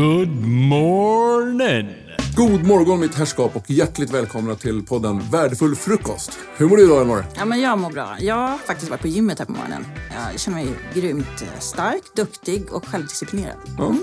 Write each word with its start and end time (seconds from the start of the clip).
Good 0.00 0.44
morning! 0.46 1.88
God 2.36 2.64
morgon 2.66 3.00
mitt 3.00 3.14
herrskap 3.14 3.56
och 3.56 3.70
hjärtligt 3.70 4.10
välkomna 4.10 4.54
till 4.54 4.86
podden 4.86 5.20
Värdefull 5.32 5.76
frukost. 5.76 6.38
Hur 6.56 6.68
mår 6.68 6.76
du 6.76 6.82
idag 6.84 7.00
Elinor? 7.00 7.24
Ja, 7.36 7.44
men 7.44 7.60
jag 7.60 7.78
mår 7.78 7.90
bra. 7.90 8.16
Jag 8.20 8.34
har 8.34 8.58
faktiskt 8.58 8.90
varit 8.90 9.00
på 9.00 9.08
gymmet 9.08 9.38
här 9.38 9.46
på 9.46 9.52
morgonen. 9.52 9.86
Jag 10.32 10.40
känner 10.40 10.64
mig 10.64 10.68
grymt 10.94 11.42
eh, 11.42 11.60
stark, 11.60 12.02
duktig 12.16 12.72
och 12.72 12.86
självdisciplinerad. 12.86 13.56
Mm. 13.78 13.98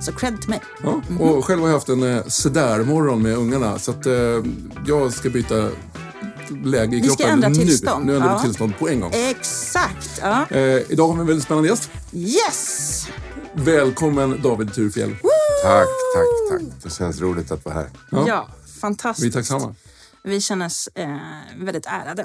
Så 0.00 0.12
cred 0.12 0.40
till 0.40 0.50
mig. 0.50 0.60
Ja, 0.82 1.02
och 1.24 1.44
själv 1.44 1.60
har 1.60 1.68
jag 1.68 1.74
haft 1.74 1.88
en 1.88 2.16
eh, 2.16 2.22
sådär-morgon 2.26 3.22
med 3.22 3.36
ungarna 3.36 3.78
så 3.78 3.90
att 3.90 4.06
eh, 4.06 4.12
jag 4.86 5.12
ska 5.12 5.30
byta 5.30 5.68
läge 6.64 6.96
i 6.96 7.00
Vi 7.00 7.08
ska 7.08 7.16
kroppen 7.16 7.32
ändra 7.34 7.48
nu. 7.48 7.54
tillstånd. 7.54 8.06
Nu 8.06 8.14
ändrar 8.16 8.28
vi 8.28 8.34
Ja. 8.34 8.42
tillstånd 8.42 8.78
på 8.78 8.88
en 8.88 9.00
gång. 9.00 9.10
Exakt! 9.14 10.20
Ja. 10.20 10.46
Eh, 10.50 10.60
idag 10.88 11.06
har 11.08 11.14
vi 11.14 11.20
en 11.20 11.26
väldigt 11.26 11.44
spännande 11.44 11.68
gäst. 11.68 11.90
Yes! 12.12 13.06
Välkommen 13.54 14.40
David 14.42 14.74
Thurfjell. 14.74 15.16
Tack, 15.62 15.88
tack, 16.14 16.28
tack. 16.50 16.82
Det 16.82 16.90
känns 16.90 17.20
roligt 17.20 17.50
att 17.50 17.64
vara 17.64 17.74
här. 17.74 17.90
Ja. 18.10 18.28
Ja, 18.28 18.48
fantastiskt. 18.80 19.24
Vi 19.24 19.28
är 19.28 19.32
tacksamma. 19.32 19.74
Vi 20.24 20.40
känner 20.40 20.66
oss 20.66 20.88
eh, 20.94 21.18
väldigt 21.56 21.86
ärade. 21.86 22.22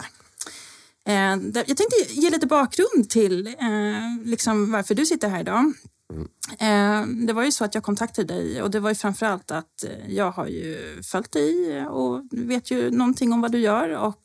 Eh, 1.08 1.14
jag 1.54 1.66
tänkte 1.78 1.96
ge 2.10 2.30
lite 2.30 2.48
bakgrund 2.48 3.10
till 3.10 3.48
eh, 3.48 3.54
liksom 4.26 4.72
varför 4.72 4.96
du 4.96 5.06
sitter 5.06 5.30
här 5.30 5.40
idag. 5.40 5.74
Eh, 6.60 7.06
det 7.28 7.34
var 7.34 7.44
ju 7.44 7.52
så 7.52 7.66
att 7.66 7.76
jag 7.76 7.84
kontaktade 7.84 8.34
dig 8.34 8.62
och 8.62 8.72
det 8.72 8.80
var 8.80 8.90
ju 8.90 8.96
framförallt 8.96 9.52
att 9.52 9.84
eh, 9.84 10.14
jag 10.16 10.32
har 10.32 10.48
ju 10.48 11.02
följt 11.04 11.32
dig 11.32 11.86
och 11.86 12.22
vet 12.32 12.72
ju 12.72 12.92
någonting 12.92 13.34
om 13.34 13.42
vad 13.42 13.52
du 13.52 13.60
gör 13.60 13.90
och 13.90 14.22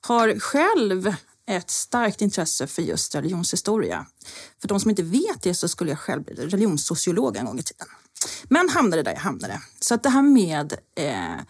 har 0.00 0.38
själv 0.38 1.14
ett 1.46 1.70
starkt 1.70 2.20
intresse 2.20 2.66
för 2.66 2.82
just 2.82 3.14
religionshistoria. 3.14 4.06
För 4.60 4.68
de 4.68 4.80
som 4.80 4.90
inte 4.90 5.02
vet 5.02 5.42
det 5.42 5.54
så 5.54 5.68
skulle 5.68 5.90
jag 5.90 5.98
själv 5.98 6.22
bli 6.24 6.34
religionssociolog 6.34 7.36
en 7.36 7.46
gång 7.46 7.58
i 7.58 7.62
tiden. 7.62 7.86
Men 8.48 8.68
hamnade 8.68 9.02
där 9.02 9.12
jag 9.12 9.20
hamnade. 9.20 9.60
Så 9.80 9.94
att 9.94 10.02
det 10.02 10.08
här 10.08 10.22
med 10.22 10.72
eh, 10.96 11.40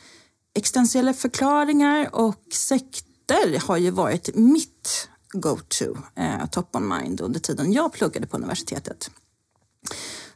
existentiella 0.55 1.15
förklaringar 1.15 2.15
och 2.15 2.45
sekter 2.53 3.67
har 3.67 3.77
ju 3.77 3.91
varit 3.91 4.35
mitt 4.35 5.09
go-to, 5.33 5.97
eh, 6.17 6.47
top 6.47 6.77
on 6.77 6.89
mind 6.89 7.21
under 7.21 7.41
tiden 7.41 7.73
jag 7.73 7.93
pluggade 7.93 8.27
på 8.27 8.37
universitetet. 8.37 9.11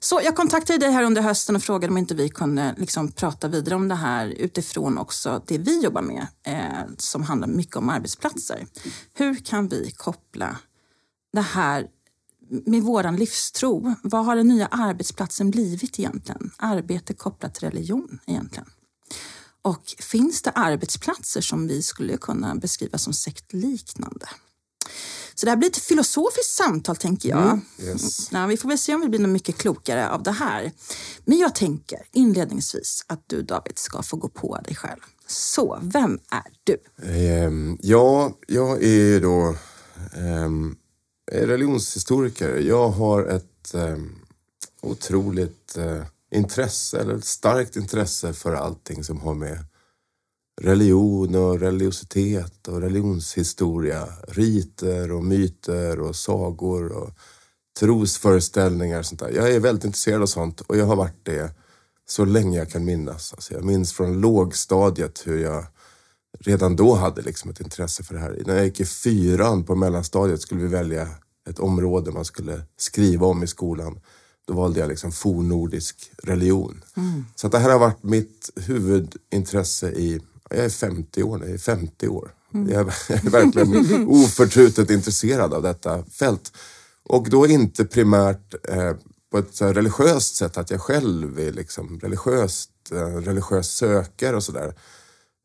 Så 0.01 0.21
jag 0.25 0.37
kontaktade 0.37 0.79
dig 0.79 0.91
här 0.91 1.03
under 1.03 1.23
hösten 1.23 1.57
och 1.57 1.63
frågade 1.63 1.91
om 1.91 1.99
inte 1.99 2.15
vi 2.15 2.29
kunde 2.29 2.75
liksom 2.79 3.13
prata 3.13 3.49
vidare 3.49 3.75
om 3.75 3.89
det 3.89 3.95
här 3.95 4.27
utifrån 4.27 4.99
också 4.99 5.43
det 5.47 5.59
vi 5.59 5.81
jobbar 5.81 6.03
med 6.03 6.27
eh, 6.47 6.89
som 6.99 7.23
handlar 7.23 7.49
mycket 7.49 7.77
om 7.77 7.89
arbetsplatser. 7.89 8.67
Hur 9.15 9.35
kan 9.35 9.69
vi 9.69 9.91
koppla 9.97 10.57
det 11.33 11.41
här 11.41 11.87
med 12.49 12.83
våran 12.83 13.17
livstro? 13.17 13.95
Vad 14.03 14.25
har 14.25 14.37
den 14.37 14.49
nya 14.49 14.67
arbetsplatsen 14.67 15.51
blivit 15.51 15.99
egentligen? 15.99 16.51
Arbete 16.57 17.15
kopplat 17.15 17.55
till 17.55 17.69
religion 17.69 18.19
egentligen. 18.27 18.69
Och 19.63 19.95
finns 19.99 20.43
det 20.43 20.51
arbetsplatser 20.51 21.41
som 21.41 21.69
vi 21.69 21.83
skulle 21.83 22.17
kunna 22.17 22.55
beskriva 22.55 22.99
som 22.99 23.13
sektliknande? 23.13 24.29
Så 25.35 25.47
det 25.47 25.51
här 25.51 25.57
blir 25.57 25.69
ett 25.69 25.77
filosofiskt 25.77 26.57
samtal 26.57 26.97
tänker 26.97 27.29
jag. 27.29 27.61
Yes. 27.79 28.33
Ja, 28.33 28.47
vi 28.47 28.57
får 28.57 28.69
väl 28.69 28.79
se 28.79 28.95
om 28.95 29.01
vi 29.01 29.09
blir 29.09 29.21
något 29.21 29.31
mycket 29.31 29.59
klokare 29.59 30.11
av 30.11 30.23
det 30.23 30.31
här. 30.31 30.73
Men 31.25 31.39
jag 31.39 31.55
tänker 31.55 31.99
inledningsvis 32.13 33.05
att 33.07 33.23
du 33.27 33.43
David 33.43 33.79
ska 33.79 34.03
få 34.03 34.17
gå 34.17 34.29
på 34.29 34.59
dig 34.65 34.77
själv. 34.77 35.01
Så, 35.27 35.79
vem 35.83 36.19
är 36.31 36.53
du? 36.65 36.77
Ehm, 37.03 37.79
ja, 37.81 38.37
jag 38.47 38.83
är 38.83 38.89
ju 38.89 39.21
då 39.21 39.57
ehm, 40.17 40.77
Eh, 41.33 41.47
religionshistoriker. 41.47 42.57
Jag 42.57 42.89
har 42.89 43.27
ett 43.27 43.75
eh, 43.75 43.97
otroligt 44.81 45.77
eh, 45.77 46.03
intresse, 46.31 47.01
eller 47.01 47.15
ett 47.15 47.25
starkt 47.25 47.77
intresse 47.77 48.33
för 48.33 48.55
allting 48.55 49.05
som 49.05 49.21
har 49.21 49.35
med 49.35 49.65
religion 50.61 51.35
och 51.35 51.61
religiositet 51.61 52.69
och 52.69 52.81
religionshistoria, 52.81 54.09
riter 54.29 55.13
och 55.13 55.25
myter 55.25 56.01
och 56.01 56.17
sagor 56.17 56.93
och 56.93 57.11
trosföreställningar 57.81 58.99
och 58.99 59.07
sånt 59.07 59.21
där. 59.21 59.31
Jag 59.31 59.55
är 59.55 59.61
väldigt 59.61 59.85
intresserad 59.85 60.23
av 60.23 60.27
sånt 60.27 60.61
och 60.61 60.77
jag 60.77 60.87
har 60.87 60.97
varit 60.97 61.25
det 61.25 61.51
så 62.07 62.25
länge 62.25 62.59
jag 62.59 62.71
kan 62.71 62.85
minnas. 62.85 63.33
Alltså 63.33 63.55
jag 63.55 63.65
minns 63.65 63.93
från 63.93 64.21
lågstadiet 64.21 65.23
hur 65.27 65.39
jag 65.39 65.67
redan 66.39 66.77
då 66.77 66.95
hade 66.95 67.23
liksom 67.23 67.51
ett 67.51 67.61
intresse 67.61 68.03
för 68.03 68.15
det 68.15 68.21
här. 68.21 68.43
När 68.47 68.57
jag 68.57 68.65
gick 68.65 68.81
i 68.81 68.85
fyran 68.85 69.65
på 69.65 69.75
mellanstadiet 69.75 70.41
skulle 70.41 70.61
vi 70.61 70.69
välja 70.69 71.09
ett 71.49 71.59
område 71.59 72.11
man 72.11 72.25
skulle 72.25 72.63
skriva 72.77 73.27
om 73.27 73.43
i 73.43 73.47
skolan. 73.47 74.01
Då 74.47 74.55
valde 74.55 74.81
jag 74.81 74.89
liksom 74.89 75.13
fornnordisk 75.13 76.11
religion. 76.23 76.85
Så 77.35 77.47
att 77.47 77.53
det 77.53 77.59
här 77.59 77.71
har 77.71 77.79
varit 77.79 78.03
mitt 78.03 78.51
huvudintresse 78.57 79.91
i, 79.91 80.21
jag 80.51 80.65
är 80.65 80.69
50 80.69 81.23
år 81.23 81.39
nu, 81.39 81.45
jag 81.45 81.55
är 81.55 81.59
50 81.59 82.09
år. 82.09 82.35
Jag 82.53 82.71
är, 82.71 82.95
jag 83.09 83.27
är 83.27 83.31
verkligen 83.31 84.09
oförtrutet 84.09 84.91
intresserad 84.91 85.55
av 85.55 85.63
detta 85.63 86.05
fält. 86.05 86.53
Och 87.03 87.31
då 87.31 87.47
inte 87.47 87.85
primärt 87.85 88.55
eh, 88.69 88.93
på 89.31 89.39
ett 89.39 89.55
så 89.55 89.73
religiöst 89.73 90.37
sätt, 90.37 90.59
att 90.59 90.71
jag 90.71 90.81
själv 90.81 91.39
är 91.39 91.53
liksom 91.53 92.01
religiöst, 92.01 92.71
eh, 92.93 93.17
religiös 93.17 93.69
sökare 93.69 94.37
och 94.37 94.45
sådär. 94.45 94.75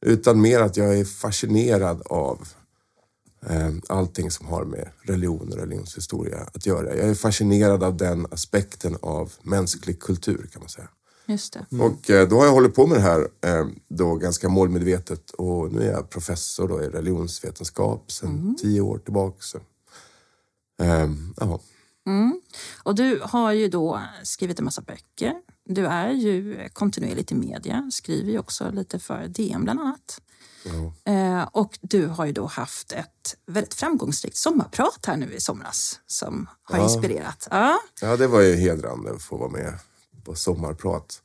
Utan 0.06 0.42
mer 0.42 0.60
att 0.60 0.78
jag 0.78 1.00
är 1.00 1.06
fascinerad 1.06 2.02
av 2.06 2.48
eh, 3.50 3.72
allting 3.90 4.32
som 4.32 4.48
har 4.48 4.66
med 4.66 4.90
religion 5.02 5.50
och 5.54 5.58
religionshistoria 5.58 6.38
att 6.54 6.66
göra. 6.66 6.96
Jag 6.96 7.10
är 7.10 7.16
fascinerad 7.16 7.84
av 7.84 7.98
den 7.98 8.28
aspekten 8.32 8.98
av 9.02 9.34
mänsklig 9.42 10.00
kultur 10.00 10.50
kan 10.52 10.62
man 10.62 10.70
säga. 10.70 10.88
Just 11.26 11.54
det. 11.54 11.78
Och 11.78 12.10
eh, 12.10 12.28
då 12.28 12.36
har 12.36 12.46
jag 12.46 12.54
hållit 12.54 12.76
på 12.76 12.88
med 12.88 12.98
det 12.98 13.02
här 13.02 13.28
eh, 13.42 13.68
då 13.88 14.16
ganska 14.16 14.50
målmedvetet 14.50 15.32
och 15.32 15.72
nu 15.72 15.82
är 15.82 15.92
jag 15.92 16.10
professor 16.10 16.68
då 16.68 16.84
i 16.84 16.90
religionsvetenskap 16.90 18.12
sedan 18.12 18.56
tio 18.62 18.82
år 18.82 18.98
tillbaka. 18.98 19.38
Så. 19.40 19.58
Eh, 20.82 21.10
ja. 21.38 21.60
Och 22.84 22.96
du 22.96 23.22
har 23.24 23.52
ju 23.52 23.68
då 23.68 24.02
skrivit 24.24 24.60
en 24.60 24.66
massa 24.66 24.82
böcker. 24.82 25.34
Du 25.66 25.86
är 25.86 26.10
ju 26.10 26.70
kontinuerligt 26.74 27.32
i 27.32 27.36
media, 27.36 27.90
skriver 27.94 28.32
ju 28.32 28.40
också 28.40 28.72
lite 28.72 29.00
för 29.00 29.28
DN 29.28 29.64
bland 29.64 29.80
annat. 29.80 30.22
Eh, 31.04 31.44
och 31.52 31.80
du 31.82 32.08
har 32.08 32.26
ju 32.26 32.32
då 32.32 32.46
haft 32.46 32.92
ett 32.92 33.36
väldigt 33.46 33.74
framgångsrikt 33.74 34.38
sommarprat 34.38 35.06
här 35.08 35.18
nu 35.18 35.34
i 35.34 35.42
somras 35.42 36.00
som 36.08 36.50
har 36.64 36.84
inspirerat. 36.84 37.48
Ja. 37.52 37.80
Ja, 38.02 38.18
det 38.18 38.28
var 38.28 38.42
ju 38.42 38.56
hedrande 38.56 39.12
att 39.12 39.22
få 39.22 39.38
vara 39.38 39.50
med 39.50 39.74
på 40.24 40.36
sommarprat. 40.36 41.22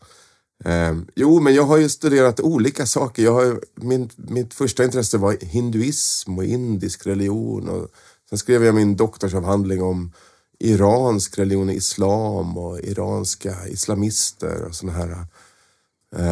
Eh, 0.65 0.97
jo, 1.15 1.41
men 1.41 1.55
jag 1.55 1.63
har 1.63 1.77
ju 1.77 1.89
studerat 1.89 2.41
olika 2.41 2.87
saker. 2.87 3.23
Jag 3.23 3.33
har, 3.33 3.61
min, 3.75 4.11
mitt 4.17 4.55
första 4.55 4.85
intresse 4.85 5.19
var 5.19 5.37
hinduism 5.41 6.39
och 6.39 6.45
indisk 6.45 7.07
religion. 7.07 7.69
Och 7.69 7.89
sen 8.29 8.39
skrev 8.39 8.65
jag 8.65 8.75
min 8.75 8.97
doktorsavhandling 8.97 9.83
om 9.83 10.13
iransk 10.59 11.39
religion, 11.39 11.71
islam 11.71 12.59
och 12.59 12.81
iranska 12.81 13.69
islamister 13.69 14.65
och 14.65 14.75
sådana 14.75 14.99
här 14.99 15.27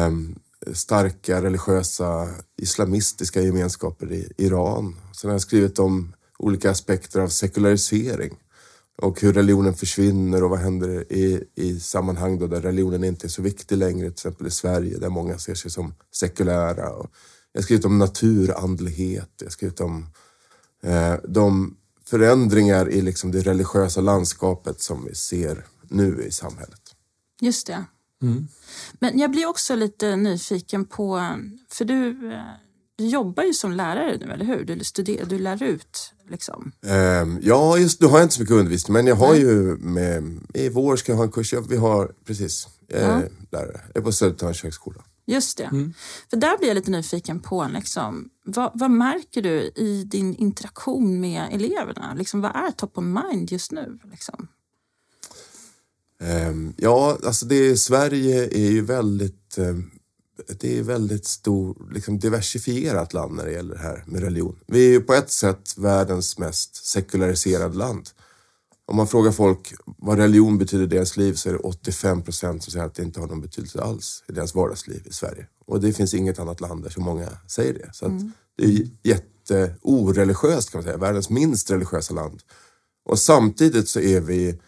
um, 0.07 0.39
starka 0.73 1.41
religiösa 1.41 2.29
islamistiska 2.57 3.41
gemenskaper 3.41 4.11
i 4.11 4.33
Iran. 4.37 4.95
Sen 5.13 5.29
har 5.29 5.35
jag 5.35 5.41
skrivit 5.41 5.79
om 5.79 6.13
olika 6.39 6.71
aspekter 6.71 7.19
av 7.19 7.27
sekularisering 7.27 8.37
och 9.01 9.21
hur 9.21 9.33
religionen 9.33 9.73
försvinner 9.73 10.43
och 10.43 10.49
vad 10.49 10.59
händer 10.59 11.13
i, 11.13 11.43
i 11.55 11.79
sammanhang 11.79 12.39
då 12.39 12.47
där 12.47 12.61
religionen 12.61 13.03
inte 13.03 13.27
är 13.27 13.29
så 13.29 13.41
viktig 13.41 13.77
längre, 13.77 14.05
till 14.05 14.11
exempel 14.11 14.47
i 14.47 14.51
Sverige 14.51 14.97
där 14.97 15.09
många 15.09 15.37
ser 15.37 15.55
sig 15.55 15.71
som 15.71 15.93
sekulära. 16.11 16.89
Och 16.89 17.09
jag 17.51 17.59
har 17.59 17.63
skrivit 17.63 17.85
om 17.85 17.97
naturandlighet, 17.97 19.29
jag 19.37 19.45
har 19.45 19.51
skrivit 19.51 19.79
om 19.79 20.07
eh, 20.83 21.15
de 21.27 21.77
förändringar 22.07 22.89
i 22.89 23.01
liksom 23.01 23.31
det 23.31 23.41
religiösa 23.41 24.01
landskapet 24.01 24.81
som 24.81 25.05
vi 25.05 25.15
ser 25.15 25.65
nu 25.89 26.23
i 26.27 26.31
samhället. 26.31 26.81
Just 27.41 27.67
det. 27.67 27.85
Men 28.99 29.19
jag 29.19 29.31
blir 29.31 29.45
också 29.45 29.75
lite 29.75 30.15
nyfiken 30.15 30.85
på, 30.85 31.35
för 31.69 31.85
du, 31.85 32.31
eh, 32.33 32.41
du 32.95 33.05
jobbar 33.05 33.43
ju 33.43 33.53
som 33.53 33.71
lärare 33.71 34.17
nu, 34.17 34.31
eller 34.31 34.45
hur? 34.45 34.65
Du, 34.65 34.83
studerar, 34.83 35.25
du 35.25 35.39
lär 35.39 35.63
ut 35.63 36.13
liksom. 36.29 36.71
Ehm, 36.85 37.39
ja, 37.41 37.77
just 37.77 38.01
nu 38.01 38.07
har 38.07 38.17
jag 38.17 38.25
inte 38.25 38.35
så 38.35 38.41
mycket 38.41 38.55
undervisning, 38.55 38.93
men 38.93 39.07
jag 39.07 39.15
har 39.15 39.35
ju 39.35 39.77
med, 39.77 40.39
i 40.53 40.69
vår 40.69 40.95
ska 40.95 41.11
jag 41.11 41.17
ha 41.17 41.23
en 41.23 41.31
kurs. 41.31 41.53
Vi 41.69 41.77
har, 41.77 42.11
precis, 42.25 42.67
jag 42.87 43.01
är 43.01 43.31
lärare. 43.51 43.81
Jag 43.93 44.01
är 44.01 44.05
på 44.05 44.11
Södertörns 44.11 44.63
högskola. 44.63 45.03
Just 45.29 45.57
det. 45.57 45.91
För 46.29 46.37
där 46.37 46.57
blir 46.57 46.67
jag 46.67 46.75
lite 46.75 46.91
nyfiken 46.91 47.39
på, 47.39 47.67
liksom, 47.73 48.29
vad, 48.43 48.71
vad 48.73 48.91
märker 48.91 49.41
du 49.41 49.71
i 49.75 50.03
din 50.03 50.35
interaktion 50.35 51.19
med 51.19 51.47
eleverna? 51.51 52.13
Liksom, 52.17 52.41
vad 52.41 52.55
är 52.55 52.71
top 52.71 52.97
of 52.97 53.03
mind 53.03 53.51
just 53.51 53.71
nu? 53.71 53.99
Liksom? 54.11 54.47
Ehm, 56.19 56.73
ja, 56.77 57.17
alltså 57.23 57.45
det, 57.45 57.77
Sverige 57.77 58.43
är 58.45 58.71
ju 58.71 58.81
väldigt, 58.81 59.57
ehm, 59.57 59.91
det 60.59 60.77
är 60.77 60.83
väldigt 60.83 61.25
stor, 61.25 61.93
liksom 61.93 62.19
diversifierat 62.19 63.13
land 63.13 63.35
när 63.35 63.45
det 63.45 63.51
gäller 63.51 63.75
det 63.75 63.81
här 63.81 64.03
med 64.07 64.21
religion. 64.21 64.59
Vi 64.67 64.85
är 64.87 64.91
ju 64.91 65.01
på 65.01 65.13
ett 65.13 65.31
sätt 65.31 65.77
världens 65.77 66.37
mest 66.37 66.85
sekulariserade 66.85 67.77
land. 67.77 68.09
Om 68.87 68.95
man 68.95 69.07
frågar 69.07 69.31
folk 69.31 69.73
vad 69.85 70.17
religion 70.17 70.57
betyder 70.57 70.83
i 70.83 70.87
deras 70.87 71.17
liv 71.17 71.33
så 71.33 71.49
är 71.49 71.53
det 71.53 71.59
85 71.59 72.21
procent 72.21 72.63
som 72.63 72.71
säger 72.71 72.85
att 72.85 72.95
det 72.95 73.03
inte 73.03 73.19
har 73.19 73.27
någon 73.27 73.41
betydelse 73.41 73.81
alls 73.81 74.23
i 74.27 74.31
deras 74.31 74.55
vardagsliv 74.55 75.01
i 75.05 75.13
Sverige. 75.13 75.47
Och 75.65 75.81
det 75.81 75.93
finns 75.93 76.13
inget 76.13 76.39
annat 76.39 76.61
land 76.61 76.83
där 76.83 76.89
så 76.89 77.01
många 77.01 77.29
säger 77.47 77.73
det. 77.73 77.89
Så 77.93 78.05
att 78.05 78.11
det 78.57 78.63
är 78.63 78.87
jätteoreligiöst 79.03 80.71
kan 80.71 80.79
man 80.79 80.83
säga, 80.83 80.97
världens 80.97 81.29
minst 81.29 81.71
religiösa 81.71 82.13
land. 82.13 82.41
Och 83.05 83.19
samtidigt 83.19 83.89
så 83.89 83.99
är 83.99 84.21
vi 84.21 84.59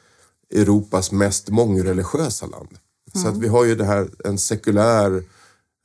Europas 0.54 1.12
mest 1.12 1.50
mångreligiösa 1.50 2.46
land. 2.46 2.78
Så 3.14 3.28
att 3.28 3.38
vi 3.38 3.48
har 3.48 3.66
ju 3.66 3.76
det 3.76 3.86
här, 3.86 4.10
en 4.26 4.38
sekulär, 4.38 5.24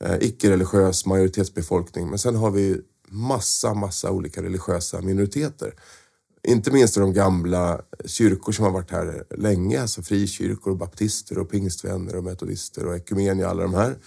eh, 0.03 0.17
icke-religiös 0.21 1.05
majoritetsbefolkning. 1.05 2.09
Men 2.09 2.19
sen 2.19 2.35
har 2.35 2.51
vi 2.51 2.81
massa, 3.07 3.73
massa 3.73 4.11
olika 4.11 4.43
religiösa 4.43 5.01
minoriteter. 5.01 5.73
Inte 6.47 6.71
minst 6.71 6.95
de 6.95 7.13
gamla 7.13 7.81
kyrkor 8.05 8.51
som 8.51 8.65
har 8.65 8.71
varit 8.71 8.91
här 8.91 9.23
länge, 9.37 9.81
alltså 9.81 10.01
frikyrkor, 10.01 10.71
och 10.71 10.77
baptister 10.77 11.37
och 11.37 11.49
pingstvänner 11.49 12.15
och 12.15 12.23
metodister 12.23 12.85
och 12.85 12.95
ekumenier, 12.95 13.47
alla 13.47 13.63
de 13.63 13.73
här. 13.73 13.97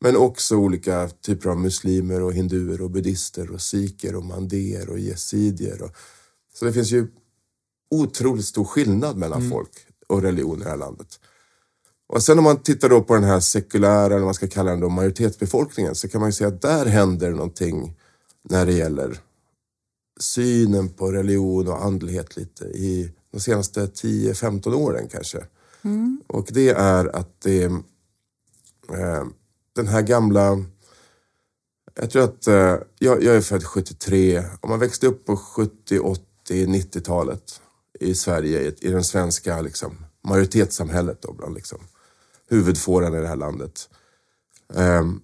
Men 0.00 0.16
också 0.16 0.56
olika 0.56 1.08
typer 1.08 1.50
av 1.50 1.58
muslimer 1.58 2.22
och 2.22 2.32
hinduer 2.32 2.80
och 2.80 2.90
buddister 2.90 3.50
och 3.50 3.60
sikher 3.60 4.16
och 4.16 4.24
mandéer 4.24 4.90
och 4.90 4.98
yesidier. 4.98 5.82
Och, 5.82 5.90
så 6.54 6.64
det 6.64 6.72
finns 6.72 6.90
ju 6.90 7.08
otroligt 7.90 8.44
stor 8.44 8.64
skillnad 8.64 9.16
mellan 9.16 9.50
folk 9.50 9.70
och 10.06 10.22
religion 10.22 10.60
i 10.60 10.64
det 10.64 10.70
här 10.70 10.76
landet. 10.76 11.20
Och 12.08 12.22
sen 12.22 12.38
om 12.38 12.44
man 12.44 12.62
tittar 12.62 12.88
då 12.88 13.02
på 13.02 13.14
den 13.14 13.24
här 13.24 13.40
sekulära, 13.40 14.06
eller 14.06 14.16
vad 14.16 14.24
man 14.24 14.34
ska 14.34 14.48
kalla 14.48 14.70
den 14.70 14.80
då, 14.80 14.88
majoritetsbefolkningen 14.88 15.94
så 15.94 16.08
kan 16.08 16.20
man 16.20 16.28
ju 16.28 16.32
säga 16.32 16.48
att 16.48 16.62
där 16.62 16.86
händer 16.86 17.30
någonting 17.30 17.96
när 18.48 18.66
det 18.66 18.72
gäller 18.72 19.20
synen 20.20 20.88
på 20.88 21.12
religion 21.12 21.68
och 21.68 21.84
andlighet 21.84 22.36
lite 22.36 22.64
i 22.64 23.12
de 23.32 23.40
senaste 23.40 23.86
10-15 23.86 24.74
åren 24.74 25.08
kanske. 25.08 25.38
Och 26.26 26.48
det 26.50 26.68
är 26.68 27.16
att 27.16 27.40
det 27.40 27.64
eh, 27.64 29.24
den 29.74 29.86
här 29.86 30.02
gamla 30.02 30.64
jag 31.94 32.10
tror 32.10 32.24
att, 32.24 32.46
eh, 32.46 32.76
jag, 32.98 33.22
jag 33.22 33.36
är 33.36 33.40
född 33.40 33.64
73. 33.64 34.44
Om 34.60 34.70
man 34.70 34.78
växte 34.78 35.06
upp 35.06 35.24
på 35.24 35.36
70, 35.36 35.98
80, 35.98 36.20
90-talet 36.66 37.60
i 38.00 38.14
Sverige, 38.14 38.60
i, 38.60 38.74
i 38.80 38.90
den 38.90 39.04
svenska 39.04 39.60
liksom, 39.60 39.96
majoritetssamhället 40.28 41.22
då, 41.22 41.32
bland 41.32 41.54
liksom, 41.54 41.78
huvudfåran 42.48 43.14
i 43.14 43.20
det 43.20 43.28
här 43.28 43.36
landet. 43.36 43.88
Ehm, 44.74 45.20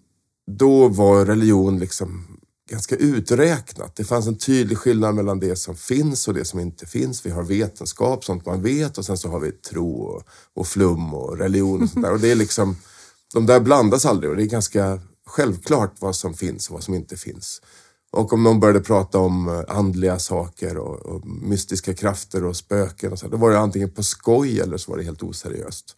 då 0.46 0.88
var 0.88 1.24
religion 1.24 1.78
liksom 1.78 2.31
ganska 2.72 2.96
uträknat. 2.96 3.96
Det 3.96 4.04
fanns 4.04 4.26
en 4.26 4.38
tydlig 4.38 4.78
skillnad 4.78 5.14
mellan 5.14 5.40
det 5.40 5.56
som 5.56 5.76
finns 5.76 6.28
och 6.28 6.34
det 6.34 6.44
som 6.44 6.60
inte 6.60 6.86
finns. 6.86 7.26
Vi 7.26 7.30
har 7.30 7.42
vetenskap, 7.42 8.24
sånt 8.24 8.46
man 8.46 8.62
vet 8.62 8.98
och 8.98 9.04
sen 9.04 9.18
så 9.18 9.28
har 9.28 9.40
vi 9.40 9.52
tro 9.52 10.02
och, 10.02 10.22
och 10.54 10.66
flum 10.66 11.14
och 11.14 11.38
religion 11.38 11.82
och 11.82 11.88
sånt 11.88 12.04
där. 12.04 12.12
Och 12.12 12.20
det 12.20 12.30
är 12.30 12.34
liksom, 12.34 12.76
de 13.34 13.46
där 13.46 13.60
blandas 13.60 14.06
aldrig 14.06 14.30
och 14.30 14.36
det 14.36 14.42
är 14.42 14.46
ganska 14.46 15.00
självklart 15.26 15.94
vad 15.98 16.16
som 16.16 16.34
finns 16.34 16.68
och 16.68 16.74
vad 16.74 16.82
som 16.82 16.94
inte 16.94 17.16
finns. 17.16 17.62
Och 18.12 18.32
om 18.32 18.42
någon 18.42 18.60
började 18.60 18.80
prata 18.80 19.18
om 19.18 19.48
eh, 19.48 19.76
andliga 19.76 20.18
saker 20.18 20.76
och, 20.76 21.06
och 21.06 21.26
mystiska 21.26 21.94
krafter 21.94 22.44
och 22.44 22.56
spöken 22.56 23.12
och 23.12 23.18
så, 23.18 23.28
då 23.28 23.36
var 23.36 23.50
det 23.50 23.58
antingen 23.58 23.90
på 23.90 24.02
skoj 24.02 24.60
eller 24.60 24.76
så 24.76 24.90
var 24.90 24.98
det 24.98 25.04
helt 25.04 25.22
oseriöst. 25.22 25.96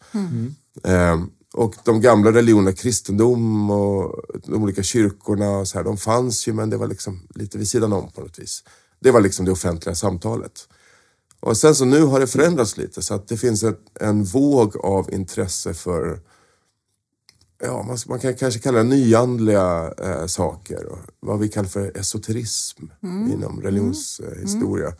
Ehm, 0.83 1.29
och 1.55 1.75
de 1.83 2.01
gamla 2.01 2.31
religionerna, 2.31 2.71
kristendom 2.71 3.71
och 3.71 4.21
de 4.45 4.63
olika 4.63 4.83
kyrkorna, 4.83 5.49
och 5.49 5.67
så 5.67 5.77
här, 5.77 5.83
de 5.83 5.97
fanns 5.97 6.47
ju 6.47 6.53
men 6.53 6.69
det 6.69 6.77
var 6.77 6.87
liksom 6.87 7.27
lite 7.35 7.57
vid 7.57 7.67
sidan 7.67 7.93
om 7.93 8.11
på 8.11 8.21
något 8.21 8.39
vis. 8.39 8.63
Det 8.99 9.11
var 9.11 9.21
liksom 9.21 9.45
det 9.45 9.51
offentliga 9.51 9.95
samtalet. 9.95 10.67
Och 11.39 11.57
sen 11.57 11.75
så 11.75 11.85
nu 11.85 12.01
har 12.01 12.19
det 12.19 12.27
förändrats 12.27 12.77
lite 12.77 13.01
så 13.01 13.13
att 13.13 13.27
det 13.27 13.37
finns 13.37 13.63
ett, 13.63 13.79
en 13.99 14.23
våg 14.23 14.77
av 14.77 15.13
intresse 15.13 15.73
för 15.73 16.19
ja, 17.63 17.83
man, 17.83 17.97
man 18.07 18.19
kan 18.19 18.35
kanske 18.35 18.59
kalla 18.59 18.77
det 18.77 18.83
nyandliga 18.83 19.93
eh, 19.97 20.25
saker. 20.25 20.85
Och 20.85 20.99
vad 21.19 21.39
vi 21.39 21.49
kallar 21.49 21.69
för 21.69 21.97
esoterism 21.97 22.83
inom 23.03 23.61
religionshistoria. 23.61 24.93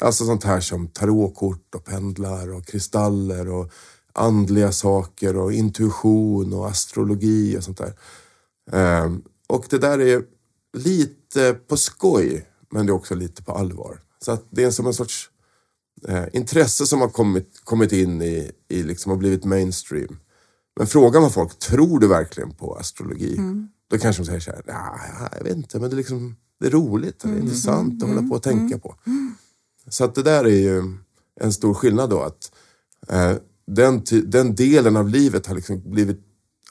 Alltså 0.00 0.24
sånt 0.24 0.44
här 0.44 0.60
som 0.60 0.88
tarotkort 0.88 1.74
och 1.74 1.84
pendlar 1.84 2.52
och 2.52 2.66
kristaller 2.66 3.48
och 3.48 3.72
andliga 4.18 4.72
saker 4.72 5.36
och 5.36 5.52
intuition 5.52 6.52
och 6.52 6.68
astrologi 6.68 7.58
och 7.58 7.64
sånt 7.64 7.78
där. 7.78 7.92
Ehm, 8.72 9.22
och 9.46 9.66
det 9.70 9.78
där 9.78 9.98
är 10.00 10.22
lite 10.76 11.54
på 11.54 11.76
skoj, 11.76 12.46
men 12.70 12.86
det 12.86 12.90
är 12.90 12.94
också 12.94 13.14
lite 13.14 13.42
på 13.42 13.52
allvar. 13.52 14.00
Så 14.24 14.32
att 14.32 14.44
det 14.50 14.64
är 14.64 14.70
som 14.70 14.86
en 14.86 14.94
sorts 14.94 15.30
eh, 16.08 16.24
intresse 16.32 16.86
som 16.86 17.00
har 17.00 17.08
kommit, 17.08 17.60
kommit 17.64 17.92
in 17.92 18.22
i, 18.22 18.50
i 18.68 18.82
liksom 18.82 19.12
och 19.12 19.18
blivit 19.18 19.44
mainstream. 19.44 20.18
Men 20.76 20.86
frågar 20.86 21.20
man 21.20 21.30
folk, 21.30 21.58
tror 21.58 21.98
du 22.00 22.06
verkligen 22.06 22.50
på 22.50 22.74
astrologi? 22.76 23.36
Då 23.90 23.98
kanske 23.98 24.22
de 24.22 24.26
säger 24.26 24.40
så 24.40 24.50
här, 24.50 24.62
"Ja, 24.66 24.98
jag 25.36 25.44
vet 25.44 25.56
inte, 25.56 25.78
men 25.80 25.90
det 25.90 25.94
är, 25.94 25.98
liksom, 25.98 26.36
det 26.60 26.66
är 26.66 26.70
roligt, 26.70 27.20
det 27.20 27.28
är 27.28 27.38
intressant 27.38 28.02
att 28.02 28.08
hålla 28.08 28.22
på 28.28 28.34
och 28.34 28.42
tänka 28.42 28.78
på. 28.78 28.94
Så 29.88 30.04
att 30.04 30.14
det 30.14 30.22
där 30.22 30.44
är 30.44 30.58
ju 30.60 30.82
en 31.40 31.52
stor 31.52 31.74
skillnad 31.74 32.10
då. 32.10 32.20
att 32.20 32.52
eh, 33.08 33.36
den, 33.68 34.02
den 34.24 34.54
delen 34.54 34.96
av 34.96 35.08
livet 35.08 35.46
har 35.46 35.54
liksom 35.54 35.82
blivit, 35.90 36.20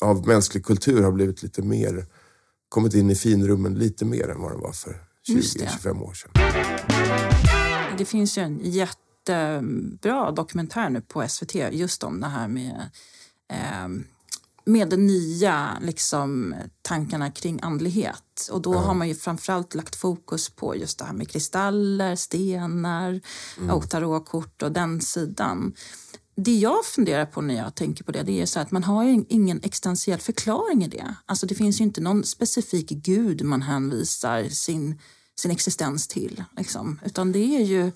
av 0.01 0.27
mänsklig 0.27 0.65
kultur 0.65 1.03
har 1.03 1.11
blivit 1.11 1.43
lite 1.43 1.61
mer, 1.61 2.05
kommit 2.69 2.93
in 2.93 3.09
i 3.09 3.15
finrummen 3.15 3.73
lite 3.73 4.05
mer 4.05 4.29
än 4.29 4.41
vad 4.41 4.51
det 4.51 4.57
var 4.57 4.71
för 4.71 5.03
Just 5.27 5.59
det. 5.59 5.65
20-25 5.65 6.01
år 6.01 6.13
sedan. 6.13 6.31
Det 7.97 8.05
finns 8.05 8.37
ju 8.37 8.41
en 8.41 8.59
jättebra 8.63 10.31
dokumentär 10.31 10.89
nu 10.89 11.01
på 11.01 11.27
SVT 11.27 11.55
just 11.71 12.03
om 12.03 12.19
det 12.19 12.27
här 12.27 12.47
med, 12.47 12.89
eh, 13.51 13.87
med 14.65 14.89
de 14.89 14.97
nya 14.97 15.77
liksom, 15.81 16.55
tankarna 16.81 17.31
kring 17.31 17.59
andlighet. 17.61 18.49
Och 18.51 18.61
då 18.61 18.73
har 18.73 18.93
man 18.93 19.07
ju 19.07 19.15
framförallt 19.15 19.75
lagt 19.75 19.95
fokus 19.95 20.49
på 20.49 20.75
just 20.75 20.99
det 20.99 21.05
här 21.05 21.13
med 21.13 21.29
kristaller, 21.29 22.15
stenar 22.15 23.21
och 23.71 23.89
tarotkort 23.89 24.61
och 24.61 24.71
den 24.71 25.01
sidan. 25.01 25.73
Det 26.39 26.55
jag 26.55 26.85
funderar 26.85 27.25
på 27.25 27.41
när 27.41 27.55
jag 27.55 27.75
tänker 27.75 28.03
på 28.03 28.11
det, 28.11 28.23
det 28.23 28.41
är 28.41 28.45
så 28.45 28.59
att 28.59 28.71
man 28.71 28.83
har 28.83 29.03
ju 29.03 29.25
ingen 29.29 29.59
existentiell 29.63 30.19
förklaring 30.19 30.83
i 30.83 30.87
det. 30.87 31.15
Alltså 31.25 31.45
det 31.45 31.55
finns 31.55 31.79
ju 31.79 31.83
inte 31.83 32.01
någon 32.01 32.23
specifik 32.23 32.89
gud 32.89 33.41
man 33.45 33.61
hänvisar 33.61 34.43
sin, 34.49 34.99
sin 35.39 35.51
existens 35.51 36.07
till. 36.07 36.43
Liksom. 36.57 36.99
Utan 37.05 37.31
det 37.31 37.39
är 37.39 37.65
ju 37.65 37.91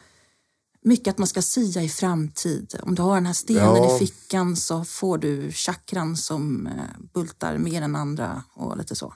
mycket 0.84 1.12
att 1.12 1.18
man 1.18 1.28
ska 1.28 1.42
sia 1.42 1.84
i 1.84 1.90
framtid. 1.90 2.76
Om 2.84 2.96
du 2.96 3.02
har 3.02 3.16
den 3.16 3.26
här 3.26 3.34
stenen 3.34 3.64
Ja. 3.64 3.96
i 3.96 4.00
fickan 4.00 4.56
så 4.56 4.84
får 4.84 5.18
du 5.18 5.52
chakran 5.52 6.18
som 6.18 6.68
eh, 6.68 6.74
bultar 7.14 7.58
mer 7.58 7.82
än 7.82 7.96
andra 7.96 8.44
och 8.54 8.78
lite 8.78 8.96
så. 8.96 9.14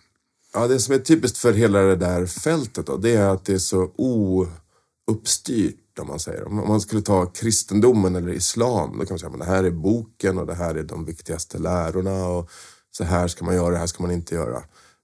Ja, 0.54 0.68
det 0.68 0.80
som 0.80 0.94
är 0.96 1.00
typiskt 1.00 1.38
för 1.38 1.54
hela 1.54 1.80
det 1.80 1.96
där 1.96 2.26
fältet 2.26 2.88
då, 2.88 2.98
det 2.98 3.16
är 3.16 3.30
att 3.30 3.46
det 3.46 3.54
är 3.54 3.58
så 3.60 3.92
ouppstyrt 5.08 5.76
om 6.02 6.08
man 6.08 6.20
säger. 6.20 6.48
Om 6.48 6.56
man 6.56 6.82
skulle 6.82 7.02
ta 7.02 7.26
kristendomen 7.26 8.16
eller 8.16 8.34
islam, 8.34 8.98
då 9.00 9.06
kan 9.06 9.14
man 9.14 9.20
säga 9.20 9.32
att 9.32 9.40
det 9.40 9.46
här 9.46 9.64
är 9.64 9.72
boken 9.72 10.38
och 10.38 10.48
det 10.48 10.56
här 10.56 10.76
är 10.76 10.84
de 10.84 11.06
viktigaste 11.06 11.58
lärorna 11.58 12.28
och 12.28 12.50
så 12.92 13.04
här 13.04 13.28
ska 13.28 13.46
man 13.46 13.56
göra, 13.56 13.70
det 13.70 13.78
här 13.78 13.88
ska 13.88 14.04
man 14.04 14.12
inte 14.12 14.36
göra. 14.36 14.64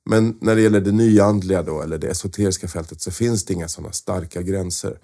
Men 0.09 0.37
när 0.41 0.55
det 0.55 0.61
gäller 0.61 0.81
det 0.81 0.91
nyandliga 0.91 1.63
då, 1.63 1.81
eller 1.81 1.97
det 1.97 2.07
esoteriska 2.07 2.67
fältet, 2.67 3.01
så 3.01 3.11
finns 3.11 3.45
det 3.45 3.53
inga 3.53 3.67
sådana 3.67 3.91
starka 3.91 4.41
gränser. 4.41 4.99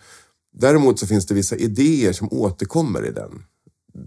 Däremot 0.53 1.00
så 1.00 1.08
finns 1.08 1.25
det 1.25 1.34
vissa 1.34 1.56
idéer 1.56 2.13
som 2.13 2.34
återkommer 2.34 3.06
i 3.06 3.12
den, 3.12 3.44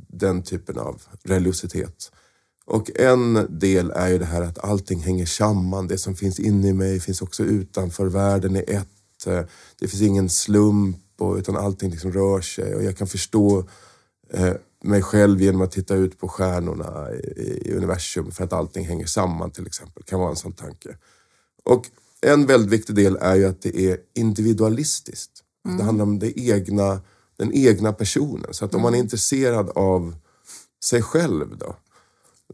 den 0.09 0.43
typen 0.43 0.79
av 0.79 1.03
religiositet. 1.25 2.13
Och 2.67 2.91
en 3.01 3.59
del 3.59 3.91
är 3.91 4.09
ju 4.09 4.19
det 4.19 4.25
här 4.25 4.43
att 4.43 4.59
allting 4.59 5.01
hänger 5.01 5.27
samman. 5.27 5.89
Det 5.89 5.99
som 5.99 6.17
finns 6.17 6.41
inne 6.41 6.69
i 6.69 6.73
mig 6.73 7.01
finns 7.01 7.23
också 7.23 7.43
utanför. 7.43 8.07
Världen 8.07 8.57
är 8.57 8.71
ett. 8.71 8.89
Det 9.81 9.89
finns 9.89 10.03
ingen 10.03 10.31
slump 10.31 10.97
och, 11.21 11.37
utan 11.37 11.57
allting 11.57 11.91
liksom 11.91 12.13
rör 12.13 12.41
sig. 12.41 12.75
Och 12.75 12.83
jag 12.83 12.97
kan 12.97 13.07
förstå 13.07 13.69
eh, 14.31 14.55
mig 14.85 15.03
själv 15.03 15.41
genom 15.41 15.61
att 15.61 15.73
titta 15.73 15.95
ut 15.95 16.19
på 16.19 16.29
stjärnorna 16.29 17.11
i, 17.13 17.63
i 17.65 17.75
universum 17.75 18.31
för 18.31 18.45
att 18.45 18.53
allting 18.53 18.87
hänger 18.87 19.07
samman 19.07 19.51
till 19.51 19.67
exempel. 19.67 20.03
kan 20.03 20.21
vara 20.21 20.31
en 20.31 20.37
sån 20.37 20.53
tanke. 20.53 20.97
Och 21.65 21.87
en 22.21 22.47
väldigt 22.47 22.71
viktig 22.71 22.95
del 22.95 23.17
är 23.21 23.35
ju 23.35 23.47
att 23.47 23.63
det 23.63 23.81
är 23.81 23.99
individualistiskt. 24.15 25.31
Det 25.79 25.83
handlar 25.83 26.03
om 26.03 26.19
det 26.19 26.41
egna, 26.41 27.01
den 27.37 27.53
egna 27.55 27.93
personen. 27.93 28.55
Så 28.55 28.65
att 28.65 28.75
om 28.75 28.83
man 28.83 28.95
är 28.95 28.99
intresserad 28.99 29.71
av 29.71 30.15
sig 30.85 31.03
själv 31.03 31.59
då, 31.59 31.77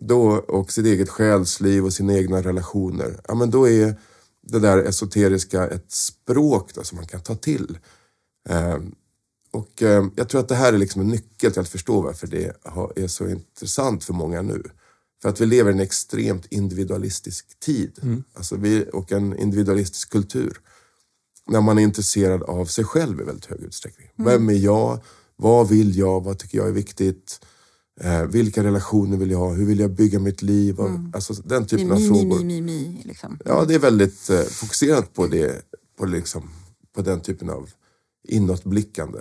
då 0.00 0.28
och 0.30 0.72
sitt 0.72 0.86
eget 0.86 1.08
själsliv 1.08 1.84
och 1.84 1.92
sina 1.92 2.14
egna 2.14 2.42
relationer, 2.42 3.20
ja 3.28 3.34
men 3.34 3.50
då 3.50 3.68
är 3.68 3.94
det 4.42 4.58
där 4.58 4.78
esoteriska 4.78 5.68
ett 5.68 5.92
språk 5.92 6.74
då, 6.74 6.84
som 6.84 6.96
man 6.96 7.06
kan 7.06 7.20
ta 7.20 7.34
till. 7.34 7.78
Eh, 8.48 8.78
och 9.50 9.82
eh, 9.82 10.06
jag 10.16 10.28
tror 10.28 10.40
att 10.40 10.48
det 10.48 10.54
här 10.54 10.72
är 10.72 10.78
liksom 10.78 11.00
en 11.00 11.08
nyckel 11.08 11.52
till 11.52 11.60
att 11.60 11.68
förstå 11.68 12.00
varför 12.00 12.26
det 12.26 12.52
är 13.02 13.06
så 13.08 13.28
intressant 13.28 14.04
för 14.04 14.12
många 14.12 14.42
nu. 14.42 14.62
För 15.22 15.28
att 15.28 15.40
vi 15.40 15.46
lever 15.46 15.70
i 15.70 15.74
en 15.74 15.80
extremt 15.80 16.46
individualistisk 16.46 17.58
tid. 17.60 18.22
Alltså 18.34 18.56
vi, 18.56 18.84
och 18.92 19.12
en 19.12 19.38
individualistisk 19.38 20.10
kultur. 20.10 20.60
När 21.48 21.60
man 21.60 21.78
är 21.78 21.82
intresserad 21.82 22.42
av 22.42 22.66
sig 22.66 22.84
själv 22.84 23.20
i 23.20 23.24
väldigt 23.24 23.46
hög 23.46 23.60
utsträckning. 23.60 24.08
Vem 24.16 24.48
är 24.48 24.54
jag? 24.54 25.00
Vad 25.36 25.68
vill 25.68 25.98
jag? 25.98 26.24
Vad 26.24 26.38
tycker 26.38 26.58
jag 26.58 26.68
är 26.68 26.72
viktigt? 26.72 27.40
Eh, 28.00 28.22
vilka 28.22 28.64
relationer 28.64 29.16
vill 29.16 29.30
jag 29.30 29.38
ha? 29.38 29.52
Hur 29.52 29.66
vill 29.66 29.80
jag 29.80 29.90
bygga 29.90 30.18
mitt 30.18 30.42
liv? 30.42 30.80
Och, 30.80 30.90
Alltså 31.12 31.32
den 31.32 31.56
Mm. 31.56 31.66
Typen 31.66 31.92
av 31.92 32.00
mi, 32.00 32.10
mi, 32.10 32.18
frågor. 32.18 32.38
mi, 32.44 32.44
mi, 32.44 32.60
mi. 32.60 33.02
Liksom. 33.04 33.38
Ja, 33.44 33.64
det 33.64 33.74
är 33.74 33.78
väldigt 33.78 34.30
eh, 34.30 34.40
fokuserat 34.42 35.14
på 35.14 35.26
det, 35.26 35.62
på, 35.98 36.06
liksom, 36.06 36.50
på 36.94 37.02
den 37.02 37.20
typen 37.20 37.50
av 37.50 37.70
inåtblickande. 38.28 39.18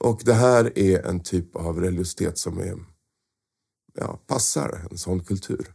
Och 0.00 0.20
det 0.24 0.34
här 0.34 0.78
är 0.78 1.06
en 1.06 1.20
typ 1.20 1.56
av 1.56 1.80
religiositet 1.80 2.38
som 2.38 2.58
är, 2.58 2.76
ja, 3.94 4.20
passar 4.26 4.86
en 4.90 4.98
sån 4.98 5.20
kultur. 5.24 5.72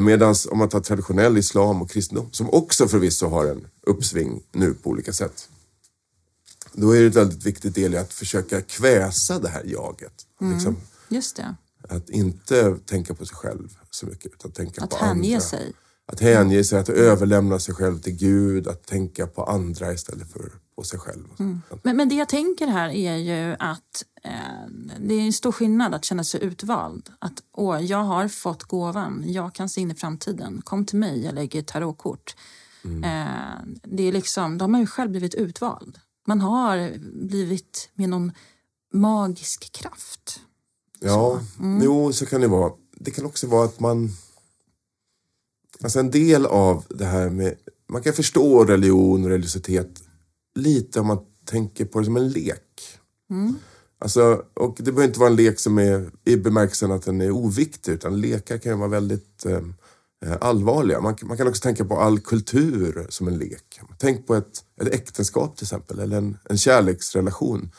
Medan 0.00 0.34
om 0.50 0.58
man 0.58 0.68
tar 0.68 0.80
traditionell 0.80 1.36
islam 1.38 1.82
och 1.82 1.90
kristendom, 1.90 2.32
som 2.32 2.50
också 2.50 2.88
förvisso 2.88 3.26
har 3.26 3.46
en 3.46 3.66
uppsving 3.82 4.42
nu 4.52 4.74
på 4.74 4.90
olika 4.90 5.12
sätt. 5.12 5.48
Då 6.72 6.90
är 6.96 7.00
det 7.00 7.06
ett 7.06 7.14
väldigt 7.16 7.46
viktigt 7.46 7.74
del 7.74 7.94
i 7.94 7.96
att 7.98 8.12
försöka 8.12 8.60
kväsa 8.62 9.38
det 9.38 9.48
här 9.48 9.64
jaget. 9.64 10.26
Liksom, 10.40 10.76
Just 11.08 11.36
det. 11.36 11.54
att 11.88 12.10
inte 12.10 12.76
tänka 12.86 13.14
på 13.14 13.26
sig 13.26 13.36
själv 13.36 13.78
så 13.90 14.06
mycket, 14.06 14.32
utan 14.34 14.50
tänka 14.52 14.82
Att 14.84 14.90
på 14.90 14.96
hänge 14.96 15.28
andra. 15.28 15.40
sig. 15.40 15.72
Att 16.12 16.20
hänge 16.20 16.64
sig, 16.64 16.78
att 16.78 16.88
överlämna 16.88 17.58
sig 17.58 17.74
själv 17.74 18.00
till 18.00 18.12
Gud, 18.12 18.68
att 18.68 18.86
tänka 18.86 19.26
på 19.26 19.44
andra 19.44 19.92
istället 19.92 20.32
för 20.32 20.52
på 20.76 20.82
sig 20.82 20.98
själv. 20.98 21.24
Men, 21.82 21.96
men 21.96 22.08
det 22.08 22.14
jag 22.14 22.28
tänker 22.28 22.66
här 22.66 22.88
är 22.88 23.16
ju 23.16 23.56
att 23.58 24.04
eh, 24.24 24.30
det 25.00 25.14
är 25.14 25.20
en 25.20 25.32
stor 25.32 25.52
skillnad 25.52 25.94
att 25.94 26.04
känna 26.04 26.24
sig 26.24 26.44
utvald. 26.44 27.10
Att 27.18 27.42
åh, 27.52 27.84
jag 27.84 28.04
har 28.04 28.28
fått 28.28 28.62
gåvan, 28.62 29.24
jag 29.26 29.54
kan 29.54 29.68
se 29.68 29.80
in 29.80 29.90
i 29.90 29.94
framtiden. 29.94 30.62
Kom 30.64 30.86
till 30.86 30.98
mig, 30.98 31.24
jag 31.24 31.34
lägger 31.34 31.60
ett 31.60 31.66
tarotkort. 31.66 32.36
Eh, 32.84 33.24
det 33.82 34.02
är 34.02 34.12
liksom, 34.12 34.58
då 34.58 34.62
har 34.62 34.68
man 34.68 34.80
ju 34.80 34.86
själv 34.86 35.10
blivit 35.10 35.34
utvald. 35.34 35.98
Man 36.26 36.40
har 36.40 36.92
blivit 37.28 37.90
med 37.94 38.08
någon 38.08 38.32
magisk 38.94 39.72
kraft. 39.72 40.40
Ja, 41.00 41.40
jo 41.82 42.12
så 42.12 42.26
kan 42.26 42.40
det 42.40 42.48
vara. 42.48 42.72
Det 42.96 43.10
kan 43.10 43.26
också 43.26 43.46
vara 43.46 43.64
att 43.64 43.80
man... 43.80 44.10
Alltså 45.82 45.98
en 46.00 46.10
del 46.10 46.46
av 46.46 46.84
det 46.88 47.04
här 47.04 47.30
med... 47.30 47.54
Man 47.92 48.02
kan 48.02 48.12
förstå 48.12 48.64
religion 48.64 49.24
och 49.24 49.30
religiositet 49.30 50.02
lite 50.54 51.00
om 51.00 51.06
man 51.06 51.18
tänker 51.44 51.84
på 51.84 51.98
det 51.98 52.04
som 52.04 52.16
en 52.16 52.28
lek. 52.28 52.98
Alltså, 53.98 54.42
och 54.54 54.76
det 54.78 54.84
behöver 54.92 55.04
inte 55.04 55.20
vara 55.20 55.30
en 55.30 55.36
lek 55.36 55.60
som 55.60 55.78
är 55.78 56.10
i 56.24 56.36
bemärkelsen 56.36 56.92
att 56.92 57.02
den 57.04 57.20
är 57.20 57.30
oviktig 57.30 57.92
utan 57.92 58.20
lekar 58.20 58.58
kan 58.58 58.72
ju 58.72 58.78
vara 58.78 58.88
väldigt 58.88 59.46
eh, 59.46 59.56
eh, 60.26 60.36
allvarliga. 60.40 61.00
Man, 61.00 61.14
kan- 61.14 61.28
man 61.28 61.36
kan 61.36 61.48
också 61.48 61.62
tänka 61.62 61.84
på 61.84 61.96
all 62.00 62.20
kultur 62.20 63.06
som 63.08 63.28
en 63.28 63.38
lek. 63.38 63.80
Tänk 63.98 64.26
på 64.26 64.34
ett, 64.34 64.64
ett 64.80 64.94
äktenskap 64.94 65.56
till 65.56 65.64
exempel 65.64 65.98
eller 65.98 66.16
en, 66.18 66.36
en 66.50 66.58
kärleksrelation. 66.58 67.70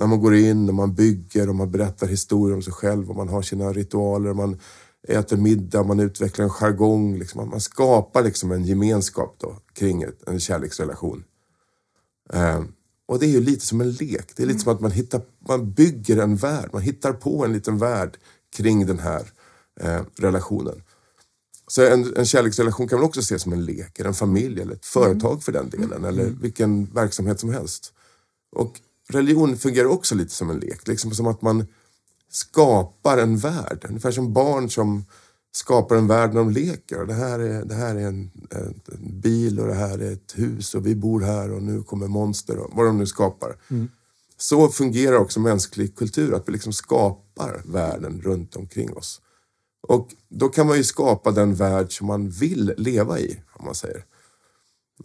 När 0.00 0.06
man 0.06 0.20
går 0.20 0.34
in 0.34 0.68
och 0.68 0.74
man 0.74 0.94
bygger 0.94 1.48
och 1.48 1.54
man 1.54 1.70
berättar 1.70 2.06
historier 2.06 2.56
om 2.56 2.62
sig 2.62 2.72
själv 2.72 3.10
och 3.10 3.16
man 3.16 3.28
har 3.28 3.42
sina 3.42 3.72
ritualer. 3.72 4.32
Man 4.32 4.60
äter 5.08 5.36
middag, 5.36 5.82
man 5.82 6.00
utvecklar 6.00 6.44
en 6.44 6.50
jargong. 6.50 7.18
Liksom. 7.18 7.48
Man- 7.50 7.60
skapar 7.60 8.22
liksom 8.22 8.52
en 8.52 8.64
gemenskap 8.64 9.36
då, 9.38 9.58
kring 9.72 10.02
ett, 10.02 10.28
en 10.28 10.40
kärleksrelation. 10.40 11.24
Eh, 12.32 12.62
och 13.08 13.18
det 13.18 13.26
är 13.26 13.30
ju 13.30 13.40
lite 13.40 13.66
som 13.66 13.80
en 13.80 13.90
lek. 13.90 14.36
Det 14.36 14.42
är 14.42 14.46
lite 14.46 14.60
som 14.60 14.72
att 14.72 14.80
man, 14.80 14.90
hittar, 14.90 15.20
man 15.48 15.72
bygger 15.72 16.16
en 16.16 16.36
värld. 16.36 16.70
Man 16.72 16.82
hittar 16.82 17.12
på 17.12 17.44
en 17.44 17.52
liten 17.52 17.78
värld 17.78 18.18
kring 18.56 18.86
den 18.86 18.98
här 18.98 19.32
eh, 19.80 20.02
relationen. 20.16 20.82
Så 21.68 21.86
en, 21.86 22.16
en 22.16 22.26
kärleksrelation 22.26 22.88
kan 22.88 22.98
man 22.98 23.08
också 23.08 23.22
se 23.22 23.38
som 23.38 23.52
en 23.52 23.64
lek, 23.64 23.98
eller 23.98 24.08
en 24.08 24.14
familj 24.14 24.60
eller 24.60 24.74
ett 24.74 24.86
företag 24.86 25.42
för 25.42 25.52
den 25.52 25.70
delen. 25.70 26.04
Eller 26.04 26.24
vilken 26.24 26.84
verksamhet 26.84 27.40
som 27.40 27.50
helst. 27.50 27.92
Och 28.52 28.80
religion 29.08 29.56
fungerar 29.56 29.88
också 29.88 30.14
lite 30.14 30.34
som 30.34 30.50
en 30.50 30.58
lek. 30.58 30.88
Liksom 30.88 31.10
som 31.10 31.26
att 31.26 31.42
man 31.42 31.66
skapar 32.30 33.18
en 33.18 33.36
värld. 33.36 33.86
Ungefär 33.88 34.10
som 34.10 34.32
barn 34.32 34.70
som 34.70 35.04
skapar 35.52 35.96
en 35.96 36.06
värld 36.06 36.34
när 36.34 36.40
de 36.40 36.50
leker. 36.50 37.04
Det 37.04 37.14
här 37.14 37.38
är, 37.38 37.64
det 37.64 37.74
här 37.74 37.94
är 37.94 38.06
en, 38.06 38.30
en, 38.50 38.80
en 38.92 39.20
bil 39.20 39.60
och 39.60 39.66
det 39.66 39.74
här 39.74 39.98
är 39.98 40.12
ett 40.12 40.32
hus 40.34 40.74
och 40.74 40.86
vi 40.86 40.94
bor 40.94 41.20
här 41.20 41.52
och 41.52 41.62
nu 41.62 41.82
kommer 41.82 42.08
monster 42.08 42.58
och 42.58 42.70
vad 42.76 42.86
de 42.86 42.98
nu 42.98 43.06
skapar. 43.06 43.56
Så 44.38 44.68
fungerar 44.68 45.16
också 45.16 45.40
mänsklig 45.40 45.96
kultur, 45.96 46.34
att 46.34 46.48
vi 46.48 46.52
liksom 46.52 46.72
skapar 46.72 47.62
världen 47.64 48.20
runt 48.24 48.56
omkring 48.56 48.96
oss. 48.96 49.20
Och 49.88 50.08
då 50.28 50.48
kan 50.48 50.66
man 50.66 50.76
ju 50.76 50.84
skapa 50.84 51.30
den 51.30 51.54
värld 51.54 51.98
som 51.98 52.06
man 52.06 52.30
vill 52.30 52.74
leva 52.76 53.18
i, 53.18 53.40
om 53.52 53.64
man 53.64 53.74
säger. 53.74 54.04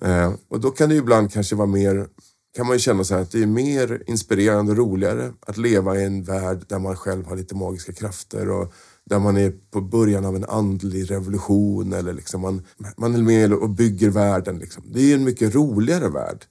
Eh, 0.02 0.34
och 0.48 0.60
då 0.60 0.72
kan 0.72 0.90
det 0.90 0.96
ibland 0.96 1.34
kanske 1.34 1.56
vara 1.56 1.68
mer, 1.68 2.08
kan 2.56 2.68
man 2.68 2.76
ju 2.76 2.80
känna 2.80 3.04
så 3.04 3.16
att 3.16 3.32
det 3.32 3.42
är 3.42 3.46
mer 3.48 4.04
inspirerande 4.08 4.72
och 4.72 4.78
roligare 4.78 5.34
att 5.40 5.58
leva 5.58 6.00
i 6.00 6.04
en 6.04 6.24
värld 6.24 6.66
där 6.68 6.80
man 6.80 6.96
själv 6.96 7.26
har 7.26 7.36
lite 7.36 7.56
magiska 7.56 7.94
krafter 7.94 8.50
och 8.50 8.74
där 9.06 9.20
man 9.20 9.38
är 9.38 9.54
på 9.72 9.82
början 9.82 10.26
av 10.26 10.36
en 10.36 10.46
andlig 10.46 11.12
revolution 11.12 11.94
eller 11.94 12.14
liksom 12.14 12.42
man, 12.42 12.66
man 12.98 13.16
är 13.16 13.22
med 13.22 13.54
och 13.54 13.70
bygger 13.70 14.10
världen. 14.10 14.60
Liksom. 14.60 14.84
Det 14.86 15.12
är 15.12 15.16
en 15.16 15.24
mycket 15.24 15.56
roligare 15.56 16.10
värld 16.10 16.46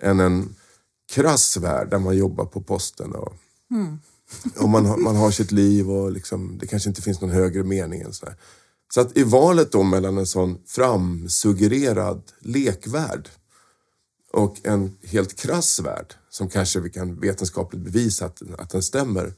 än 0.00 0.20
en 0.20 0.54
krass 1.12 1.56
värld 1.56 1.90
där 1.90 1.98
man 1.98 2.16
jobbar 2.16 2.44
på 2.44 2.60
posten 2.60 3.12
och, 3.12 3.36
och 4.62 4.68
man, 4.68 4.86
har, 4.86 4.96
man 4.96 5.16
har 5.16 5.30
sitt 5.30 5.52
liv 5.52 5.90
och 5.90 6.12
liksom, 6.12 6.58
det 6.58 6.66
kanske 6.66 6.88
inte 6.88 7.02
finns 7.02 7.20
någon 7.20 7.30
högre 7.30 7.62
mening. 7.62 8.00
Än 8.00 8.12
så, 8.12 8.26
så 8.94 9.00
att 9.00 9.16
i 9.16 9.22
valet 9.22 9.72
då 9.72 9.82
mellan 9.82 10.18
en 10.18 10.26
sån 10.26 10.58
framsuggererad 10.66 12.22
lekvärld 12.40 13.28
och 14.36 14.56
en 14.62 14.96
helt 15.02 15.36
krass 15.36 15.80
värld 15.80 16.14
som 16.30 16.48
kanske 16.48 16.80
vi 16.80 16.90
kan 16.90 17.20
vetenskapligt 17.20 17.82
bevisa 17.82 18.26
att, 18.26 18.42
att 18.58 18.70
den 18.70 18.82
stämmer. 18.82 19.34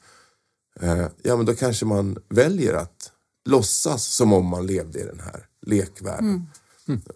Eh, 0.80 1.06
ja, 1.22 1.36
men 1.36 1.46
då 1.46 1.54
kanske 1.54 1.86
man 1.86 2.18
väljer 2.28 2.74
att 2.74 3.12
låtsas 3.48 4.04
som 4.04 4.32
om 4.32 4.46
man 4.46 4.66
levde 4.66 5.00
i 5.00 5.04
den 5.04 5.20
här 5.20 5.46
lekvärlden. 5.66 6.46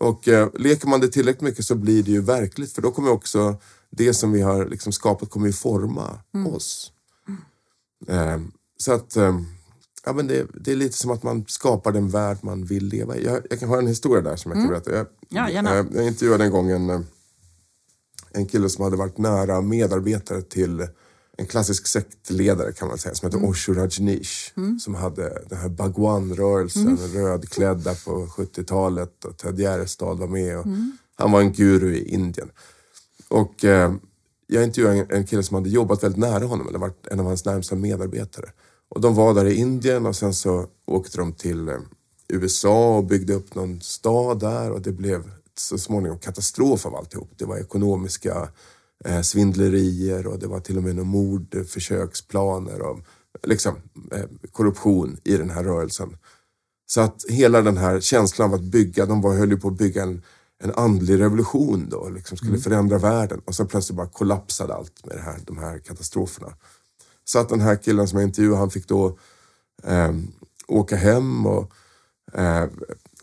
Och 0.01 0.29
eh, 0.29 0.49
leker 0.55 0.89
man 0.89 1.01
det 1.01 1.09
tillräckligt 1.09 1.41
mycket 1.43 1.65
så 1.65 1.75
blir 1.75 2.03
det 2.03 2.11
ju 2.11 2.21
verkligt 2.21 2.73
för 2.73 2.83
då 2.83 2.91
kommer 2.91 3.11
också 3.11 3.57
det 3.91 4.15
som 4.15 4.33
vi 4.33 4.41
har 4.41 4.67
liksom 4.67 4.93
skapat 4.93 5.31
kommer 5.31 5.47
ju 5.47 5.53
forma 5.53 6.19
oss. 6.47 6.93
Eh, 8.09 8.41
så 8.79 8.93
att 8.93 9.17
eh, 9.17 9.41
ja, 10.05 10.13
men 10.13 10.27
det, 10.27 10.47
det 10.55 10.73
är 10.73 10.77
lite 10.77 10.97
som 10.99 11.11
att 11.11 11.23
man 11.23 11.45
skapar 11.49 11.93
den 11.93 12.09
värld 12.09 12.39
man 12.43 12.65
vill 12.65 12.85
leva 12.85 13.17
i. 13.17 13.25
Jag, 13.25 13.43
jag 13.51 13.61
kan 13.61 13.69
ha 13.69 13.79
en 13.79 13.87
historia 13.87 14.23
där 14.23 14.37
som 14.37 14.53
jag 14.53 14.61
kan 14.61 14.69
berätta. 14.69 14.93
Jag, 14.93 15.07
Ja, 15.29 15.51
gärna. 15.51 15.79
eh, 15.79 15.87
jag 15.95 16.07
intervjuade 16.07 16.45
en 16.45 16.51
gång 16.51 16.71
en, 16.71 16.91
eh, 16.91 17.01
en 18.35 18.47
kille 18.47 18.69
som 18.69 18.85
hade 18.85 18.97
varit 18.97 19.19
nära 19.19 19.61
medarbetare 19.61 20.43
till 20.43 20.87
en 21.39 21.47
klassisk 21.47 21.87
sektledare 21.87 22.73
kan 22.73 22.89
man 22.89 22.99
säga 22.99 23.15
som 23.15 23.27
heter 23.27 23.49
Osho 23.49 23.73
Rajneesh. 23.73 24.53
Som 24.81 24.95
hade 24.95 25.43
den 25.49 25.59
här 25.59 25.69
Bhagwan-rörelsen, 25.69 26.99
rödklädda 27.15 27.95
på 27.95 28.27
70-talet 28.27 29.25
och 29.25 29.37
Ted 29.37 29.59
Gärdestad 29.59 30.19
var 30.19 30.27
med. 30.27 30.59
Och 30.59 30.65
Han 31.15 31.33
var 31.33 31.41
en 31.41 31.53
guru 31.53 31.95
i 31.95 32.15
Indien. 32.15 32.51
Och 33.29 33.65
eh, 33.65 33.95
jag 34.47 34.65
intervjuade 34.65 34.99
en, 34.99 35.07
en 35.11 35.27
kille 35.27 35.43
som 35.43 35.55
hade 35.55 35.69
jobbat 35.69 36.03
väldigt 36.03 36.21
nära 36.21 36.45
honom, 36.45 36.69
eller 36.69 36.79
varit 36.79 37.07
en 37.07 37.21
av 37.21 37.27
hans 37.27 37.45
närmsta 37.45 37.77
medarbetare. 37.77 38.51
Och 38.89 39.01
de 39.01 39.15
var 39.15 39.35
där 39.35 39.45
i 39.45 39.55
Indien 39.55 40.07
och 40.07 40.17
sen 40.17 40.35
så 40.35 40.67
åkte 40.87 41.19
de 41.19 41.33
till 41.33 41.69
eh, 41.69 41.79
USA 42.29 42.97
och 42.97 43.05
byggde 43.05 43.35
upp 43.35 43.55
någon 43.55 43.81
stad 43.81 44.41
där 44.41 44.71
och 44.71 44.83
det 44.83 44.93
blev 44.93 45.31
så 45.59 45.79
småningom 45.79 46.19
katastrof 46.19 46.87
av 46.87 46.97
alltihop. 46.97 47.31
Det 47.37 47.45
var 47.45 47.59
ekonomiska 47.59 48.49
eh, 49.05 49.21
svindlerier 49.21 50.27
och 50.27 50.39
det 50.39 50.47
var 50.47 50.61
till 50.61 50.77
och 50.77 50.83
med 50.83 50.97
några 50.97 51.09
mordförsöksplaner 51.09 52.81
och 52.81 52.99
liksom, 53.43 53.77
eh, 54.13 54.25
korruption 54.53 55.17
i 55.25 55.37
den 55.37 55.51
här 55.51 55.65
rörelsen. 55.65 56.17
Så 56.87 57.01
att 57.01 57.25
hela 57.29 57.63
den 57.63 57.77
här 57.77 58.01
känslan 58.01 58.49
av 58.49 58.55
att 58.55 58.63
bygga, 58.63 59.07
de 59.07 59.21
var, 59.21 59.35
höll 59.35 59.51
ju 59.51 59.61
på 59.61 59.69
att 59.69 59.79
bygga 59.79 60.03
en, 60.03 60.23
en 60.63 60.73
andlig 60.75 61.21
revolution 61.21 61.89
då, 61.91 62.09
liksom 62.09 62.37
skulle 62.37 62.59
förändra 62.59 62.99
världen. 62.99 63.41
Och 63.45 63.55
så 63.55 63.65
plötsligt 63.65 63.97
bara 63.97 64.09
kollapsade 64.09 64.75
allt 64.75 65.07
med 65.07 65.19
här, 65.19 65.39
de 65.47 65.59
här 65.59 65.79
katastroferna. 65.79 66.55
Så 67.25 67.39
att 67.39 67.49
den 67.49 67.61
här 67.61 67.77
killen 67.77 68.09
som 68.09 68.19
jag 68.19 68.29
intervjuade, 68.29 68.59
han 68.59 68.71
fick 68.71 68.89
då 68.89 69.19
eh, 69.85 70.13
åka 70.69 70.97
hem 70.97 71.47
och 71.47 71.73
eh, 72.33 72.69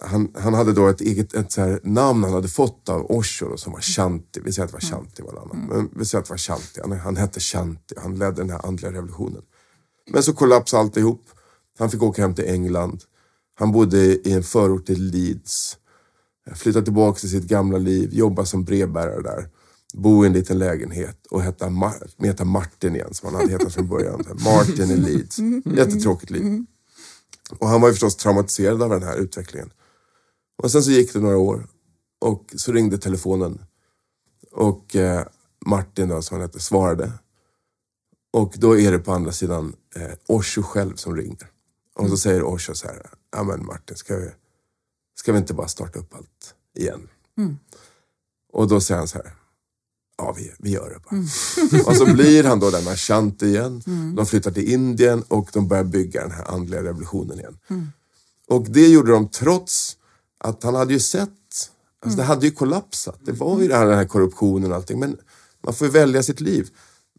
han, 0.01 0.31
han 0.35 0.53
hade 0.53 0.73
då 0.73 0.87
ett 0.87 1.01
eget 1.01 1.33
ett 1.33 1.51
så 1.51 1.61
här 1.61 1.79
namn 1.83 2.23
han 2.23 2.33
hade 2.33 2.47
fått 2.47 2.89
av 2.89 3.11
Osho 3.11 3.49
då, 3.49 3.57
som 3.57 3.73
var 3.73 3.81
Shanti. 3.81 4.39
Vi 4.43 4.51
säger 4.51 4.65
att 4.65 4.71
det 4.71 4.75
var 4.75 4.81
Shanti 4.81 5.21
var 5.21 5.41
annan. 5.41 5.67
Men 5.69 5.89
vi 5.95 6.05
säger 6.05 6.19
att 6.21 6.27
det 6.27 6.33
var 6.33 6.37
Shanti. 6.37 6.81
Han, 6.81 6.91
han 6.91 7.17
hette 7.17 7.39
Shanti. 7.39 7.95
Han 7.97 8.15
ledde 8.15 8.31
den 8.31 8.49
här 8.49 8.65
andliga 8.65 8.91
revolutionen. 8.91 9.41
Men 10.11 10.23
så 10.23 10.33
kollapsade 10.33 10.81
alltihop. 10.83 11.21
Han 11.79 11.89
fick 11.89 12.03
åka 12.03 12.21
hem 12.21 12.35
till 12.35 12.45
England. 12.45 13.03
Han 13.55 13.71
bodde 13.71 13.97
i 13.97 14.33
en 14.33 14.43
förort 14.43 14.85
till 14.85 15.03
Leeds. 15.11 15.77
Flyttade 16.55 16.85
tillbaka 16.85 17.19
till 17.19 17.29
sitt 17.29 17.43
gamla 17.43 17.77
liv, 17.77 18.13
jobbade 18.13 18.47
som 18.47 18.63
brevbärare 18.63 19.21
där. 19.21 19.49
Bo 19.93 20.23
i 20.23 20.27
en 20.27 20.33
liten 20.33 20.59
lägenhet 20.59 21.27
och 21.29 21.43
heta, 21.43 21.65
Ma- 21.65 22.23
heta 22.23 22.45
Martin 22.45 22.95
igen 22.95 23.13
som 23.13 23.25
han 23.25 23.35
hade 23.41 23.51
hetat 23.51 23.73
från 23.73 23.87
början. 23.87 24.23
Martin 24.45 24.91
i 24.91 24.95
Leeds. 24.95 25.37
Jättetråkigt 25.65 26.31
liv. 26.31 26.65
Och 27.59 27.67
han 27.67 27.81
var 27.81 27.87
ju 27.87 27.93
förstås 27.93 28.15
traumatiserad 28.15 28.81
av 28.81 28.89
den 28.89 29.03
här 29.03 29.17
utvecklingen. 29.17 29.69
Och 30.63 30.71
sen 30.71 30.83
så 30.83 30.91
gick 30.91 31.13
det 31.13 31.19
några 31.19 31.37
år 31.37 31.67
och 32.19 32.53
så 32.55 32.71
ringde 32.71 32.97
telefonen. 32.97 33.65
Och 34.51 34.95
eh, 34.95 35.27
Martin 35.65 36.09
då, 36.09 36.21
som 36.21 36.35
han 36.35 36.41
hette, 36.41 36.59
svarade. 36.59 37.11
Och 38.31 38.53
då 38.57 38.79
är 38.79 38.91
det 38.91 38.99
på 38.99 39.13
andra 39.13 39.31
sidan 39.31 39.75
eh, 39.95 40.11
Osho 40.27 40.63
själv 40.63 40.95
som 40.95 41.15
ringer. 41.15 41.47
Och 41.95 42.09
så 42.09 42.17
säger 42.17 42.43
Osho 42.43 42.75
så 42.75 42.87
här, 42.87 43.09
ja 43.31 43.43
men 43.43 43.65
Martin, 43.65 43.97
ska 43.97 44.15
vi, 44.15 44.29
ska 45.15 45.31
vi 45.31 45.37
inte 45.37 45.53
bara 45.53 45.67
starta 45.67 45.99
upp 45.99 46.15
allt 46.15 46.55
igen? 46.75 47.07
Och 48.53 48.67
då 48.67 48.81
säger 48.81 48.99
han 48.99 49.07
så 49.07 49.17
här, 49.17 49.33
ja 50.17 50.35
vi, 50.37 50.51
vi 50.59 50.69
gör 50.69 50.89
det 50.89 50.99
bara. 50.99 51.19
och 51.89 51.95
så 51.95 52.13
blir 52.13 52.43
han 52.43 52.59
då 52.59 52.69
den 52.69 52.83
här 52.83 52.95
Shanti 52.95 53.45
igen. 53.45 53.81
De 54.15 54.25
flyttar 54.25 54.51
till 54.51 54.73
Indien 54.73 55.23
och 55.27 55.49
de 55.53 55.67
börjar 55.67 55.83
bygga 55.83 56.21
den 56.21 56.31
här 56.31 56.51
andliga 56.53 56.83
revolutionen 56.83 57.39
igen. 57.39 57.57
Och 58.47 58.69
det 58.69 58.87
gjorde 58.87 59.11
de 59.11 59.29
trots 59.29 59.98
att 60.39 60.63
han 60.63 60.75
hade 60.75 60.93
ju 60.93 60.99
sett, 60.99 61.29
alltså 62.03 62.17
det 62.17 62.23
hade 62.23 62.45
ju 62.45 62.51
kollapsat. 62.51 63.19
Det 63.25 63.31
var 63.31 63.61
ju 63.61 63.67
det 63.67 63.75
här, 63.75 63.85
den 63.85 63.97
här 63.97 64.05
korruptionen 64.05 64.71
och 64.71 64.77
allting. 64.77 64.99
Men 64.99 65.17
man 65.63 65.73
får 65.73 65.87
ju 65.87 65.93
välja 65.93 66.23
sitt 66.23 66.41
liv. 66.41 66.69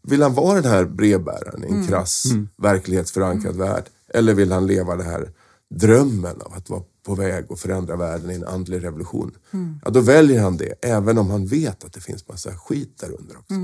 Vill 0.03 0.21
han 0.21 0.33
vara 0.33 0.61
den 0.61 0.71
här 0.71 0.85
brevbäraren 0.85 1.63
i 1.63 1.67
en 1.67 1.87
krass, 1.87 2.23
verklighetsförankrad 2.57 3.55
värld? 3.55 3.83
Eller 4.13 4.33
vill 4.33 4.51
han 4.51 4.67
leva 4.67 4.95
den 4.95 5.05
här 5.05 5.31
drömmen 5.69 6.41
av 6.41 6.53
att 6.53 6.69
vara 6.69 6.83
på 7.05 7.15
väg 7.15 7.45
att 7.49 7.59
förändra 7.59 7.95
världen 7.95 8.31
i 8.31 8.33
en 8.35 8.47
andlig 8.47 8.83
revolution? 8.83 9.31
Ja, 9.85 9.91
då 9.91 9.99
väljer 9.99 10.41
han 10.41 10.57
det, 10.57 10.73
även 10.81 11.17
om 11.17 11.29
han 11.29 11.45
vet 11.45 11.83
att 11.83 11.93
det 11.93 12.01
finns 12.01 12.27
massa 12.27 12.55
skit 12.55 12.97
där 12.99 13.11
under 13.19 13.37
också. 13.37 13.55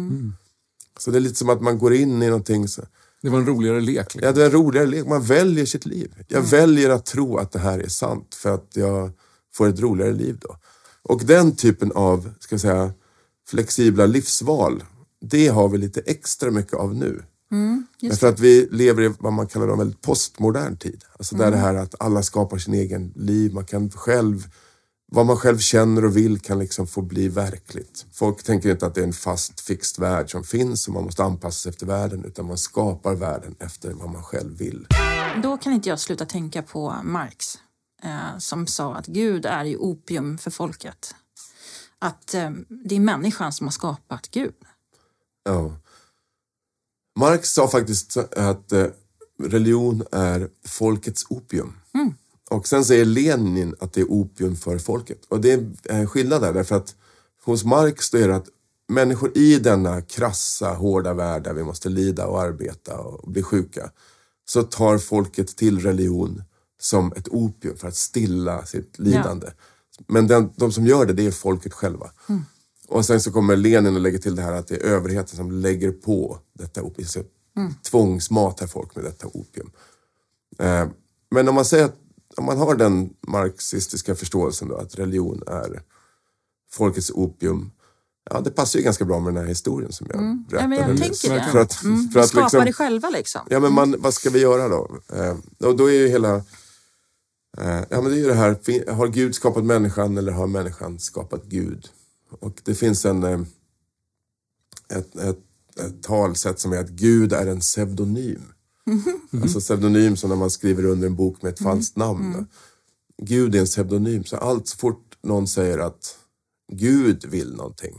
Så 0.99 1.11
det 1.11 1.17
är 1.17 1.19
lite 1.19 1.35
som 1.35 1.49
att 1.49 1.61
man 1.61 1.77
går 1.77 1.93
in 1.93 2.23
i 2.23 2.27
någonting 2.27 2.67
så, 2.67 2.81
Det 3.21 3.29
var 3.29 3.39
en 3.39 3.45
roligare 3.45 3.81
lek. 3.81 4.15
Liksom. 4.15 4.21
Ja, 4.23 4.31
det 4.31 4.41
är 4.41 4.45
en 4.45 4.51
roligare 4.51 4.87
lek. 4.87 5.07
Man 5.07 5.21
väljer 5.21 5.65
sitt 5.65 5.85
liv. 5.85 6.23
Jag 6.27 6.41
väljer 6.41 6.89
att 6.89 7.05
tro 7.05 7.37
att 7.37 7.51
det 7.51 7.59
här 7.59 7.79
är 7.79 7.87
sant 7.87 8.35
för 8.35 8.53
att 8.53 8.71
jag 8.73 9.11
får 9.57 9.67
ett 9.67 9.79
roligare 9.79 10.13
liv 10.13 10.37
då. 10.41 10.55
Och 11.03 11.21
den 11.25 11.55
typen 11.55 11.91
av, 11.91 12.33
ska 12.39 12.59
säga, 12.59 12.91
flexibla 13.49 14.05
livsval, 14.05 14.83
det 15.21 15.47
har 15.47 15.69
vi 15.69 15.77
lite 15.77 16.01
extra 16.05 16.51
mycket 16.51 16.73
av 16.73 16.95
nu. 16.95 17.23
Därför 18.01 18.27
att 18.27 18.39
vi 18.39 18.67
lever 18.71 19.03
i 19.03 19.13
vad 19.19 19.33
man 19.33 19.47
kallar 19.47 19.67
en 19.67 19.77
väldigt 19.77 20.01
postmodern 20.01 20.77
tid. 20.77 21.03
Alltså 21.19 21.35
där 21.35 21.51
det 21.51 21.57
här 21.57 21.75
att 21.75 21.95
alla 21.99 22.23
skapar 22.23 22.57
sin 22.57 22.73
egen 22.73 23.13
liv. 23.15 23.53
Man 23.53 23.65
kan 23.65 23.89
själv, 23.91 24.47
vad 25.11 25.25
man 25.25 25.37
själv 25.37 25.57
känner 25.57 26.05
och 26.05 26.17
vill 26.17 26.39
kan 26.39 26.59
liksom 26.59 26.87
få 26.87 27.01
bli 27.01 27.27
verkligt. 27.27 28.05
Folk 28.13 28.43
tänker 28.43 28.71
inte 28.71 28.85
att 28.85 28.95
det 28.95 29.01
är 29.01 29.05
en 29.05 29.13
fast, 29.13 29.59
fixt 29.59 29.99
värld 29.99 30.31
som 30.31 30.43
finns 30.43 30.87
och 30.87 30.93
man 30.93 31.03
måste 31.03 31.23
anpassa 31.23 31.59
sig 31.59 31.69
efter 31.69 31.85
världen. 31.85 32.25
Utan 32.25 32.45
man 32.45 32.57
skapar 32.57 33.15
världen 33.15 33.55
efter 33.59 33.93
vad 33.93 34.09
man 34.09 34.23
själv 34.23 34.57
vill. 34.57 34.87
Då 35.43 35.57
kan 35.57 35.73
inte 35.73 35.89
jag 35.89 35.99
sluta 35.99 36.25
tänka 36.25 36.61
på 36.61 36.95
Marx 37.03 37.57
eh, 38.04 38.38
som 38.38 38.68
sa 38.68 38.96
att 38.96 39.08
Gud 39.08 39.46
är 39.46 39.66
ju 39.66 39.77
opium 39.77 40.38
för 40.38 40.51
folket. 40.51 41.16
Att 42.00 42.34
eh, 42.34 42.51
det 42.68 42.96
är 42.96 43.00
människan 43.00 43.54
som 43.54 43.68
har 43.68 43.72
skapat 43.72 44.27
Gud. 44.32 44.56
Ja. 45.44 45.72
Marx 47.20 47.54
sa 47.54 47.68
faktiskt 47.68 48.18
att 48.18 48.72
eh, 48.72 48.88
religion 49.44 50.04
är 50.12 50.50
folkets 50.66 51.25
opium. 51.30 51.74
Och 52.50 52.68
sen 52.68 52.86
säger 52.86 53.06
Lenin 53.06 53.75
att 53.80 53.94
det 53.94 54.01
är 54.01 54.12
opium 54.12 54.56
för 54.56 54.77
folket. 54.77 55.25
Och 55.27 55.42
det 55.42 55.51
är 55.51 55.74
en 55.84 56.08
skillnad 56.08 56.42
där, 56.42 56.54
därför 56.54 56.75
att 56.75 56.96
hos 57.46 57.63
Marx 57.63 58.10
då 58.10 58.18
är 58.18 58.27
det 58.27 58.36
att 58.36 58.48
människor 58.88 59.38
i 59.38 59.60
denna 59.60 60.01
krassa, 60.01 60.74
hårda 60.74 61.13
värld 61.13 61.44
där 61.44 61.54
vi 61.54 61.63
måste 61.63 61.89
lida 61.89 62.27
och 62.27 62.42
arbeta 62.42 62.98
och 62.98 63.32
bli 63.32 63.44
sjuka, 63.44 63.92
så 64.46 64.63
tar 64.63 64.98
folket 64.98 65.58
till 65.58 65.80
religion 65.80 66.44
som 66.79 67.13
ett 67.15 67.27
opium 67.27 67.77
för 67.77 67.88
att 67.88 67.96
stilla 67.96 68.65
sitt 68.65 69.00
lidande. 69.00 69.48
Men 70.07 70.27
den, 70.27 70.50
de 70.55 70.72
som 70.72 70.86
gör 70.86 71.05
det, 71.05 71.13
det 71.13 71.25
är 71.27 71.31
folket 71.31 71.74
själva. 71.74 72.12
Och 72.88 73.05
sen 73.05 73.22
så 73.22 73.31
kommer 73.31 73.55
Lenin 73.55 73.96
och 73.96 74.01
lägger 74.01 74.17
till 74.19 74.36
det 74.36 74.41
här 74.41 74.53
att 74.53 74.67
det 74.67 74.75
är 74.75 74.79
överheten 74.84 75.38
som 75.38 75.51
lägger 75.51 75.91
på 75.91 76.39
detta 76.53 76.81
opium. 76.84 77.07
Så 77.07 77.24
Tvångsmatar 77.90 78.68
folk 78.68 78.96
med 78.96 79.05
detta 79.05 79.27
opium. 79.27 79.72
Eh, 80.59 80.87
men 81.31 81.50
om 81.50 81.55
man 81.55 81.66
säger 81.66 81.85
att 81.85 81.96
om 82.37 82.46
man 82.46 82.57
har 82.57 82.75
den 82.75 83.13
marxistiska 83.27 84.16
förståelsen 84.16 84.68
då, 84.68 84.75
att 84.75 84.96
religion 85.00 85.44
är 85.48 85.81
folkets 86.72 87.11
opium. 87.11 87.72
Ja, 88.29 88.42
det 88.42 88.51
passar 88.51 88.79
ju 88.79 88.85
ganska 88.85 89.05
bra 89.05 89.20
med 89.20 89.33
den 89.33 89.42
här 89.44 89.50
historien 89.50 89.92
som 89.92 90.07
jag 90.09 90.20
berättade 90.20 90.61
Ja, 90.63 90.68
men 90.68 90.98
jag 91.00 91.09
nyss. 91.09 91.22
För 91.22 91.59
att, 91.59 91.83
Mm. 91.83 92.09
för 92.09 92.20
att 92.20 92.27
Skapa 92.27 92.44
liksom, 92.46 92.66
det 92.66 92.74
själva 92.74 93.09
liksom. 93.09 93.42
Ja, 93.50 93.59
men 93.59 93.74
man, 93.74 93.96
vad 94.00 94.13
ska 94.13 94.29
vi 94.29 94.40
göra 94.40 94.68
då? 94.68 94.90
Eh, 95.13 95.37
och 95.68 95.75
då 95.77 95.85
är 95.90 95.94
ju 95.94 96.07
hela... 96.07 96.42
Eh, 97.57 97.83
ja, 97.90 98.01
men 98.01 98.12
det 98.12 98.18
är 98.18 98.20
ju 98.20 98.27
det 98.27 98.33
här, 98.33 98.92
har 98.92 99.07
Gud 99.07 99.36
skapat 99.36 99.66
människan 99.66 100.18
eller 100.18 100.31
har 100.31 100.48
människan 100.48 101.00
skapat 101.00 101.44
Gud? 101.46 101.88
Och 102.40 102.62
det 102.64 102.75
finns 102.75 103.05
en, 103.05 103.24
eh, 103.24 103.40
ett, 104.90 105.16
ett, 105.16 105.40
ett 105.79 106.03
talsätt 106.03 106.60
som 106.60 106.74
är 106.74 106.77
att 106.77 106.90
Gud 106.90 107.33
är 107.33 107.48
en 107.48 107.60
pseudonym. 107.60 108.42
Alltså 109.42 109.60
pseudonym 109.60 110.18
som 110.18 110.29
när 110.29 110.38
man 110.38 110.50
skriver 110.51 110.86
under 110.86 111.07
en 111.07 111.16
bok 111.16 111.42
med 111.42 111.53
ett 111.53 111.60
falskt 111.60 111.96
namn. 111.96 112.48
Gud 113.22 113.55
är 113.55 113.60
en 113.60 113.66
pseudonym, 113.66 114.24
så 114.24 114.38
allt 114.38 114.68
så 114.68 114.77
fort 114.77 115.18
någon 115.24 115.48
säger 115.48 115.77
att 115.77 116.18
Gud 116.72 117.25
vill 117.25 117.55
någonting, 117.55 117.96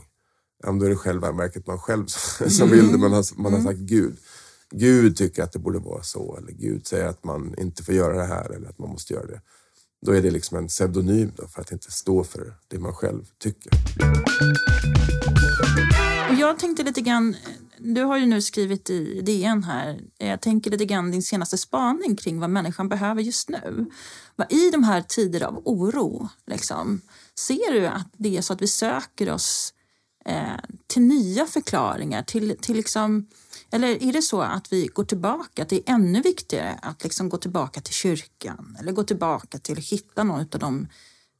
ja, 0.63 0.71
då 0.71 0.85
är 0.85 0.89
det 0.89 0.95
själva 0.95 1.31
verket 1.31 1.67
man 1.67 1.79
själv 1.79 2.05
som 2.47 2.69
vill 2.69 2.91
det, 2.91 2.97
man 2.97 3.13
har, 3.13 3.41
man 3.41 3.53
har 3.53 3.61
sagt 3.61 3.79
Gud. 3.79 4.17
Gud 4.71 5.15
tycker 5.17 5.43
att 5.43 5.51
det 5.51 5.59
borde 5.59 5.79
vara 5.79 6.03
så, 6.03 6.37
eller 6.37 6.51
Gud 6.51 6.87
säger 6.87 7.07
att 7.07 7.23
man 7.23 7.55
inte 7.57 7.83
får 7.83 7.95
göra 7.95 8.17
det 8.17 8.25
här, 8.25 8.49
eller 8.49 8.69
att 8.69 8.79
man 8.79 8.89
måste 8.89 9.13
göra 9.13 9.25
det. 9.25 9.41
Då 10.05 10.11
är 10.11 10.21
det 10.21 10.31
liksom 10.31 10.57
en 10.57 10.67
pseudonym 10.67 11.31
då, 11.35 11.47
för 11.47 11.61
att 11.61 11.71
inte 11.71 11.91
stå 11.91 12.23
för 12.23 12.53
det 12.67 12.79
man 12.79 12.93
själv 12.93 13.25
tycker. 13.37 13.71
Och 16.29 16.35
jag 16.35 16.59
tänkte 16.59 16.83
lite 16.83 17.01
grann, 17.01 17.35
du 17.77 18.03
har 18.03 18.17
ju 18.17 18.25
nu 18.25 18.41
skrivit 18.41 18.89
i 18.89 19.21
DN 19.21 19.63
här, 19.63 20.01
jag 20.17 20.41
tänker 20.41 20.71
lite 20.71 20.85
grann 20.85 21.11
din 21.11 21.23
senaste 21.23 21.57
spaning 21.57 22.15
kring 22.15 22.39
vad 22.39 22.49
människan 22.49 22.89
behöver 22.89 23.21
just 23.21 23.49
nu. 23.49 23.85
I 24.49 24.71
de 24.71 24.83
här 24.83 25.01
tider 25.01 25.43
av 25.43 25.61
oro, 25.65 26.29
liksom, 26.47 27.01
ser 27.35 27.71
du 27.71 27.87
att 27.87 28.07
det 28.17 28.37
är 28.37 28.41
så 28.41 28.53
att 28.53 28.61
vi 28.61 28.67
söker 28.67 29.29
oss 29.31 29.73
eh, 29.73 29.78
Eh, 30.29 30.59
till 30.87 31.01
nya 31.01 31.45
förklaringar, 31.45 32.23
till, 32.23 32.57
till 32.61 32.75
liksom, 32.75 33.27
eller 33.71 34.03
är 34.03 34.13
det 34.13 34.21
så 34.21 34.41
att 34.41 34.73
vi 34.73 34.87
går 34.87 35.03
tillbaka, 35.03 35.61
att 35.61 35.69
det 35.69 35.75
är 35.75 35.93
ännu 35.93 36.21
viktigare 36.21 36.79
att 36.81 37.03
liksom 37.03 37.29
gå 37.29 37.37
tillbaka 37.37 37.81
till 37.81 37.93
kyrkan 37.93 38.77
eller 38.79 38.91
gå 38.91 39.03
tillbaka 39.03 39.57
till 39.57 39.77
att 39.77 39.85
hitta 39.85 40.23
någon 40.23 40.39
av 40.39 40.59
de 40.59 40.87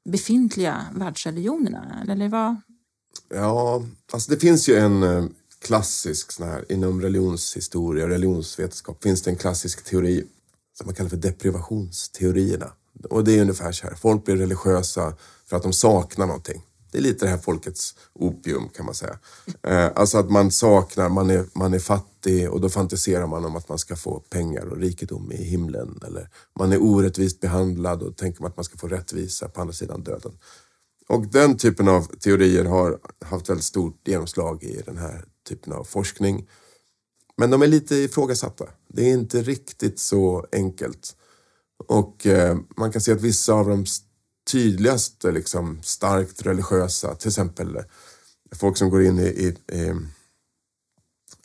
befintliga 0.10 0.86
världsreligionerna? 0.94 2.06
Eller 2.10 2.30
vad? 2.30 2.56
Ja, 3.34 3.84
alltså 4.12 4.32
det 4.32 4.38
finns 4.38 4.70
ju 4.70 4.76
en 4.76 5.04
eh, 5.04 5.26
klassisk 5.60 6.32
sån 6.32 6.48
här, 6.48 6.72
inom 6.72 7.02
religionshistoria 7.02 8.04
och 8.04 8.10
religionsvetenskap 8.10 9.04
finns 9.04 9.22
det 9.22 9.32
en 9.32 9.38
klassisk 9.38 9.84
teori 9.84 10.28
som 10.78 10.88
man 10.88 10.96
kallar 10.96 11.10
för 11.10 11.18
deprivationsteorierna. 11.18 12.72
Och 13.10 13.24
det 13.24 13.38
är 13.38 13.42
ungefär 13.42 13.72
så 13.72 13.88
här, 13.88 13.96
folk 13.96 14.26
blir 14.26 14.36
religiösa 14.36 15.14
för 15.46 15.58
att 15.58 15.64
de 15.64 15.74
saknar 15.74 16.28
någonting. 16.28 16.62
Det 16.92 16.98
är 16.98 17.02
lite 17.02 17.26
det 17.26 17.30
här 17.30 17.38
folkets 17.38 17.96
opium 18.14 18.70
kan 18.70 18.86
man 18.86 18.96
säga. 18.96 19.20
Eh, 19.64 19.92
alltså 19.96 20.18
att 20.18 20.32
man 20.32 20.52
saknar, 20.52 21.10
man 21.10 21.30
är, 21.30 21.46
man 21.54 21.74
är 21.74 21.80
fattig 21.80 22.50
och 22.50 22.62
då 22.62 22.70
fantiserar 22.70 23.28
man 23.28 23.46
om 23.46 23.56
att 23.56 23.70
man 23.70 23.80
ska 23.80 23.96
få 23.96 24.20
pengar 24.20 24.66
och 24.66 24.78
rikedom 24.78 25.32
i 25.32 25.44
himlen. 25.44 26.00
Eller 26.08 26.30
man 26.60 26.72
är 26.72 26.82
orättvist 26.82 27.40
behandlad 27.40 28.04
och 28.04 28.18
tänker 28.18 28.42
man 28.42 28.52
att 28.52 28.58
man 28.58 28.64
ska 28.66 28.78
få 28.78 28.88
rättvisa 28.88 29.50
på 29.50 29.62
andra 29.62 29.74
sidan 29.74 30.04
döden. 30.04 30.32
Och 31.10 31.28
den 31.28 31.58
typen 31.58 31.88
av 31.88 32.02
teorier 32.02 32.66
har 32.66 33.00
haft 33.26 33.50
väldigt 33.50 33.66
stort 33.66 34.08
genomslag 34.08 34.64
i 34.64 34.82
den 34.86 34.98
här 34.98 35.26
typen 35.50 35.74
av 35.74 35.84
forskning. 35.84 36.48
Men 37.38 37.50
de 37.50 37.62
är 37.62 37.68
lite 37.68 37.96
ifrågasatta. 37.96 38.66
Det 38.88 39.10
är 39.10 39.14
inte 39.14 39.42
riktigt 39.42 40.00
så 40.00 40.48
enkelt. 40.52 41.16
Och 41.88 42.28
eh, 42.28 42.58
man 42.78 42.92
kan 42.92 43.02
se 43.02 43.12
att 43.12 43.22
vissa 43.22 43.54
av 43.54 43.68
de 43.68 43.86
tydligaste, 44.52 45.32
liksom, 45.32 45.80
starkt 45.84 46.46
religiösa, 46.46 47.16
till 47.16 47.28
exempel 47.28 47.76
eh, 47.76 47.84
folk 48.52 48.78
som 48.78 48.90
går 48.90 49.04
in 49.04 49.20
i, 49.20 49.24
i, 49.24 49.48
i 49.78 49.94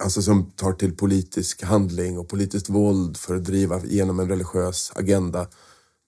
alltså 0.03 0.23
som 0.23 0.51
tar 0.51 0.73
till 0.73 0.97
politisk 0.97 1.63
handling 1.63 2.19
och 2.19 2.29
politiskt 2.29 2.69
våld 2.69 3.17
för 3.17 3.35
att 3.35 3.45
driva 3.45 3.85
igenom 3.85 4.21
en 4.21 4.29
religiös 4.29 4.93
agenda. 4.95 5.49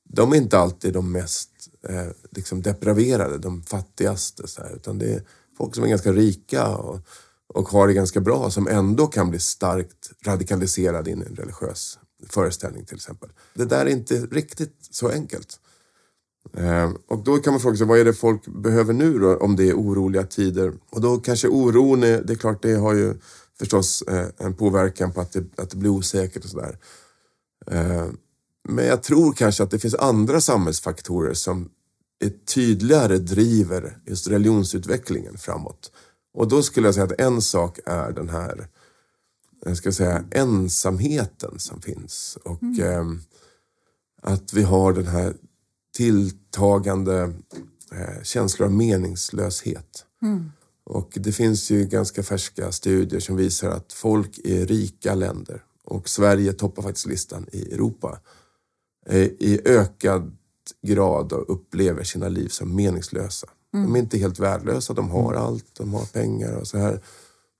De 0.08 0.32
är 0.32 0.36
inte 0.36 0.58
alltid 0.58 0.92
de 0.92 1.12
mest 1.12 1.50
eh, 1.88 2.06
liksom 2.30 2.62
depraverade, 2.62 3.38
de 3.38 3.62
fattigaste. 3.62 4.48
Så 4.48 4.62
här, 4.62 4.76
utan 4.76 4.98
det 4.98 5.14
är 5.14 5.22
folk 5.58 5.74
som 5.74 5.84
är 5.84 5.88
ganska 5.88 6.12
rika 6.12 6.76
och, 6.76 7.00
och 7.46 7.68
har 7.68 7.86
det 7.86 7.94
ganska 7.94 8.20
bra 8.20 8.50
som 8.50 8.68
ändå 8.68 9.06
kan 9.06 9.30
bli 9.30 9.38
starkt 9.38 10.10
radikaliserade 10.24 11.10
in 11.10 11.22
i 11.22 11.26
en 11.26 11.36
religiös 11.36 11.98
föreställning 12.28 12.84
till 12.84 12.96
exempel. 12.96 13.28
Det 13.54 13.64
där 13.64 13.86
är 13.86 13.90
inte 13.90 14.14
riktigt 14.14 14.88
så 14.90 15.08
enkelt. 15.08 15.60
Eh, 16.54 16.90
och 17.08 17.24
då 17.24 17.36
kan 17.36 17.52
man 17.52 17.60
fråga 17.60 17.76
sig, 17.76 17.86
vad 17.86 17.98
är 17.98 18.04
det 18.04 18.12
folk 18.12 18.46
behöver 18.46 18.92
nu 18.92 19.18
då 19.18 19.36
om 19.36 19.56
det 19.56 19.68
är 19.68 19.74
oroliga 19.74 20.22
tider? 20.22 20.72
Och 20.90 21.00
då 21.00 21.16
kanske 21.16 21.48
oron, 21.48 22.02
är, 22.02 22.22
det 22.22 22.32
är 22.32 22.36
klart 22.36 22.62
det 22.62 22.74
har 22.74 22.94
ju 22.94 23.14
förstås 23.58 24.02
eh, 24.02 24.26
en 24.38 24.54
påverkan 24.54 25.12
på 25.12 25.20
att 25.20 25.32
det, 25.32 25.44
att 25.56 25.70
det 25.70 25.76
blir 25.76 25.90
osäkert 25.90 26.44
och 26.44 26.50
sådär. 26.50 26.78
Eh, 27.70 28.06
men 28.68 28.86
jag 28.86 29.02
tror 29.02 29.32
kanske 29.32 29.62
att 29.62 29.70
det 29.70 29.78
finns 29.78 29.94
andra 29.94 30.40
samhällsfaktorer 30.40 31.34
som 31.34 31.68
är 32.24 32.32
tydligare 32.54 33.18
driver 33.18 33.98
just 34.06 34.28
religionsutvecklingen 34.28 35.38
framåt. 35.38 35.92
Och 36.34 36.48
då 36.48 36.62
skulle 36.62 36.88
jag 36.88 36.94
säga 36.94 37.04
att 37.04 37.20
en 37.20 37.42
sak 37.42 37.78
är 37.86 38.12
den 38.12 38.28
här 38.28 38.68
jag 39.64 39.76
ska 39.76 39.92
säga, 39.92 40.24
ensamheten 40.30 41.58
som 41.58 41.80
finns. 41.80 42.38
Och 42.44 42.78
eh, 42.80 43.04
att 44.22 44.52
vi 44.52 44.62
har 44.62 44.92
den 44.92 45.06
här 45.06 45.34
tilltagande 45.96 47.32
eh, 47.92 48.22
känslor 48.22 48.66
av 48.66 48.72
meningslöshet. 48.72 50.04
Och 50.84 51.12
det 51.14 51.32
finns 51.32 51.70
ju 51.70 51.84
ganska 51.84 52.22
färska 52.22 52.72
studier 52.72 53.20
som 53.20 53.36
visar 53.36 53.70
att 53.70 53.92
folk 53.92 54.38
i 54.38 54.64
rika 54.64 55.14
länder, 55.14 55.62
och 55.84 56.08
Sverige 56.08 56.52
toppar 56.52 56.82
faktiskt 56.82 57.06
listan 57.06 57.46
i 57.52 57.72
Europa, 57.72 58.18
eh, 59.06 59.22
i 59.22 59.60
ökad 59.64 60.36
grad 60.82 61.32
upplever 61.32 62.04
sina 62.04 62.28
liv 62.28 62.48
som 62.48 62.76
meningslösa. 62.76 63.46
De 63.72 63.94
är 63.94 63.98
inte 63.98 64.18
helt 64.18 64.38
värdelösa, 64.38 64.92
de 64.92 65.10
har 65.10 65.34
allt, 65.34 65.74
de 65.76 65.94
har 65.94 66.04
pengar 66.04 66.56
och 66.56 66.66
så 66.66 66.78
här. 66.78 67.00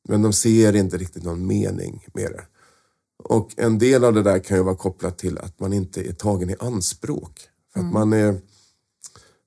Men 0.09 0.23
de 0.23 0.33
ser 0.33 0.77
inte 0.77 0.97
riktigt 0.97 1.25
någon 1.25 1.47
mening 1.47 2.07
med 2.15 2.31
det. 2.33 2.45
Och 3.25 3.51
en 3.57 3.79
del 3.79 4.05
av 4.05 4.13
det 4.13 4.23
där 4.23 4.39
kan 4.39 4.57
ju 4.57 4.63
vara 4.63 4.77
kopplat 4.77 5.19
till 5.19 5.39
att 5.39 5.61
man 5.61 5.73
inte 5.73 6.09
är 6.09 6.13
tagen 6.13 6.51
i 6.51 6.57
anspråk. 6.59 7.49
För 7.77 7.87
att 7.87 7.93
man, 7.93 8.13
är, 8.13 8.41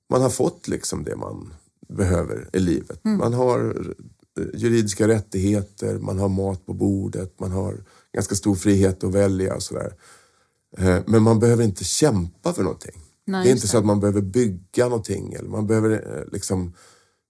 man 0.10 0.22
har 0.22 0.30
fått 0.30 0.68
liksom 0.68 1.04
det 1.04 1.15
man 1.15 1.54
behöver 1.88 2.50
i 2.54 2.60
livet. 2.60 3.00
Man 3.04 3.34
har 3.34 3.86
eh, 4.39 4.46
juridiska 4.54 5.08
rättigheter, 5.08 6.00
man 6.00 6.20
har 6.20 6.30
mat 6.30 6.65
på 6.65 6.74
bordet, 6.74 7.39
man 7.39 7.52
har 7.52 7.84
ganska 8.13 8.36
stor 8.36 8.56
frihet 8.56 9.04
att 9.04 9.13
välja 9.13 9.56
och 9.56 9.63
sådär. 9.63 9.94
Eh, 10.78 11.00
Men 11.08 11.24
man 11.24 11.39
behöver 11.39 11.63
inte 11.63 11.84
kämpa 11.84 12.54
för 12.54 12.63
någonting. 12.63 13.02
Nej, 13.26 13.44
det 13.44 13.50
är 13.50 13.52
inte 13.52 13.68
så 13.68 13.78
att 13.78 13.86
man 13.86 14.00
behöver 14.00 14.22
bygga 14.22 14.84
någonting 14.89 15.34
eller 15.34 15.50
man 15.50 15.68
behöver 15.68 15.92
eh, 15.92 16.32
liksom 16.32 16.74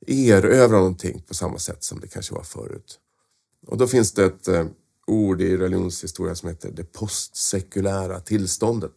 erövra 0.08 0.78
någonting 0.78 1.24
på 1.28 1.34
samma 1.34 1.58
sätt 1.60 1.84
som 1.84 2.00
det 2.00 2.08
kanske 2.08 2.34
var 2.34 2.44
förut. 2.44 3.00
Och 3.68 3.78
då 3.78 3.88
finns 3.88 4.12
det 4.12 4.26
ett 4.26 4.48
ord 5.08 5.42
i 5.42 5.58
religionshistoria 5.58 6.36
som 6.36 6.50
heter 6.50 6.72
det 6.72 6.84
postsekulära 6.84 8.20
tillståndet. 8.20 8.92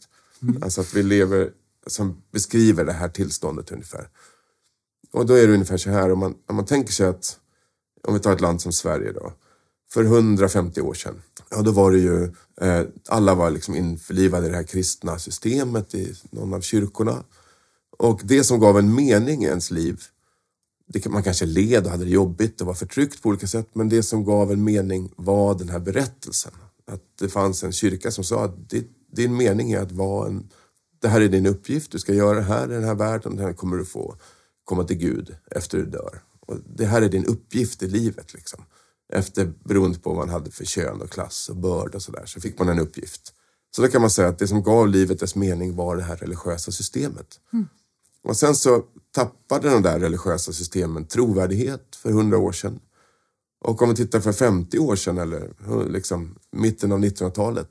Alltså 0.61 0.81
att 0.81 0.93
vi 0.93 1.03
lever, 1.03 1.51
som 1.87 2.23
beskriver 2.31 2.85
det 2.85 2.93
här 2.93 3.09
tillståndet 3.09 3.71
ungefär. 3.71 4.09
Och 5.11 5.25
då 5.25 5.33
är 5.33 5.47
det 5.47 5.53
ungefär 5.53 5.77
så 5.77 5.89
här, 5.89 6.11
om 6.11 6.19
man, 6.19 6.35
om 6.47 6.55
man 6.55 6.65
tänker 6.65 6.93
sig 6.93 7.07
att, 7.07 7.39
om 8.07 8.13
vi 8.13 8.19
tar 8.19 8.33
ett 8.33 8.41
land 8.41 8.61
som 8.61 8.73
Sverige 8.73 9.11
då. 9.11 9.33
För 9.91 10.03
150 10.03 10.81
år 10.81 10.93
sedan, 10.93 11.21
ja 11.49 11.61
då 11.61 11.71
var 11.71 11.91
det 11.91 11.99
ju, 11.99 12.23
eh, 12.61 12.81
alla 13.09 13.35
var 13.35 13.49
liksom 13.49 13.75
införlivade 13.75 14.47
i 14.47 14.49
det 14.49 14.55
här 14.55 14.63
kristna 14.63 15.19
systemet 15.19 15.95
i 15.95 16.15
någon 16.31 16.53
av 16.53 16.61
kyrkorna. 16.61 17.23
Och 17.97 18.21
det 18.23 18.43
som 18.43 18.59
gav 18.59 18.77
en 18.77 18.95
mening 18.95 19.43
i 19.43 19.47
ens 19.47 19.71
liv, 19.71 20.01
det, 20.87 21.05
man 21.05 21.23
kanske 21.23 21.45
led 21.45 21.85
och 21.85 21.91
hade 21.91 22.05
det 22.05 22.11
jobbigt 22.11 22.61
och 22.61 22.67
var 22.67 22.73
förtryckt 22.73 23.21
på 23.21 23.29
olika 23.29 23.47
sätt, 23.47 23.69
men 23.73 23.89
det 23.89 24.03
som 24.03 24.25
gav 24.25 24.51
en 24.51 24.63
mening 24.63 25.13
var 25.15 25.55
den 25.55 25.69
här 25.69 25.79
berättelsen. 25.79 26.51
Att 26.85 27.01
det 27.19 27.29
fanns 27.29 27.63
en 27.63 27.71
kyrka 27.71 28.11
som 28.11 28.23
sa 28.23 28.43
att 28.45 28.73
din 29.11 29.37
mening 29.37 29.71
är 29.71 29.79
att 29.79 29.91
vara 29.91 30.27
en, 30.27 30.49
det 31.03 31.09
här 31.09 31.21
är 31.21 31.29
din 31.29 31.45
uppgift, 31.45 31.91
du 31.91 31.99
ska 31.99 32.13
göra 32.13 32.35
det 32.35 32.43
här 32.43 32.71
i 32.71 32.73
den 32.73 32.83
här 32.83 32.95
världen, 32.95 33.35
det 33.35 33.43
här 33.43 33.53
kommer 33.53 33.77
du 33.77 33.85
få 33.85 34.15
komma 34.63 34.83
till 34.83 34.97
Gud 34.97 35.35
efter 35.51 35.77
du 35.77 35.85
dör. 35.85 36.21
Och 36.39 36.57
det 36.65 36.85
här 36.85 37.01
är 37.01 37.09
din 37.09 37.25
uppgift 37.25 37.83
i 37.83 37.87
livet. 37.87 38.33
Liksom. 38.33 38.65
Efter, 39.13 39.53
beroende 39.63 39.99
på 39.99 40.09
vad 40.09 40.17
man 40.17 40.29
hade 40.29 40.51
för 40.51 40.65
kön 40.65 41.01
och 41.01 41.09
klass 41.09 41.49
och 41.49 41.55
börd 41.55 41.95
och 41.95 42.01
sådär, 42.01 42.23
så 42.25 42.41
fick 42.41 42.59
man 42.59 42.69
en 42.69 42.79
uppgift. 42.79 43.33
Så 43.75 43.81
då 43.81 43.87
kan 43.87 44.01
man 44.01 44.09
säga 44.09 44.27
att 44.27 44.39
det 44.39 44.47
som 44.47 44.63
gav 44.63 44.87
livet 44.87 45.19
dess 45.19 45.35
mening 45.35 45.75
var 45.75 45.95
det 45.95 46.03
här 46.03 46.15
religiösa 46.15 46.71
systemet. 46.71 47.39
Och 48.23 48.37
sen 48.37 48.55
så 48.55 48.83
tappade 49.11 49.69
de 49.69 49.81
där 49.81 49.99
religiösa 49.99 50.53
systemen 50.53 51.05
trovärdighet 51.05 51.95
för 51.95 52.11
hundra 52.11 52.37
år 52.37 52.51
sedan. 52.51 52.79
Och 53.61 53.81
om 53.81 53.89
vi 53.89 53.95
tittar 53.95 54.19
för 54.19 54.33
50 54.33 54.79
år 54.79 54.95
sedan 54.95 55.17
eller 55.17 55.53
liksom 55.89 56.35
mitten 56.51 56.91
av 56.91 56.99
1900-talet 56.99 57.69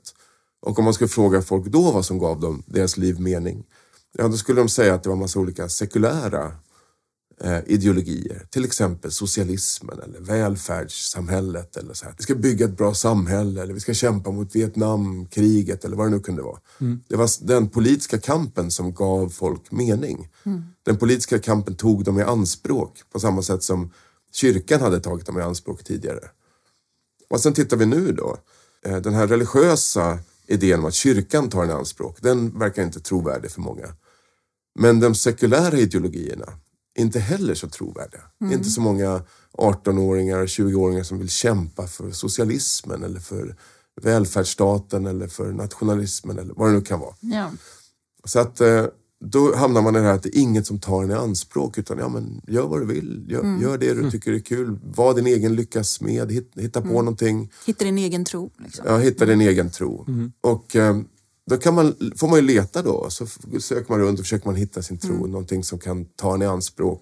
och 0.65 0.79
om 0.79 0.85
man 0.85 0.93
skulle 0.93 1.07
fråga 1.07 1.41
folk 1.41 1.65
då 1.65 1.91
vad 1.91 2.05
som 2.05 2.19
gav 2.19 2.39
dem 2.39 2.63
deras 2.65 2.97
liv 2.97 3.19
mening, 3.19 3.63
ja 4.17 4.27
då 4.27 4.37
skulle 4.37 4.61
de 4.61 4.69
säga 4.69 4.93
att 4.93 5.03
det 5.03 5.09
var 5.09 5.15
massa 5.15 5.39
olika 5.39 5.69
sekulära 5.69 6.51
eh, 7.41 7.59
ideologier. 7.65 8.47
Till 8.49 8.65
exempel 8.65 9.11
socialismen 9.11 9.99
eller 9.99 10.19
välfärdssamhället. 10.19 11.77
Eller 11.77 11.93
så 11.93 12.05
här. 12.05 12.13
Vi 12.17 12.23
ska 12.23 12.35
bygga 12.35 12.65
ett 12.65 12.77
bra 12.77 12.93
samhälle 12.93 13.61
eller 13.61 13.73
vi 13.73 13.79
ska 13.79 13.93
kämpa 13.93 14.31
mot 14.31 14.55
Vietnamkriget 14.55 15.85
eller 15.85 15.95
vad 15.95 16.07
det 16.07 16.11
nu 16.11 16.19
kunde 16.19 16.41
vara. 16.41 16.59
Det 17.07 17.15
var 17.15 17.29
den 17.47 17.69
politiska 17.69 18.19
kampen 18.19 18.71
som 18.71 18.93
gav 18.93 19.29
folk 19.29 19.71
mening. 19.71 20.29
Den 20.85 20.97
politiska 20.97 21.39
kampen 21.39 21.75
tog 21.75 22.03
dem 22.03 22.19
i 22.19 22.23
anspråk 22.23 23.01
på 23.11 23.19
samma 23.19 23.41
sätt 23.41 23.63
som 23.63 23.91
kyrkan 24.31 24.81
hade 24.81 24.99
tagit 24.99 25.25
dem 25.25 25.39
i 25.39 25.41
anspråk 25.41 25.83
tidigare. 25.83 26.29
Och 27.29 27.39
sen 27.39 27.53
tittar 27.53 27.77
vi 27.77 27.85
nu 27.85 28.11
då. 28.11 28.37
Eh, 28.85 28.97
Den 28.97 29.13
här 29.13 29.27
religiösa 29.27 30.19
idén 30.47 30.79
om 30.79 30.85
att 30.85 30.93
kyrkan 30.93 31.49
tar 31.49 31.61
den 31.61 31.69
i 31.69 31.73
anspråk, 31.73 32.17
den 32.21 32.59
verkar 32.59 32.83
inte 32.83 32.99
trovärdig 32.99 33.51
för 33.51 33.61
många. 33.61 33.95
Men 34.79 34.99
de 34.99 35.15
sekulära 35.15 35.77
ideologierna, 35.77 36.53
inte 36.99 37.19
heller 37.19 37.53
så 37.53 37.69
trovärdiga. 37.69 38.21
Inte 38.51 38.69
så 38.69 38.81
många 38.81 39.21
18-åringar 39.57 40.39
och 40.39 40.47
20-åringar 40.47 41.03
som 41.03 41.19
vill 41.19 41.29
kämpa 41.29 41.87
för 41.87 42.11
socialismen 42.11 43.03
eller 43.03 43.19
för 43.19 43.55
välfärdsstaten 44.01 45.05
eller 45.05 45.27
för 45.27 45.51
nationalismen 45.51 46.39
eller 46.39 46.53
vad 46.53 46.69
det 46.69 46.73
nu 46.73 46.81
kan 46.81 46.99
vara. 46.99 47.15
Ja. 47.19 47.51
Så 48.25 48.39
att 48.39 48.61
eh, 48.61 48.85
då 49.25 49.55
hamnar 49.55 49.81
man 49.81 49.95
i 49.95 49.99
det 49.99 50.05
här 50.05 50.13
att 50.13 50.23
det 50.23 50.37
är 50.37 50.41
inget 50.41 50.67
som 50.67 50.79
tar 50.79 51.03
en 51.03 51.11
i 51.11 51.13
anspråk 51.13 51.77
utan 51.77 51.97
ja 51.97 52.09
men 52.09 52.41
gör 52.47 52.67
vad 52.67 52.81
du 52.81 52.85
vill, 52.85 53.25
gör, 53.29 53.61
gör 53.61 53.77
det 53.77 53.93
du 53.93 54.11
tycker 54.11 54.33
är 54.33 54.39
kul, 54.39 54.79
var 54.83 55.13
din 55.13 55.27
egen 55.27 55.55
lyckas 55.55 56.01
med, 56.01 56.31
hitta, 56.31 56.61
hitta 56.61 56.81
på 56.81 56.87
någonting. 56.87 57.51
Hitta 57.65 57.85
din 57.85 57.97
egen 57.97 58.25
tro. 58.25 58.51
Liksom. 58.57 58.85
Ja, 58.87 58.97
hitta 58.97 59.25
din 59.25 59.41
egen 59.41 59.69
tro. 59.69 60.05
Och 60.41 60.75
eh, 60.75 60.97
då 61.45 61.57
kan 61.57 61.73
man, 61.73 61.95
får 62.15 62.27
man 62.27 62.35
ju 62.39 62.45
leta 62.45 62.81
då. 62.81 63.09
Så 63.09 63.25
söker 63.59 63.91
man 63.91 63.99
runt 63.99 64.19
och 64.19 64.25
försöker 64.25 64.45
man 64.45 64.55
hitta 64.55 64.81
sin 64.81 64.97
tro. 64.97 65.27
Någonting 65.27 65.63
som 65.63 65.79
kan 65.79 66.05
ta 66.05 66.33
en 66.33 66.41
i 66.41 66.45
anspråk. 66.45 67.01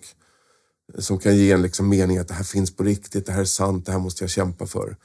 Som 0.97 1.19
kan 1.19 1.37
ge 1.37 1.51
en 1.51 1.61
liksom 1.61 1.89
mening 1.89 2.17
att 2.17 2.27
det 2.27 2.33
här 2.33 2.43
finns 2.43 2.75
på 2.75 2.83
riktigt, 2.83 3.25
det 3.25 3.31
här 3.31 3.41
är 3.41 3.45
sant, 3.45 3.85
det 3.85 3.91
här 3.91 3.99
måste 3.99 4.23
jag 4.23 4.31
kämpa 4.31 4.65
för. 4.65 4.97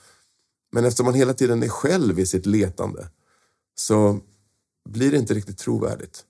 Men 0.72 0.84
eftersom 0.84 1.06
man 1.06 1.14
hela 1.14 1.34
tiden 1.34 1.62
är 1.62 1.68
själv 1.68 2.18
i 2.18 2.26
sitt 2.26 2.46
letande 2.46 3.06
så 3.74 4.20
blir 4.88 5.10
det 5.10 5.16
inte 5.16 5.34
riktigt 5.34 5.58
trovärdigt. 5.58 6.24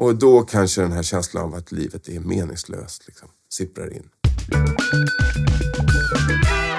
Och 0.00 0.16
då 0.16 0.42
kanske 0.42 0.80
den 0.80 0.92
här 0.92 1.02
känslan 1.02 1.44
av 1.44 1.54
att 1.54 1.72
livet 1.72 2.08
är 2.08 2.20
meningslöst 2.20 3.06
liksom, 3.06 3.28
sipprar 3.48 3.92
in. 3.96 4.08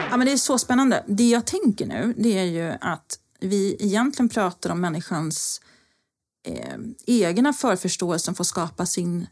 Ja, 0.09 0.17
men 0.17 0.25
det 0.25 0.31
är 0.31 0.37
så 0.37 0.57
spännande. 0.57 1.03
Det 1.07 1.29
jag 1.29 1.45
tänker 1.45 1.85
nu 1.85 2.13
det 2.17 2.37
är 2.37 2.43
ju 2.43 2.73
att 2.81 3.19
vi 3.39 3.75
egentligen 3.79 4.29
pratar 4.29 4.69
om 4.69 4.81
människans 4.81 5.61
eh, 6.47 6.77
egna 7.05 7.53
förförståelse 7.53 8.25
som 8.25 8.35
får 8.35 8.43
skapa 8.43 8.85
sin, 8.85 9.27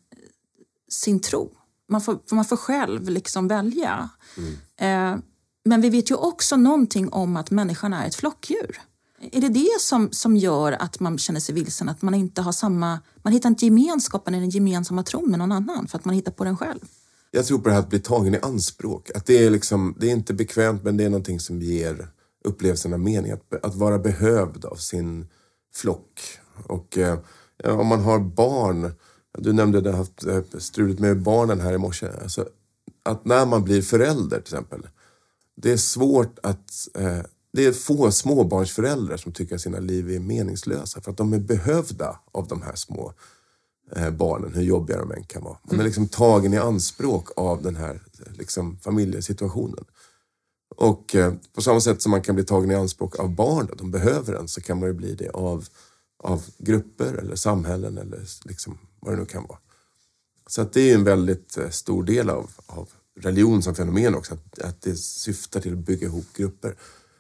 sin 0.90 1.20
tro. 1.20 1.52
Man 1.88 2.02
får, 2.02 2.20
man 2.32 2.46
får 2.46 2.58
själv 2.58 3.10
liksom 3.10 3.48
välja. 3.48 4.10
Eh, 4.78 5.18
men 5.66 5.82
vi 5.82 5.90
vet 5.90 6.12
ju 6.12 6.16
också 6.16 6.58
någonting 6.58 7.10
om 7.10 7.38
att 7.38 7.52
människan 7.52 7.94
är 7.94 8.08
ett 8.08 8.16
flockdjur. 8.16 8.82
Är 9.22 9.42
det 9.42 9.50
det 9.50 9.82
som, 9.82 10.12
som 10.12 10.38
gör 10.38 10.72
att 10.72 11.00
man 11.00 11.18
känner 11.18 11.40
sig 11.40 11.56
vilsen? 11.56 11.90
Att 11.90 12.02
man 12.02 12.14
inte 12.14 12.42
har 12.42 12.52
samma... 12.52 13.00
Man 13.22 13.34
hittar 13.34 13.50
inte 13.50 13.66
gemenskapen 13.66 14.36
i 14.36 14.40
den 14.40 14.50
gemensamma 14.50 15.04
tron 15.04 15.30
med 15.30 15.40
någon 15.40 15.52
annan 15.52 15.88
för 15.88 15.98
att 15.98 16.06
man 16.06 16.16
hittar 16.16 16.32
på 16.32 16.44
den 16.44 16.58
själv. 16.58 16.80
Jag 17.32 17.46
tror 17.46 17.60
på 17.60 17.70
det 17.70 17.74
här 17.74 17.82
att 17.82 17.90
bli 17.90 18.00
tagen 18.00 18.36
i 18.36 18.40
anspråk. 18.40 19.12
Att 19.16 19.26
det 19.26 19.46
är 19.46 19.50
liksom, 19.50 19.96
det 20.00 20.08
är 20.08 20.12
inte 20.12 20.34
bekvämt 20.34 20.84
men 20.84 20.98
det 20.98 21.04
är 21.04 21.10
någonting 21.10 21.40
som 21.40 21.62
ger 21.62 22.08
upplevelsen 22.44 22.94
av 22.94 23.00
mening. 23.00 23.32
Att, 23.32 23.66
att 23.66 23.76
vara 23.76 24.00
behövd 24.00 24.66
av 24.66 24.76
sin 24.76 25.28
flock. 25.76 26.20
Och 26.68 26.98
eh, 26.98 27.20
om 27.64 27.88
man 27.88 28.00
har 28.00 28.20
barn, 28.20 28.92
du 29.38 29.54
nämnde 29.54 29.78
att 29.78 29.84
du 29.84 29.90
har 29.90 29.98
haft 29.98 30.26
eh, 30.26 30.42
struligt 30.60 31.00
med 31.00 31.22
barnen 31.22 31.62
här 31.62 31.74
i 31.74 31.78
morse. 31.78 32.08
Alltså, 32.24 32.46
att 33.04 33.26
när 33.26 33.46
man 33.46 33.64
blir 33.64 33.82
förälder 33.82 34.38
till 34.38 34.54
exempel. 34.54 34.88
Det 35.56 35.72
är 35.72 35.78
svårt 35.78 36.40
att... 36.44 36.88
Eh, 36.96 37.20
det 37.54 37.66
är 37.66 37.72
få 37.72 38.12
småbarnsföräldrar 38.12 39.18
som 39.18 39.32
tycker 39.32 39.56
att 39.56 39.62
sina 39.62 39.80
liv 39.80 40.12
är 40.12 40.20
meningslösa 40.20 41.02
för 41.02 41.12
att 41.12 41.18
de 41.18 41.34
är 41.34 41.40
behövda 41.40 42.20
av 42.32 42.48
de 42.48 42.62
här 42.62 42.76
små 42.76 43.14
eh, 43.96 44.10
barnen, 44.10 44.54
hur 44.54 44.62
jobbiga 44.62 44.98
de 44.98 45.12
än 45.12 45.24
kan 45.24 45.44
vara. 45.44 45.58
Man 45.64 45.80
är 45.80 45.84
liksom 45.84 46.08
tagen 46.08 46.54
i 46.54 46.58
anspråk 46.58 47.30
av 47.36 47.62
den 47.62 47.76
här 47.76 48.02
eh, 48.26 48.34
liksom, 48.34 48.78
familjesituationen. 48.78 49.86
Och 50.76 51.16
eh, 51.16 51.34
på 51.54 51.62
samma 51.62 51.82
sätt 51.82 52.02
som 52.02 52.12
man 52.12 52.22
kan 52.22 52.36
bli 52.36 52.44
tagen 52.44 52.72
i 52.72 52.76
anspråk 52.76 53.20
av 53.20 53.30
barn, 53.30 53.70
de 53.78 53.92
behöver 53.92 54.34
en, 54.34 54.48
så 54.48 54.62
kan 54.62 54.80
man 54.80 54.90
ju 54.90 54.94
bli 54.94 55.16
det 55.16 55.30
av, 55.30 55.68
av 56.24 56.44
grupper 56.58 57.14
eller 57.14 57.36
samhällen 57.36 57.98
eller 57.98 58.22
liksom, 58.46 58.78
vad 59.00 59.14
det 59.14 59.20
nu 59.20 59.26
kan 59.26 59.44
vara. 59.44 59.60
Så 60.48 60.62
att 60.62 60.74
det 60.74 60.92
är 60.92 60.96
en 60.96 61.04
väldigt 61.04 61.58
eh, 61.58 61.70
stor 61.70 62.04
del 62.04 62.30
av, 62.30 62.52
av 62.66 62.90
religion 63.20 63.64
som 63.64 63.76
fenomen 63.76 64.16
också, 64.16 64.34
att, 64.34 64.60
att 64.60 64.82
det 64.82 64.96
syftar 64.96 65.62
till 65.62 65.74
att 65.74 65.80
bygga 65.80 66.08
ihop 66.08 66.26
grupper. 66.34 66.76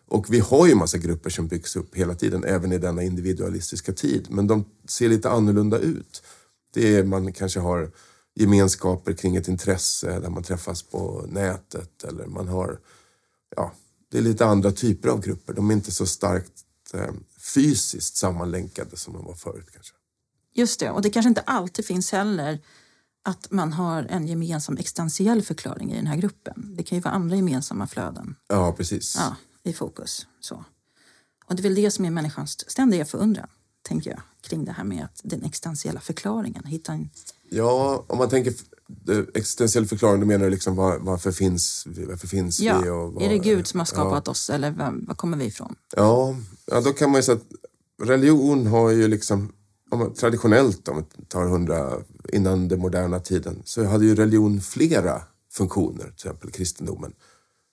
Och 0.09 0.33
vi 0.33 0.39
har 0.39 0.67
ju 0.67 0.75
massa 0.75 0.97
grupper 0.97 1.29
som 1.29 1.47
byggs 1.47 1.75
upp 1.75 1.95
hela 1.95 2.15
tiden, 2.15 2.43
även 2.43 2.71
i 2.71 2.77
denna 2.77 3.03
individualistiska 3.03 3.93
tid. 3.93 4.27
Men 4.29 4.47
de 4.47 4.65
ser 4.87 5.09
lite 5.09 5.29
annorlunda 5.29 5.77
ut. 5.77 6.23
Det 6.73 6.95
är, 6.95 7.03
man 7.03 7.33
kanske 7.33 7.59
har 7.59 7.91
gemenskaper 8.35 9.13
kring 9.13 9.35
ett 9.35 9.47
intresse 9.47 10.19
där 10.19 10.29
man 10.29 10.43
träffas 10.43 10.83
på 10.83 11.25
nätet 11.29 12.03
eller 12.03 12.25
man 12.25 12.47
har 12.47 12.79
ja, 13.55 13.73
det 14.11 14.17
är 14.17 14.21
lite 14.21 14.45
andra 14.45 14.71
typer 14.71 15.09
av 15.09 15.21
grupper. 15.21 15.53
De 15.53 15.69
är 15.69 15.73
inte 15.73 15.91
så 15.91 16.05
starkt 16.05 16.63
eh, 16.93 17.11
fysiskt 17.53 18.17
sammanlänkade 18.17 18.97
som 18.97 19.13
de 19.13 19.25
var 19.25 19.33
förut 19.33 19.67
kanske. 19.73 19.93
Just 20.53 20.79
det, 20.79 20.91
och 20.91 21.01
det 21.01 21.09
kanske 21.09 21.29
inte 21.29 21.41
alltid 21.41 21.85
finns 21.85 22.11
heller 22.11 22.59
att 23.23 23.51
man 23.51 23.73
har 23.73 24.03
en 24.03 24.27
gemensam 24.27 24.77
existentiell 24.77 25.41
förklaring 25.41 25.91
i 25.91 25.95
den 25.95 26.07
här 26.07 26.17
gruppen. 26.17 26.75
Det 26.77 26.83
kan 26.83 26.97
ju 26.97 27.01
vara 27.01 27.13
andra 27.13 27.35
gemensamma 27.35 27.87
flöden 27.87 28.35
Ja, 28.47 28.73
precis. 28.77 29.15
ja, 29.17 29.35
i 29.69 29.73
fokus. 29.73 30.27
Så. 30.39 30.65
Och 31.45 31.55
det 31.55 31.61
är 31.61 31.63
väl 31.63 31.75
det 31.75 31.91
som 31.91 32.05
är 32.05 32.11
människans 32.11 32.69
ständiga 32.71 33.05
förundran, 33.05 33.47
tänker 33.81 34.11
jag, 34.11 34.21
kring 34.41 34.65
det 34.65 34.71
här 34.71 34.83
med 34.83 35.03
att 35.03 35.21
den 35.23 35.43
existentiella 35.43 35.99
förklaringen. 35.99 36.65
Hitta 36.65 36.91
en... 36.91 37.09
Ja, 37.49 38.05
om 38.07 38.17
man 38.17 38.29
tänker 38.29 38.53
existentiell 39.33 39.85
förklaring, 39.85 40.19
då 40.19 40.27
menar 40.27 40.45
du 40.45 40.51
liksom 40.51 40.75
var, 40.75 40.99
varför 40.99 41.31
finns 41.31 41.85
vi? 41.87 42.05
Varför 42.05 42.27
finns 42.27 42.59
Ja, 42.59 42.81
vi 42.81 42.89
och 42.89 43.13
vad, 43.13 43.23
är 43.23 43.29
det 43.29 43.37
Gud 43.37 43.67
som 43.67 43.79
har 43.79 43.85
skapat 43.85 44.27
oss 44.27 44.49
eller 44.49 44.71
var, 44.71 45.05
var 45.07 45.15
kommer 45.15 45.37
vi 45.37 45.45
ifrån? 45.45 45.75
Ja, 45.95 46.35
ja, 46.65 46.81
då 46.81 46.93
kan 46.93 47.11
man 47.11 47.19
ju 47.19 47.23
säga 47.23 47.37
att 47.37 48.07
religion 48.07 48.67
har 48.67 48.89
ju 48.89 49.07
liksom, 49.07 49.53
om 49.89 50.13
traditionellt 50.13 50.87
om 50.87 50.95
man 50.95 51.05
tar 51.27 51.45
hundra, 51.45 51.97
innan 52.33 52.67
den 52.67 52.79
moderna 52.79 53.19
tiden, 53.19 53.61
så 53.65 53.85
hade 53.85 54.05
ju 54.05 54.15
religion 54.15 54.61
flera 54.61 55.21
funktioner, 55.51 56.03
till 56.03 56.13
exempel 56.13 56.51
kristendomen. 56.51 57.13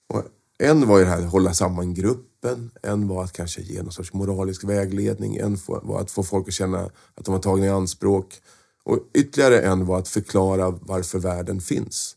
Och 0.08 0.24
en 0.58 0.88
var 0.88 0.98
ju 0.98 1.04
det 1.04 1.10
här 1.10 1.22
att 1.22 1.32
hålla 1.32 1.54
samman 1.54 1.94
gruppen, 1.94 2.70
en 2.82 3.08
var 3.08 3.24
att 3.24 3.32
kanske 3.32 3.62
ge 3.62 3.82
någon 3.82 3.92
sorts 3.92 4.12
moralisk 4.12 4.64
vägledning, 4.64 5.36
en 5.36 5.58
var 5.66 6.00
att 6.00 6.10
få 6.10 6.22
folk 6.22 6.48
att 6.48 6.54
känna 6.54 6.90
att 7.14 7.24
de 7.24 7.32
var 7.32 7.38
tagna 7.38 7.66
i 7.66 7.68
anspråk. 7.68 8.40
Och 8.84 8.98
ytterligare 9.14 9.60
en 9.60 9.86
var 9.86 9.98
att 9.98 10.08
förklara 10.08 10.70
varför 10.70 11.18
världen 11.18 11.60
finns. 11.60 12.16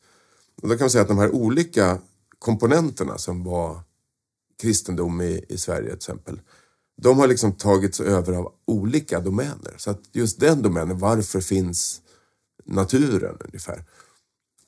Och 0.62 0.69
då 0.69 0.75
kan 0.75 0.84
man 0.84 0.89
säga 0.89 1.02
att 1.02 1.08
de 1.08 1.17
här 1.17 1.36
olika 1.36 1.97
komponenterna 2.39 3.17
som 3.17 3.43
var 3.43 3.82
kristendom 4.62 5.21
i, 5.21 5.45
i 5.49 5.58
Sverige 5.58 5.88
till 5.88 5.95
exempel. 5.95 6.41
De 7.02 7.19
har 7.19 7.28
liksom 7.28 7.52
tagits 7.52 7.99
över 7.99 8.34
av 8.34 8.54
olika 8.65 9.19
domäner. 9.19 9.73
Så 9.78 9.91
att 9.91 10.02
just 10.12 10.39
den 10.39 10.62
domänen, 10.62 10.99
varför 10.99 11.41
finns 11.41 12.02
naturen 12.65 13.38
ungefär? 13.39 13.86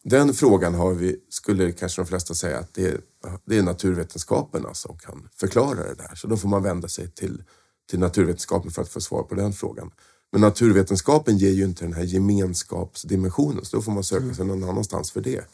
Den 0.03 0.33
frågan 0.33 0.73
har 0.73 0.93
vi, 0.93 1.19
skulle 1.29 1.71
kanske 1.71 2.01
de 2.01 2.07
flesta 2.07 2.33
säga 2.33 2.59
att 2.59 2.73
det 2.73 2.85
är, 2.85 3.01
det 3.45 3.57
är 3.57 3.63
naturvetenskaperna 3.63 4.73
som 4.73 4.97
kan 4.97 5.29
förklara 5.35 5.83
det 5.83 5.95
där. 5.95 6.15
Så 6.15 6.27
då 6.27 6.37
får 6.37 6.49
man 6.49 6.63
vända 6.63 6.87
sig 6.87 7.11
till, 7.11 7.43
till 7.89 7.99
naturvetenskapen 7.99 8.71
för 8.71 8.81
att 8.81 8.89
få 8.89 9.01
svar 9.01 9.23
på 9.23 9.35
den 9.35 9.53
frågan. 9.53 9.91
Men 10.31 10.41
naturvetenskapen 10.41 11.37
ger 11.37 11.51
ju 11.51 11.63
inte 11.63 11.85
den 11.85 11.93
här 11.93 12.03
gemenskapsdimensionen 12.03 13.65
så 13.65 13.77
då 13.77 13.83
får 13.83 13.91
man 13.91 14.03
söka 14.03 14.33
sig 14.33 14.45
någon 14.45 14.63
annanstans 14.63 15.11
för 15.11 15.21
det. 15.21 15.45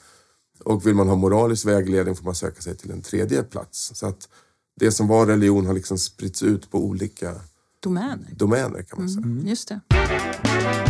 Och 0.63 0.87
vill 0.87 0.95
man 0.95 1.07
ha 1.07 1.15
moralisk 1.15 1.65
vägledning 1.65 2.15
får 2.15 2.25
man 2.25 2.35
söka 2.35 2.61
sig 2.61 2.77
till 2.77 2.91
en 2.91 3.01
tredje 3.01 3.43
plats. 3.43 3.91
Så 3.95 4.07
att 4.07 4.29
det 4.79 4.91
som 4.91 5.07
var 5.07 5.25
religion 5.25 5.65
har 5.65 5.73
liksom 5.73 5.97
spritts 5.97 6.43
ut 6.43 6.71
på 6.71 6.85
olika 6.85 7.35
Domäner. 7.79 8.27
domäner 8.35 8.81
kan 8.81 8.99
man 8.99 9.09
säga. 9.09 9.49
Just 9.49 9.67
det. 9.67 10.86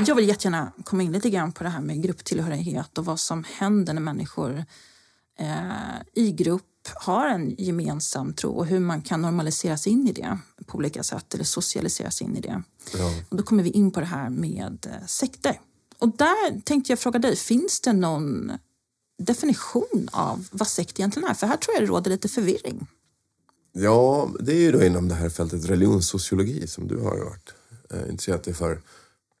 Jag 0.00 0.14
vill 0.14 0.28
jättegärna 0.28 0.72
komma 0.84 1.02
in 1.02 1.12
lite 1.12 1.30
grann 1.30 1.52
på 1.52 1.64
det 1.64 1.70
här 1.70 1.80
med 1.80 2.02
grupptillhörighet 2.02 2.98
och 2.98 3.04
vad 3.04 3.20
som 3.20 3.44
händer 3.44 3.92
när 3.92 4.00
människor 4.00 4.64
eh, 5.38 6.02
i 6.14 6.32
grupp 6.32 6.62
har 6.94 7.28
en 7.28 7.54
gemensam 7.58 8.34
tro 8.34 8.50
och 8.50 8.66
hur 8.66 8.80
man 8.80 9.02
kan 9.02 9.22
normaliseras 9.22 9.86
in 9.86 10.08
i 10.08 10.12
det 10.12 10.38
på 10.66 10.78
olika 10.78 11.02
sätt 11.02 11.34
eller 11.34 11.44
socialiseras 11.44 12.22
in 12.22 12.36
i 12.36 12.40
det. 12.40 12.62
Ja. 12.94 13.12
Och 13.28 13.36
då 13.36 13.42
kommer 13.42 13.62
vi 13.62 13.70
in 13.70 13.90
på 13.90 14.00
det 14.00 14.06
här 14.06 14.30
med 14.30 14.86
eh, 14.90 15.06
sekter. 15.06 15.60
Och 15.98 16.16
där 16.16 16.60
tänkte 16.60 16.92
jag 16.92 16.98
fråga 16.98 17.18
dig, 17.18 17.36
finns 17.36 17.80
det 17.80 17.92
någon 17.92 18.52
definition 19.18 20.08
av 20.12 20.48
vad 20.50 20.68
sekt 20.68 21.00
egentligen 21.00 21.28
är? 21.28 21.34
För 21.34 21.46
här 21.46 21.56
tror 21.56 21.74
jag 21.74 21.82
det 21.82 21.86
råder 21.86 22.10
lite 22.10 22.28
förvirring. 22.28 22.86
Ja, 23.72 24.30
det 24.40 24.52
är 24.52 24.60
ju 24.60 24.72
då 24.72 24.84
inom 24.84 25.08
det 25.08 25.14
här 25.14 25.28
fältet 25.28 25.70
religionssociologi 25.70 26.66
som 26.66 26.88
du 26.88 26.98
har 26.98 27.18
varit 27.24 27.54
eh, 27.90 28.10
intresserad 28.10 28.44
dig 28.44 28.54
för. 28.54 28.80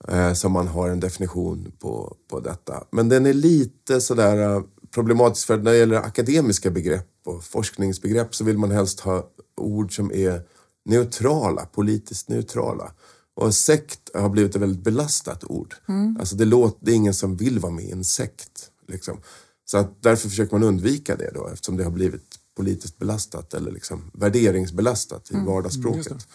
Eh, 0.08 0.32
som 0.32 0.52
man 0.52 0.68
har 0.68 0.88
en 0.88 1.00
definition 1.00 1.72
på, 1.78 2.16
på 2.30 2.40
detta. 2.40 2.84
Men 2.90 3.08
den 3.08 3.26
är 3.26 3.32
lite 3.32 4.00
sådär 4.00 4.56
eh, 4.56 4.62
problematisk 4.94 5.46
för 5.46 5.56
när 5.56 5.70
det 5.70 5.78
gäller 5.78 5.96
akademiska 5.96 6.70
begrepp 6.70 7.08
och 7.24 7.44
forskningsbegrepp 7.44 8.34
så 8.34 8.44
vill 8.44 8.58
man 8.58 8.70
helst 8.70 9.00
ha 9.00 9.30
ord 9.56 9.96
som 9.96 10.12
är 10.12 10.42
neutrala, 10.84 11.66
politiskt 11.66 12.28
neutrala. 12.28 12.92
Och 13.34 13.54
sekt 13.54 14.10
har 14.14 14.28
blivit 14.28 14.56
ett 14.56 14.62
väldigt 14.62 14.84
belastat 14.84 15.44
ord. 15.44 15.74
Alltså 16.18 16.36
det, 16.36 16.44
låter, 16.44 16.78
det 16.80 16.92
är 16.92 16.96
ingen 16.96 17.14
som 17.14 17.36
vill 17.36 17.58
vara 17.58 17.72
med 17.72 17.84
i 17.84 17.90
en 17.90 18.04
sekt. 18.04 18.70
Liksom. 18.88 19.20
Så 19.64 19.78
att 19.78 20.02
därför 20.02 20.28
försöker 20.28 20.52
man 20.52 20.62
undvika 20.62 21.16
det 21.16 21.30
då 21.34 21.48
eftersom 21.48 21.76
det 21.76 21.84
har 21.84 21.90
blivit 21.90 22.38
politiskt 22.56 22.98
belastat 22.98 23.54
eller 23.54 23.70
liksom 23.70 24.10
värderingsbelastat 24.14 25.30
i 25.30 25.34
vardagsspråket. 25.46 26.26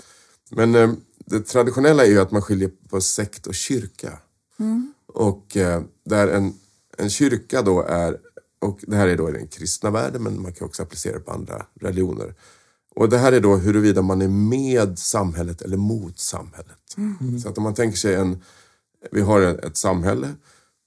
Men 0.50 0.76
eh, 0.76 0.92
det 1.26 1.40
traditionella 1.40 2.06
är 2.06 2.10
ju 2.10 2.20
att 2.20 2.32
man 2.32 2.42
skiljer 2.42 2.72
på 2.90 3.02
sekt 3.02 3.48
och 3.48 3.56
kyrka. 3.56 4.20
Och 5.08 5.58
eh, 5.58 5.82
där 6.06 6.28
en, 6.28 6.54
en 6.98 7.10
kyrka 7.10 7.62
då 7.62 7.82
är, 7.82 8.18
och 8.60 8.80
det 8.88 8.96
här 8.96 9.08
är 9.08 9.18
då 9.18 9.30
i 9.30 9.32
den 9.32 9.48
kristna 9.48 9.90
världen 9.92 10.24
men 10.24 10.42
man 10.42 10.54
kan 10.54 10.68
också 10.68 10.84
applicera 10.84 11.14
det 11.14 11.20
på 11.20 11.32
andra 11.32 11.66
religioner. 11.82 12.36
Och 12.96 13.10
det 13.10 13.18
här 13.18 13.32
är 13.32 13.40
då 13.40 13.56
huruvida 13.56 14.02
man 14.02 14.22
är 14.22 14.28
med 14.28 15.00
samhället 15.00 15.62
eller 15.62 15.78
mot 15.78 16.20
samhället. 16.20 16.96
Så 17.44 17.50
att 17.50 17.58
om 17.58 17.64
man 17.64 17.74
tänker 17.74 17.98
sig 17.98 18.16
en, 18.16 18.44
vi 19.12 19.22
har 19.22 19.42
ett 19.42 19.78
samhälle 19.78 20.34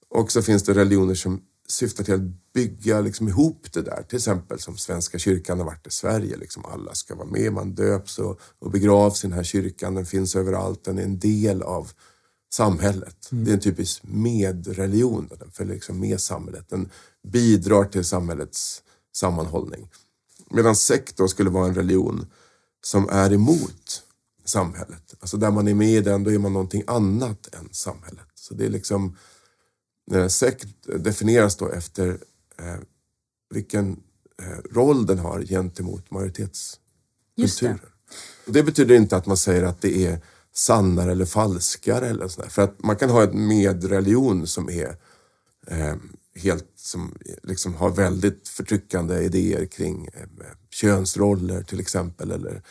och 0.09 0.31
så 0.31 0.41
finns 0.41 0.63
det 0.63 0.73
religioner 0.73 1.15
som 1.15 1.41
syftar 1.71 2.03
till 2.03 2.13
att 2.13 2.53
bygga 2.53 3.01
liksom 3.01 3.27
ihop 3.27 3.67
det 3.73 3.81
där. 3.81 4.03
Till 4.09 4.17
exempel 4.17 4.59
som 4.59 4.77
Svenska 4.77 5.19
kyrkan 5.19 5.59
har 5.59 5.65
varit 5.65 5.87
i 5.87 5.91
Sverige. 5.91 6.37
Liksom 6.37 6.65
alla 6.65 6.93
ska 6.93 7.15
vara 7.15 7.27
med, 7.27 7.53
man 7.53 7.75
döps 7.75 8.19
och, 8.19 8.39
och 8.59 8.71
begravs 8.71 9.23
i 9.23 9.27
den 9.27 9.37
här 9.37 9.43
kyrkan. 9.43 9.95
Den 9.95 10.05
finns 10.05 10.35
överallt, 10.35 10.83
den 10.83 10.97
är 10.97 11.03
en 11.03 11.19
del 11.19 11.61
av 11.61 11.91
samhället. 12.53 13.27
Det 13.29 13.51
är 13.51 13.53
en 13.53 13.59
typisk 13.59 14.03
medreligion. 14.03 15.29
Den 15.39 15.51
följer 15.51 15.73
liksom 15.73 15.99
med 15.99 16.21
samhället. 16.21 16.69
Den 16.69 16.89
bidrar 17.27 17.85
till 17.85 18.05
samhällets 18.05 18.83
sammanhållning. 19.15 19.89
Medan 20.49 20.75
sekt 20.75 21.17
då 21.17 21.27
skulle 21.27 21.49
vara 21.49 21.67
en 21.67 21.75
religion 21.75 22.25
som 22.83 23.09
är 23.09 23.33
emot 23.33 24.03
samhället. 24.45 25.15
Alltså 25.19 25.37
där 25.37 25.51
man 25.51 25.67
är 25.67 25.73
med 25.73 25.89
i 25.89 26.01
den, 26.01 26.23
då 26.23 26.31
är 26.31 26.39
man 26.39 26.53
någonting 26.53 26.83
annat 26.87 27.55
än 27.55 27.69
samhället. 27.71 28.27
Så 28.35 28.53
det 28.53 28.65
är 28.65 28.69
liksom 28.69 29.17
sekt 30.29 30.67
definieras 30.83 31.55
då 31.55 31.69
efter 31.69 32.09
eh, 32.59 32.79
vilken 33.53 33.99
eh, 34.41 34.75
roll 34.75 35.05
den 35.05 35.19
har 35.19 35.41
gentemot 35.41 36.05
det. 36.09 36.15
majoritetskulturen. 36.15 37.79
Och 38.47 38.53
det 38.53 38.63
betyder 38.63 38.95
inte 38.95 39.17
att 39.17 39.25
man 39.25 39.37
säger 39.37 39.63
att 39.63 39.81
det 39.81 40.05
är 40.05 40.19
sannare 40.53 41.11
eller 41.11 41.25
falskare 41.25 42.07
eller 42.07 42.27
sådär. 42.27 42.49
För 42.49 42.61
att 42.61 42.83
man 42.83 42.95
kan 42.95 43.09
ha 43.09 43.23
en 43.23 43.47
medreligion 43.47 44.47
som 44.47 44.69
är 44.69 44.95
eh, 45.67 45.95
helt, 46.35 46.71
som 46.75 47.17
liksom 47.43 47.75
har 47.75 47.89
väldigt 47.89 48.47
förtryckande 48.47 49.21
idéer 49.21 49.65
kring 49.65 50.07
eh, 50.13 50.27
könsroller 50.69 51.63
till 51.63 51.79
exempel. 51.79 52.31
Eller, 52.31 52.61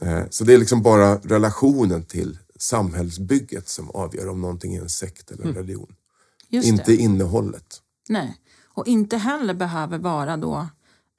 eh, 0.00 0.22
så 0.30 0.44
det 0.44 0.54
är 0.54 0.58
liksom 0.58 0.82
bara 0.82 1.16
relationen 1.16 2.04
till 2.04 2.38
samhällsbygget 2.58 3.68
som 3.68 3.90
avgör 3.90 4.28
om 4.28 4.40
någonting 4.40 4.74
är 4.74 4.80
en 4.80 4.88
sekt 4.88 5.30
eller 5.30 5.44
en 5.44 5.54
religion. 5.54 5.94
Just 6.50 6.68
Inte 6.68 6.82
det. 6.86 6.96
innehållet. 6.96 7.82
Nej, 8.08 8.36
och 8.74 8.86
inte 8.86 9.16
heller 9.16 9.54
behöver 9.54 9.98
vara 9.98 10.36
då... 10.36 10.68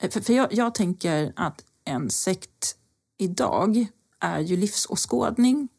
eh, 0.03 0.09
För, 0.09 0.21
för 0.21 0.33
jag, 0.33 0.53
jag 0.53 0.75
tänker 0.75 1.33
att 1.35 1.63
en 1.85 2.09
sekt 2.09 2.75
idag 3.17 3.85
är 4.19 4.39
ju 4.39 4.57
livsåskådning. 4.57 5.69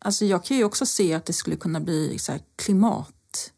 Alltså 0.00 0.24
jag 0.24 0.44
kan 0.44 0.56
ju 0.56 0.64
också 0.64 0.86
se 0.86 1.14
att 1.14 1.26
det 1.26 1.32
skulle 1.32 1.56
kunna 1.56 1.80
bli 1.80 2.18
så 2.18 2.32
klimat 2.56 3.52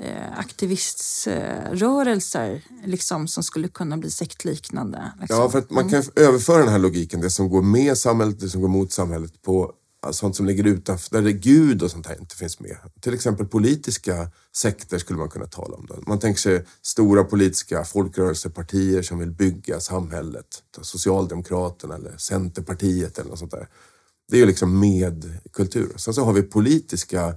eh, 0.00 0.38
aktiviströrelser 0.38 2.62
liksom, 2.84 3.28
som 3.28 3.42
skulle 3.42 3.68
kunna 3.68 3.96
bli 3.96 4.10
sektliknande. 4.10 5.12
Liksom. 5.20 5.38
Ja, 5.38 5.50
för 5.50 5.58
att 5.58 5.70
man 5.70 5.90
kan 5.90 6.02
överföra 6.16 6.58
den 6.58 6.68
här 6.68 6.78
logiken, 6.78 7.20
det 7.20 7.30
som 7.30 7.48
går 7.48 7.62
med 7.62 7.98
samhället, 7.98 8.40
det 8.40 8.48
som 8.48 8.60
går 8.60 8.68
mot 8.68 8.92
samhället 8.92 9.42
på 9.42 9.72
sånt 10.12 10.36
som 10.36 10.46
ligger 10.46 10.64
utanför, 10.64 11.22
där 11.22 11.30
Gud 11.30 11.82
och 11.82 11.90
sånt 11.90 12.06
här 12.06 12.20
inte 12.20 12.36
finns 12.36 12.60
med. 12.60 12.76
Till 13.00 13.14
exempel 13.14 13.46
politiska 13.46 14.30
sekter 14.56 14.98
skulle 14.98 15.18
man 15.18 15.28
kunna 15.28 15.46
tala 15.46 15.76
om. 15.76 15.86
Då. 15.86 15.94
Man 16.06 16.18
tänker 16.18 16.40
sig 16.40 16.64
stora 16.82 17.24
politiska 17.24 17.84
folkrörelsepartier 17.84 19.02
som 19.02 19.18
vill 19.18 19.30
bygga 19.30 19.80
samhället. 19.80 20.62
Socialdemokraterna 20.80 21.94
eller 21.94 22.16
Centerpartiet 22.16 23.18
eller 23.18 23.30
något 23.30 23.38
sånt 23.38 23.50
där. 23.50 23.68
Det 24.28 24.36
är 24.36 24.40
ju 24.40 24.46
liksom 24.46 24.80
medkultur. 24.80 25.92
Sen 25.96 26.14
så 26.14 26.24
har 26.24 26.32
vi 26.32 26.42
politiska 26.42 27.36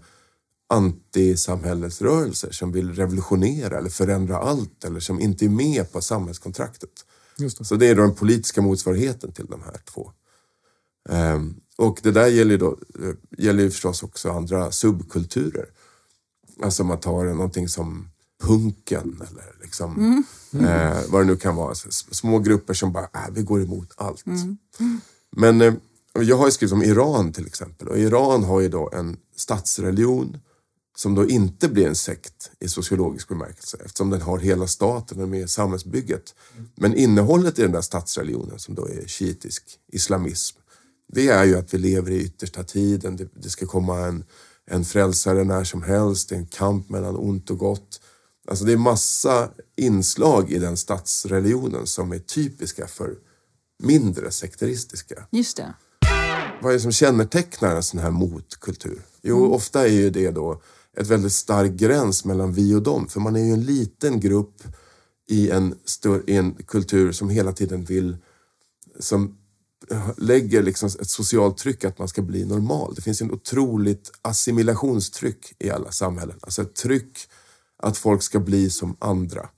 antisamhällesrörelser 0.69 2.51
som 2.51 2.71
vill 2.71 2.95
revolutionera 2.95 3.77
eller 3.77 3.89
förändra 3.89 4.38
allt 4.38 4.84
eller 4.84 4.99
som 4.99 5.19
inte 5.19 5.45
är 5.45 5.49
med 5.49 5.91
på 5.91 6.01
samhällskontraktet. 6.01 6.89
Just 7.38 7.58
det. 7.58 7.65
Så 7.65 7.75
det 7.75 7.88
är 7.88 7.95
då 7.95 8.01
den 8.01 8.15
politiska 8.15 8.62
motsvarigheten 8.62 9.32
till 9.32 9.45
de 9.45 9.62
här 9.62 9.82
två. 9.93 10.12
Ehm, 11.10 11.55
och 11.80 12.00
det 12.04 12.12
där 12.12 12.28
gäller 12.28 12.52
ju, 12.52 12.58
då, 12.58 12.78
eh, 13.04 13.15
gäller 13.38 13.63
ju 13.63 13.72
förstås 13.72 14.04
också 14.04 14.32
andra 14.32 14.72
subkulturer. 14.72 15.65
Alltså 16.63 16.84
man 16.84 17.00
tar 17.00 17.24
någonting 17.24 17.70
som 17.70 18.10
punken 18.44 19.22
eller 19.30 19.56
liksom, 19.62 20.24
eh, 20.54 20.98
vad 21.08 21.22
det 21.22 21.26
nu 21.26 21.38
kan 21.38 21.56
vara. 21.56 21.76
Små 22.12 22.39
grupper 22.39 22.74
som 22.74 22.94
bara, 22.94 23.04
äh, 23.04 23.32
vi 23.32 23.44
går 23.44 23.62
emot 23.63 23.94
allt. 23.96 24.24
Men 25.32 25.62
eh, 25.62 25.74
jag 26.13 26.38
har 26.38 26.46
ju 26.46 26.52
skrivit 26.52 26.74
om 26.74 26.84
Iran 26.84 27.34
till 27.34 27.46
exempel 27.46 27.88
och 27.88 27.98
Iran 27.98 28.44
har 28.44 28.60
ju 28.60 28.70
då 28.70 28.89
en 28.94 29.18
statsreligion 29.36 30.38
som 30.98 31.15
då 31.15 31.30
inte 31.30 31.70
blir 31.70 31.88
en 31.88 31.96
sekt 31.96 32.52
i 32.60 32.68
sociologisk 32.68 33.28
bemärkelse 33.28 33.78
eftersom 33.86 34.10
den 34.10 34.22
har 34.22 34.38
hela 34.38 34.68
staten 34.68 35.22
och 35.22 35.30
med 35.30 35.50
samhällsbygget. 35.50 36.36
Men 36.76 36.96
innehållet 36.96 37.60
i 37.60 37.62
den 37.62 37.72
där 37.72 37.82
statsreligionen 37.82 38.60
som 38.60 38.76
då 38.76 38.88
är 38.88 39.08
shiitisk 39.08 39.63
islamism 39.92 40.59
det 41.13 41.28
är 41.28 41.45
ju 41.45 41.58
att 41.58 41.74
vi 41.74 41.78
lever 41.78 42.12
i 42.12 42.24
yttersta 42.24 42.63
tiden. 42.63 43.15
Det, 43.15 43.28
det 43.34 43.50
ska 43.50 43.65
komma 43.65 44.00
en, 44.00 44.24
en 44.65 44.86
frälsare 44.86 45.43
när 45.43 45.63
som 45.63 45.84
helst. 45.84 46.30
Det 46.30 46.36
är 46.36 46.39
en 46.39 46.45
kamp 46.45 46.89
mellan 46.89 47.15
ont 47.15 47.50
och 47.50 47.58
gott. 47.58 48.02
Alltså 48.48 48.65
det 48.65 48.74
är 48.74 48.78
massa 48.78 49.50
inslag 49.78 50.52
i 50.52 50.60
den 50.60 50.78
statsreligionen 50.78 51.88
som 51.88 52.12
är 52.12 52.19
typiska 52.19 52.88
för 52.88 53.15
mindre 53.84 54.32
sekteristiska. 54.32 55.28
Just 55.32 55.58
det. 55.58 55.74
Vad 56.62 56.72
är 56.72 56.74
det 56.74 56.80
som 56.80 56.91
kännetecknar 56.91 57.76
en 57.76 57.84
sån 57.84 58.00
här 58.00 58.12
motkultur? 58.12 59.02
Jo, 59.22 59.54
ofta 59.54 59.88
är 59.88 59.91
ju 59.91 60.10
det 60.10 60.32
då 60.32 60.62
ett 60.98 61.08
väldigt 61.08 61.34
stark 61.34 61.72
gräns 61.72 62.26
mellan 62.26 62.54
vi 62.54 62.76
och 62.76 62.82
dem. 62.82 63.08
För 63.08 63.19
man 63.19 63.36
är 63.36 63.43
ju 63.43 63.54
en 63.54 63.65
liten 63.65 64.19
grupp 64.19 64.63
i 65.30 65.50
en, 65.50 65.76
stör, 65.86 66.30
i 66.30 66.36
en 66.36 66.54
kultur 66.54 67.12
som 67.12 67.30
hela 67.30 67.52
tiden 67.52 67.86
vill, 67.86 68.17
som 69.00 69.38
lägger 70.18 70.63
liksom 70.63 70.88
ett 70.88 71.10
socialt 71.10 71.58
tryck 71.58 71.84
att 71.84 72.00
man 72.00 72.08
ska 72.08 72.22
bli 72.22 72.46
normal. 72.46 72.94
Det 72.96 73.02
finns 73.02 73.22
en 73.22 73.32
otroligt 73.32 74.12
assimilationstryck 74.22 75.54
i 75.60 75.70
alla 75.70 75.92
samhällen. 75.92 76.39
Alltså 76.42 76.62
ett 76.62 76.76
tryck 76.76 77.18
att 77.84 77.98
folk 77.98 78.24
ska 78.24 78.39
bli 78.39 78.70
som 78.70 78.96
andra. 79.00 79.50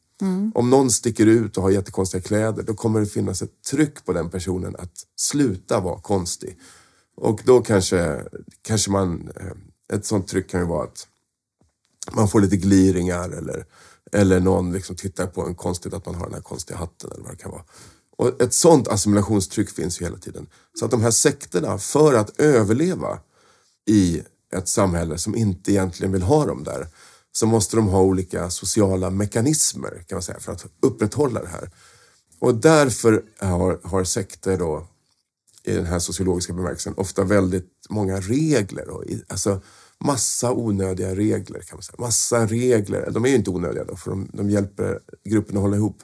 Om 0.56 0.70
någon 0.70 0.92
sticker 0.92 1.26
ut 1.26 1.58
och 1.58 1.64
har 1.64 1.70
jättekonstiga 1.70 2.22
kläder, 2.22 2.64
då 2.64 2.74
kommer 2.74 3.00
det 3.00 3.06
finnas 3.06 3.42
ett 3.42 3.64
tryck 3.72 4.06
på 4.06 4.14
den 4.14 4.30
personen 4.30 4.76
att 4.76 4.92
sluta 5.16 5.80
vara 5.80 6.02
konstig. 6.02 6.58
Och 7.16 7.42
då 7.46 7.62
kanske, 7.62 8.26
kanske 8.62 8.92
man, 8.92 9.30
eh, 9.36 9.98
ett 9.98 10.06
sånt 10.06 10.28
tryck 10.28 10.50
kan 10.50 10.60
ju 10.60 10.68
vara 10.68 10.84
att 10.84 11.08
man 12.12 12.28
får 12.28 12.42
lite 12.42 12.58
gliringar 12.58 13.30
eller, 13.30 13.66
eller 14.12 14.40
någon 14.40 14.72
liksom 14.72 14.96
tittar 14.96 15.28
på 15.28 15.48
en 15.48 15.56
konstigt 15.56 15.94
att 15.94 16.06
man 16.06 16.16
har 16.16 16.26
den 16.26 16.34
här 16.34 16.42
konstiga 16.42 16.78
hatten 16.78 17.12
eller 17.12 17.24
vad 17.24 17.32
det 17.32 17.38
kan 17.38 17.52
vara. 17.52 17.64
Och 18.22 18.42
ett 18.42 18.54
sånt 18.54 18.88
assimilationstryck 18.88 19.70
finns 19.70 20.02
ju 20.02 20.06
hela 20.06 20.18
tiden. 20.18 20.48
Så 20.80 20.86
att 20.86 20.92
de 20.92 21.02
här 21.02 21.12
sekterna, 21.12 21.78
för 21.78 22.14
att 22.14 22.40
överleva 22.40 23.20
i 23.90 24.22
ett 24.56 24.68
samhälle 24.68 25.18
som 25.18 25.36
inte 25.36 25.72
egentligen 25.72 26.12
vill 26.12 26.22
ha 26.22 26.46
dem 26.46 26.64
där, 26.64 26.88
så 27.32 27.46
måste 27.46 27.76
de 27.76 27.88
ha 27.88 28.02
olika 28.02 28.50
sociala 28.50 29.10
mekanismer 29.10 30.04
kan 30.08 30.16
man 30.16 30.24
säga 30.24 30.40
för 30.40 30.52
att 30.52 30.66
upprätthålla 30.82 31.42
det 31.42 31.48
här. 31.48 31.70
Och 32.40 32.56
därför 32.56 33.24
har, 33.40 33.80
har 33.84 34.04
sekter 34.04 34.58
då 34.58 34.88
i 35.64 35.74
den 35.74 35.86
här 35.86 36.00
sociologiska 36.00 36.54
bemärkelsen 36.54 36.94
ofta 36.98 37.24
väldigt 37.24 37.70
många 37.90 38.20
regler. 38.20 38.90
Och, 38.90 39.06
i- 39.06 39.24
alltså 39.28 39.62
massa 40.00 40.52
onödiga 40.52 41.16
regler 41.16 41.60
kan 41.60 41.76
man 41.78 41.84
säga. 41.84 41.96
Massa 42.00 42.46
regler. 42.46 43.12
De 43.12 43.26
är 43.26 43.30
ju 43.30 43.36
inte 43.36 43.50
onödiga 43.50 43.84
då 43.84 43.96
för 43.96 44.12
de, 44.12 44.30
de 44.34 44.50
hjälper 44.50 45.00
gruppen 45.24 45.58
att 45.58 45.62
hålla 45.62 45.76
ihop. 45.76 46.04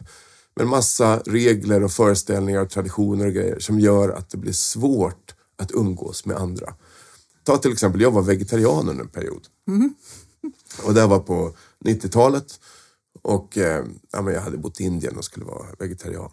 Men 0.58 0.68
massa 0.68 1.20
regler 1.26 1.84
och 1.84 1.92
föreställningar 1.92 2.62
och 2.62 2.70
traditioner 2.70 3.26
och 3.26 3.34
grejer 3.34 3.60
som 3.60 3.80
gör 3.80 4.10
att 4.10 4.30
det 4.30 4.38
blir 4.38 4.54
svårt 4.54 5.36
att 5.58 5.72
umgås 5.72 6.26
med 6.26 6.38
andra. 6.38 6.74
Ta 7.44 7.58
till 7.58 7.72
exempel, 7.72 8.02
jag 8.02 8.12
var 8.12 8.22
vegetarian 8.22 8.90
under 8.90 9.04
en 9.04 9.10
period. 9.10 9.48
Och 10.84 10.94
det 10.94 11.06
var 11.06 11.20
på 11.20 11.56
90-talet. 11.86 12.60
Och 13.22 13.58
eh, 13.58 13.86
ja, 14.12 14.22
men 14.22 14.34
jag 14.34 14.42
hade 14.42 14.58
bott 14.58 14.82
i 14.82 14.84
Indien 14.84 15.18
och 15.18 15.26
skulle 15.26 15.46
vara 15.46 15.68
vegetarian. 15.80 16.32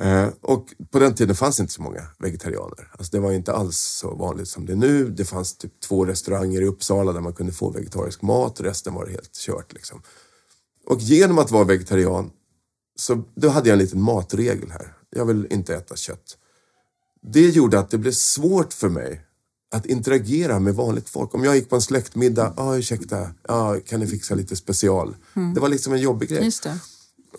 Eh, 0.00 0.28
och 0.40 0.74
på 0.90 0.98
den 0.98 1.14
tiden 1.14 1.36
fanns 1.36 1.60
inte 1.60 1.72
så 1.72 1.82
många 1.82 2.02
vegetarianer. 2.18 2.92
Alltså 2.92 3.16
det 3.16 3.20
var 3.20 3.32
inte 3.32 3.52
alls 3.52 3.76
så 3.76 4.14
vanligt 4.14 4.48
som 4.48 4.66
det 4.66 4.72
är 4.72 4.76
nu. 4.76 5.08
Det 5.08 5.24
fanns 5.24 5.56
typ 5.56 5.80
två 5.80 6.04
restauranger 6.04 6.62
i 6.62 6.66
Uppsala 6.66 7.12
där 7.12 7.20
man 7.20 7.32
kunde 7.32 7.52
få 7.52 7.70
vegetarisk 7.70 8.22
mat. 8.22 8.60
Resten 8.60 8.94
var 8.94 9.06
helt 9.06 9.32
kört. 9.32 9.72
Liksom. 9.72 10.02
Och 10.86 11.00
genom 11.00 11.38
att 11.38 11.50
vara 11.50 11.64
vegetarian 11.64 12.30
så 12.96 13.24
då 13.34 13.48
hade 13.48 13.68
jag 13.68 13.72
en 13.72 13.78
liten 13.78 14.02
matregel 14.02 14.70
här. 14.70 14.96
Jag 15.10 15.24
vill 15.24 15.46
inte 15.50 15.74
äta 15.74 15.96
kött. 15.96 16.36
Det 17.22 17.50
gjorde 17.50 17.78
att 17.78 17.90
det 17.90 17.98
blev 17.98 18.12
svårt 18.12 18.72
för 18.72 18.88
mig 18.88 19.24
att 19.70 19.86
interagera 19.86 20.58
med 20.58 20.74
vanligt 20.74 21.08
folk. 21.08 21.34
Om 21.34 21.44
jag 21.44 21.56
gick 21.56 21.68
på 21.68 21.76
en 21.76 21.82
släktmiddag, 21.82 22.54
ah, 22.56 22.76
ursäkta, 22.76 23.28
ah, 23.42 23.76
kan 23.86 24.00
ni 24.00 24.06
fixa 24.06 24.34
lite 24.34 24.56
special? 24.56 25.16
Det 25.54 25.60
var 25.60 25.68
liksom 25.68 25.92
en 25.92 26.00
jobbig 26.00 26.28
grej. 26.28 26.44
Just 26.44 26.62
det. 26.62 26.78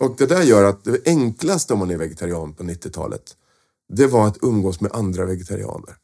Och 0.00 0.14
det 0.18 0.26
där 0.26 0.42
gör 0.42 0.64
att 0.64 0.84
det 0.84 1.06
enklaste 1.06 1.72
om 1.72 1.78
man 1.78 1.90
är 1.90 1.96
vegetarian 1.96 2.54
på 2.54 2.62
90-talet, 2.62 3.36
det 3.88 4.06
var 4.06 4.26
att 4.26 4.38
umgås 4.42 4.80
med 4.80 4.92
andra 4.92 5.24
vegetarianer. 5.24 5.96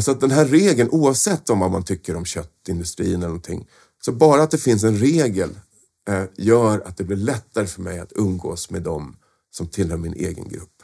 Så 0.00 0.10
att 0.10 0.20
den 0.20 0.30
här 0.30 0.44
regeln, 0.44 0.88
oavsett 0.90 1.50
om 1.50 1.60
vad 1.60 1.70
man 1.70 1.84
tycker 1.84 2.16
om 2.16 2.24
köttindustrin 2.24 3.14
eller 3.14 3.26
någonting, 3.26 3.68
så 4.04 4.12
bara 4.12 4.42
att 4.42 4.50
det 4.50 4.58
finns 4.58 4.84
en 4.84 4.98
regel 4.98 5.50
gör 6.36 6.80
att 6.80 6.96
det 6.96 7.04
blir 7.04 7.16
lättare 7.16 7.66
för 7.66 7.82
mig 7.82 7.98
att 7.98 8.12
umgås 8.16 8.70
med 8.70 8.82
dem 8.82 9.16
som 9.50 9.66
tillhör 9.68 9.96
min 9.96 10.14
egen 10.14 10.48
grupp. 10.48 10.82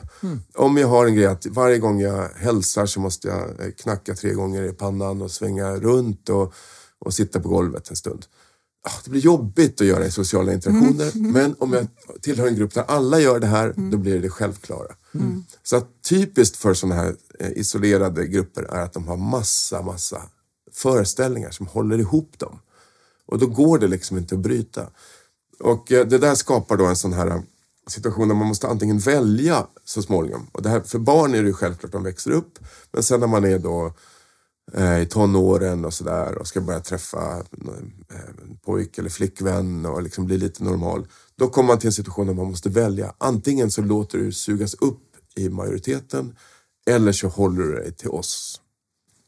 Om 0.54 0.76
jag 0.76 0.88
har 0.88 1.06
en 1.06 1.14
grej 1.14 1.26
att 1.26 1.46
varje 1.46 1.78
gång 1.78 2.00
jag 2.00 2.28
hälsar 2.36 2.86
så 2.86 3.00
måste 3.00 3.28
jag 3.28 3.60
eh, 3.60 3.70
knacka 3.72 4.14
tre 4.14 4.32
gånger 4.32 4.62
i 4.62 4.72
pannan 4.72 5.22
och 5.22 5.30
svänga 5.30 5.76
runt 5.76 6.28
och, 6.28 6.54
och 6.98 7.14
sitta 7.14 7.40
på 7.40 7.48
golvet 7.48 7.90
en 7.90 7.96
stund. 7.96 8.26
Ah, 8.84 8.90
Det 9.04 9.10
blir 9.10 9.20
jobbigt 9.20 9.80
att 9.80 9.86
göra 9.86 10.06
i 10.06 10.10
sociala 10.10 10.52
interaktioner 10.52 11.12
men 11.32 11.54
om 11.58 11.72
jag 11.72 11.86
tillhör 12.20 12.46
en 12.46 12.54
grupp 12.54 12.74
där 12.74 12.84
alla 12.88 13.20
gör 13.20 13.40
det 13.40 13.46
här, 13.46 13.74
då 13.90 13.96
blir 13.98 14.20
det 14.20 14.30
självklara. 14.30 14.94
Så 15.62 15.76
att 15.76 16.02
typiskt 16.08 16.56
för 16.56 16.74
sådana 16.74 16.94
här 17.00 17.16
eh, 17.40 17.50
isolerade 17.52 18.26
grupper 18.26 18.62
är 18.62 18.80
att 18.82 18.92
de 18.92 19.08
har 19.08 19.16
massa, 19.16 19.82
massa 19.82 20.22
föreställningar 20.72 21.50
som 21.50 21.66
håller 21.66 21.98
ihop 21.98 22.38
dem. 22.38 22.58
Och 23.26 23.38
då 23.38 23.46
går 23.46 23.78
det 23.78 23.86
liksom 23.88 24.18
inte 24.18 24.34
att 24.34 24.40
bryta. 24.40 24.86
Och 25.60 25.92
eh, 25.92 26.06
det 26.06 26.18
där 26.18 26.34
skapar 26.34 26.76
då 26.76 26.86
en 26.86 26.96
sån 26.96 27.12
här 27.12 27.26
eh, 27.26 27.40
situation 27.86 28.28
där 28.28 28.34
man 28.34 28.46
måste 28.46 28.68
antingen 28.68 28.98
välja 28.98 29.66
så 29.84 30.02
småningom. 30.02 30.46
Och 30.52 30.62
det 30.62 30.68
här, 30.68 30.80
för 30.80 30.98
barn 30.98 31.34
är 31.34 31.42
det 31.42 31.48
ju 31.48 31.54
självklart, 31.54 31.92
de 31.92 32.02
växer 32.02 32.30
upp. 32.30 32.58
Men 32.92 33.02
sen 33.02 33.20
när 33.20 33.26
man 33.26 33.44
är 33.44 33.58
då 33.58 33.92
eh, 34.72 35.00
i 35.00 35.06
tonåren 35.06 35.84
och 35.84 35.94
sådär 35.94 36.38
och 36.38 36.46
ska 36.46 36.60
börja 36.60 36.80
träffa 36.80 37.44
en 38.40 38.56
pojk 38.64 38.98
eller 38.98 39.10
flickvän 39.10 39.86
och 39.86 40.02
liksom 40.02 40.26
bli 40.26 40.38
lite 40.38 40.64
normal. 40.64 41.06
Då 41.36 41.48
kommer 41.48 41.66
man 41.66 41.78
till 41.78 41.86
en 41.86 41.92
situation 41.92 42.26
där 42.26 42.34
man 42.34 42.46
måste 42.46 42.68
välja. 42.68 43.14
Antingen 43.18 43.70
så 43.70 43.82
låter 43.82 44.18
du 44.18 44.32
sugas 44.32 44.74
upp 44.74 45.02
i 45.34 45.48
majoriteten 45.48 46.36
eller 46.86 47.12
så 47.12 47.28
håller 47.28 47.62
du 47.62 47.74
dig 47.74 47.92
till 47.92 48.08
oss. 48.08 48.60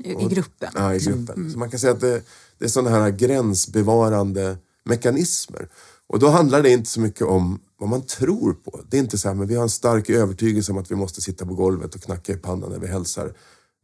I, 0.05 0.11
i 0.11 0.29
gruppen. 0.29 0.71
Ja, 0.75 0.95
i 0.95 0.99
gruppen. 0.99 1.51
Så 1.53 1.59
man 1.59 1.71
kan 1.71 1.81
säga 1.81 1.93
att 1.93 2.01
det, 2.01 2.23
det 2.59 2.65
är 2.65 2.69
sådana 2.69 2.91
här 2.91 3.11
gränsbevarande 3.11 4.59
mekanismer. 4.85 5.69
Och 6.13 6.19
då 6.19 6.29
handlar 6.29 6.63
det 6.63 6.71
inte 6.71 6.91
så 6.91 7.01
mycket 7.01 7.27
om 7.27 7.61
vad 7.79 7.89
man 7.89 8.07
tror 8.07 8.53
på. 8.53 8.81
Det 8.89 8.97
är 8.97 8.99
inte 8.99 9.19
så 9.19 9.29
här, 9.29 9.35
men 9.35 9.47
vi 9.47 9.55
har 9.55 9.63
en 9.63 9.71
stark 9.71 10.11
övertygelse 10.11 10.73
om 10.73 10.79
att 10.79 10.91
vi 10.91 10.95
måste 10.95 11.21
sitta 11.21 11.47
på 11.47 11.55
golvet 11.55 11.95
och 11.95 12.03
knacka 12.03 12.33
i 12.33 12.37
pannan 12.37 12.71
när 12.71 12.79
vi 12.79 12.87
hälsar. 12.87 13.33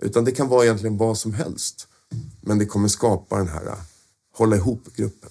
Utan 0.03 0.25
det 0.25 0.33
kan 0.33 0.49
vara 0.49 0.65
egentligen 0.65 0.97
vad 0.97 1.19
som 1.19 1.35
helst. 1.35 1.89
Men 2.41 2.59
det 2.59 2.67
kommer 2.67 2.89
skapa 2.89 3.37
den 3.37 3.49
här, 3.49 3.75
hålla 4.37 4.57
ihop 4.57 4.97
gruppen. 4.97 5.31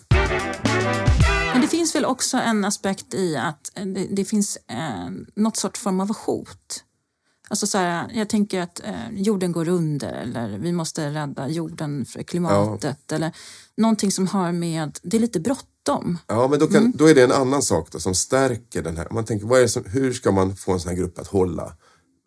Men 1.54 1.62
det 1.62 1.68
finns 1.68 1.96
väl 1.96 2.06
också 2.06 2.38
en 2.38 2.66
aspekt 2.66 3.14
i 3.14 3.36
att 3.36 3.72
det, 3.74 4.08
det 4.12 4.26
finns 4.26 4.58
eh, 4.68 5.10
något 5.36 5.58
sorts 5.58 5.80
form 5.80 6.00
av 6.00 6.16
hot. 6.26 6.84
Alltså 7.48 7.68
så 7.68 7.78
här, 7.78 8.12
jag 8.14 8.30
tänker 8.30 8.62
att 8.62 8.82
eh, 8.84 9.12
jorden 9.14 9.52
går 9.52 9.68
under 9.68 10.14
eller 10.14 10.58
vi 10.58 10.72
måste 10.72 11.12
rädda 11.12 11.48
jorden 11.48 12.06
för 12.06 12.24
klimatet. 12.24 13.12
Eller 13.12 13.32
någonting 13.78 14.12
som 14.12 14.28
har 14.28 14.52
med, 14.52 15.00
det 15.04 15.18
är 15.18 15.22
lite 15.22 15.40
bråttom. 15.40 15.70
Ja, 16.28 16.48
men 16.48 16.60
då, 16.60 16.68
kan, 16.68 16.92
då 16.96 17.10
är 17.10 17.16
det 17.16 17.24
en 17.24 17.32
annan 17.32 17.62
sak 17.62 17.92
då, 17.92 18.00
som 18.00 18.16
stärker 18.16 18.82
den 18.82 18.98
här. 18.98 19.08
Man 19.12 19.26
tänker, 19.26 19.48
vad 19.48 19.62
är 19.62 19.68
som, 19.68 19.84
hur 19.86 20.14
ska 20.14 20.32
man 20.32 20.56
få 20.56 20.74
en 20.74 20.80
sån 20.80 20.90
här 20.90 20.98
grupp 20.98 21.20
att 21.20 21.28
hålla 21.28 21.74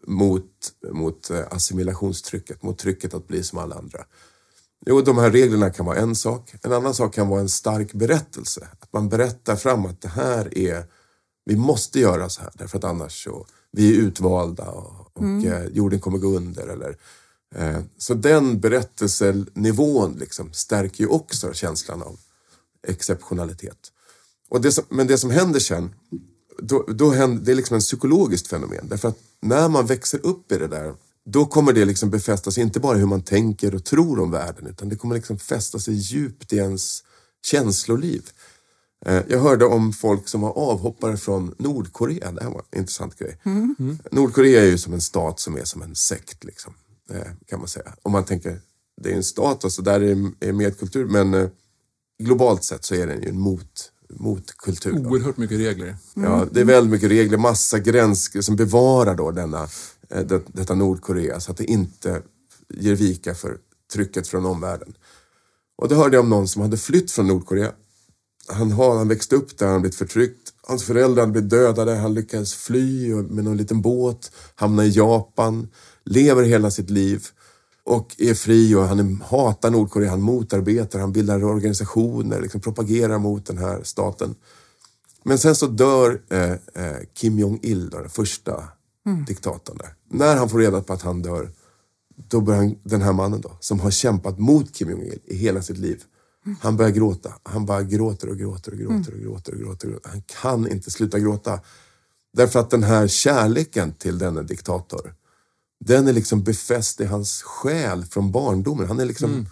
mot, 0.06 0.72
mot 0.92 1.30
eh, 1.30 1.40
assimilationstrycket, 1.50 2.62
mot 2.62 2.78
trycket 2.78 3.14
att 3.14 3.26
bli 3.26 3.42
som 3.42 3.58
alla 3.58 3.74
andra? 3.74 4.04
Jo, 4.86 5.00
de 5.00 5.18
här 5.18 5.30
reglerna 5.30 5.70
kan 5.70 5.86
vara 5.86 5.96
en 5.96 6.16
sak. 6.16 6.54
En 6.62 6.72
annan 6.72 6.94
sak 6.94 7.14
kan 7.14 7.28
vara 7.28 7.40
en 7.40 7.48
stark 7.48 7.92
berättelse. 7.92 8.68
Att 8.80 8.92
man 8.92 9.08
berättar 9.08 9.56
fram 9.56 9.86
att 9.86 10.00
det 10.00 10.08
här 10.08 10.58
är, 10.58 10.84
vi 11.44 11.56
måste 11.56 12.00
göra 12.00 12.28
så 12.28 12.42
här 12.42 12.50
därför 12.54 12.78
att 12.78 12.84
annars 12.84 13.24
så, 13.24 13.46
vi 13.72 13.96
är 13.96 14.00
utvalda 14.00 14.70
och, 14.70 15.10
och 15.12 15.44
eh, 15.44 15.64
jorden 15.72 16.00
kommer 16.00 16.18
gå 16.18 16.28
under. 16.28 16.68
Eller, 16.68 16.96
eh, 17.54 17.80
så 17.98 18.14
den 18.14 18.60
berättelsenivån 18.60 20.12
liksom 20.12 20.52
stärker 20.52 21.04
ju 21.04 21.08
också 21.08 21.52
känslan 21.52 22.02
av 22.02 22.18
exceptionalitet. 22.86 23.78
Och 24.48 24.60
det 24.60 24.72
som, 24.72 24.84
men 24.88 25.06
det 25.06 25.18
som 25.18 25.30
händer 25.30 25.60
sen, 25.60 25.94
då, 26.62 26.82
då 26.88 27.10
händer, 27.10 27.44
det 27.44 27.52
är 27.52 27.56
liksom 27.56 27.74
en 27.74 27.80
psykologiskt 27.80 28.46
fenomen. 28.46 28.88
Därför 28.88 29.08
att 29.08 29.18
när 29.40 29.68
man 29.68 29.86
växer 29.86 30.26
upp 30.26 30.52
i 30.52 30.58
det 30.58 30.68
där, 30.68 30.94
då 31.24 31.46
kommer 31.46 31.72
det 31.72 31.84
liksom 31.84 32.10
befästa 32.10 32.50
sig, 32.50 32.62
inte 32.62 32.80
bara 32.80 32.98
hur 32.98 33.06
man 33.06 33.22
tänker 33.22 33.74
och 33.74 33.84
tror 33.84 34.20
om 34.20 34.30
världen, 34.30 34.66
utan 34.66 34.88
det 34.88 34.96
kommer 34.96 35.14
liksom 35.14 35.38
fästa 35.38 35.78
sig 35.78 35.94
djupt 35.94 36.52
i 36.52 36.56
ens 36.56 37.04
känsloliv. 37.46 38.30
Eh, 39.06 39.22
Jag 39.28 39.38
hörde 39.40 39.64
om 39.64 39.92
folk 39.92 40.28
som 40.28 40.40
var 40.40 40.50
avhoppare 40.58 41.16
från 41.16 41.54
Nordkorea. 41.58 42.32
Det 42.32 42.42
här 42.42 42.50
var 42.50 42.62
en 42.70 42.78
intressant 42.78 43.18
grej. 43.18 43.38
Nordkorea 44.10 44.62
är 44.62 44.66
ju 44.66 44.78
som 44.78 44.92
en 44.92 45.00
stat 45.00 45.40
som 45.40 45.56
är 45.56 45.64
som 45.64 45.82
en 45.82 45.94
sekt, 45.94 46.44
liksom, 46.44 46.74
eh, 47.10 47.22
kan 47.46 47.58
man 47.58 47.68
säga. 47.68 47.94
Om 48.02 48.12
man 48.12 48.24
tänker, 48.24 48.60
det 49.02 49.10
är 49.12 49.16
en 49.16 49.24
stat 49.24 49.64
och 49.64 49.72
så 49.72 49.82
där 49.82 50.00
är 50.00 50.30
är 50.40 50.52
medkultur, 50.52 51.06
men 51.06 51.34
eh, 51.34 51.48
globalt 52.18 52.64
sett 52.64 52.84
så 52.84 52.94
är 52.94 53.06
den 53.06 53.22
ju 53.22 53.28
en 53.28 53.40
mot, 53.40 53.92
motkultur. 54.08 54.92
då. 54.92 55.10
Oerhört 55.10 55.36
mycket 55.36 55.58
regler. 55.58 55.96
Ja, 56.14 56.46
det 56.52 56.60
är 56.60 56.64
väldigt 56.64 56.90
mycket 56.92 57.10
regler, 57.10 57.38
massa 57.38 57.78
gränser 57.78 58.40
som 58.40 58.56
bevarar 58.56 59.14
då 59.14 59.30
denna, 59.30 59.68
eh, 60.10 60.20
det, 60.20 60.42
detta 60.46 60.74
Nordkorea 60.74 61.40
så 61.40 61.50
att 61.50 61.56
det 61.56 61.64
inte 61.64 62.22
ger 62.68 62.94
vika 62.94 63.34
för 63.34 63.58
trycket 63.92 64.28
från 64.28 64.46
omvärlden. 64.46 64.94
Och 65.78 65.88
då 65.88 65.94
hörde 65.94 66.16
jag 66.16 66.22
om 66.22 66.30
någon 66.30 66.48
som 66.48 66.62
hade 66.62 66.76
flytt 66.76 67.10
från 67.10 67.26
Nordkorea. 67.26 67.72
Han, 68.48 68.72
har, 68.72 68.98
han 68.98 69.08
växte 69.08 69.36
upp 69.36 69.58
där, 69.58 69.66
han 69.66 69.80
blivit 69.80 69.98
förtryckt. 69.98 70.52
Hans 70.62 70.84
föräldrar 70.84 71.22
hade 71.22 71.32
blivit 71.32 71.50
dödade, 71.50 71.94
han 71.94 72.14
lyckades 72.14 72.54
fly 72.54 73.14
med 73.14 73.44
någon 73.44 73.56
liten 73.56 73.82
båt, 73.82 74.32
hamna 74.54 74.84
i 74.84 74.90
Japan, 74.90 75.68
lever 76.04 76.42
hela 76.42 76.70
sitt 76.70 76.90
liv 76.90 77.26
och 77.88 78.14
är 78.18 78.34
fri 78.34 78.74
och 78.74 78.82
han 78.82 79.22
hatar 79.26 79.70
Nordkorea, 79.70 80.10
han 80.10 80.20
motarbetar, 80.20 80.98
han 80.98 81.12
bildar 81.12 81.44
organisationer, 81.44 82.40
liksom 82.40 82.60
propagerar 82.60 83.18
mot 83.18 83.46
den 83.46 83.58
här 83.58 83.82
staten. 83.82 84.34
Men 85.22 85.38
sen 85.38 85.56
så 85.56 85.66
dör 85.66 86.20
eh, 86.30 86.52
eh, 86.52 86.96
Kim 87.14 87.38
Jong-Il, 87.38 87.90
den 87.90 88.08
första 88.08 88.64
diktatorn 89.26 89.76
där. 89.78 89.94
När 90.10 90.36
han 90.36 90.48
får 90.48 90.58
reda 90.58 90.80
på 90.80 90.92
att 90.92 91.02
han 91.02 91.22
dör, 91.22 91.50
då 92.16 92.40
börjar 92.40 92.60
han, 92.60 92.78
den 92.82 93.02
här 93.02 93.12
mannen 93.12 93.40
då, 93.40 93.56
som 93.60 93.80
har 93.80 93.90
kämpat 93.90 94.38
mot 94.38 94.74
Kim 94.74 94.90
Jong-Il 94.90 95.18
i 95.24 95.36
hela 95.36 95.62
sitt 95.62 95.78
liv. 95.78 96.02
Han 96.60 96.76
börjar 96.76 96.90
gråta. 96.90 97.32
Han 97.42 97.66
bara 97.66 97.82
gråter 97.82 98.28
och 98.28 98.38
gråter 98.38 98.72
och 98.72 98.78
gråter 98.78 99.12
och 99.12 99.20
gråter 99.20 99.52
och 99.52 99.60
gråter. 99.60 99.86
Och 99.86 99.92
gråter. 99.92 100.10
Han 100.10 100.22
kan 100.22 100.68
inte 100.72 100.90
sluta 100.90 101.18
gråta. 101.18 101.60
Därför 102.32 102.60
att 102.60 102.70
den 102.70 102.82
här 102.82 103.06
kärleken 103.06 103.92
till 103.92 104.18
denne 104.18 104.42
diktator, 104.42 105.14
den 105.84 106.08
är 106.08 106.12
liksom 106.12 106.42
befäst 106.42 107.00
i 107.00 107.04
hans 107.04 107.42
själ 107.42 108.04
från 108.04 108.32
barndomen. 108.32 108.86
Han 108.86 109.00
är 109.00 109.04
liksom, 109.04 109.46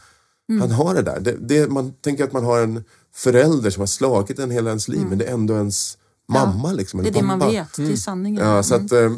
han 0.60 0.70
har 0.70 0.94
det 0.94 1.02
där. 1.02 1.20
Det, 1.20 1.36
det, 1.40 1.70
man 1.70 1.92
tänker 1.92 2.24
att 2.24 2.32
man 2.32 2.44
har 2.44 2.60
en 2.60 2.84
förälder 3.14 3.70
som 3.70 3.80
har 3.80 3.86
slagit 3.86 4.38
en 4.38 4.50
hela 4.50 4.70
ens 4.70 4.88
liv, 4.88 5.06
men 5.08 5.18
det 5.18 5.24
är 5.24 5.32
ändå 5.32 5.54
ens 5.54 5.98
mamma. 6.28 6.72
Liksom, 6.72 7.02
Det 7.02 7.08
är 7.08 7.12
det 7.12 7.22
man 7.22 7.38
vet, 7.38 7.76
det 7.76 7.92
är 7.92 7.96
sanningen. 7.96 8.44
Ja, 8.44 8.62
så 8.62 8.74
att 8.74 8.92
eh, 8.92 9.12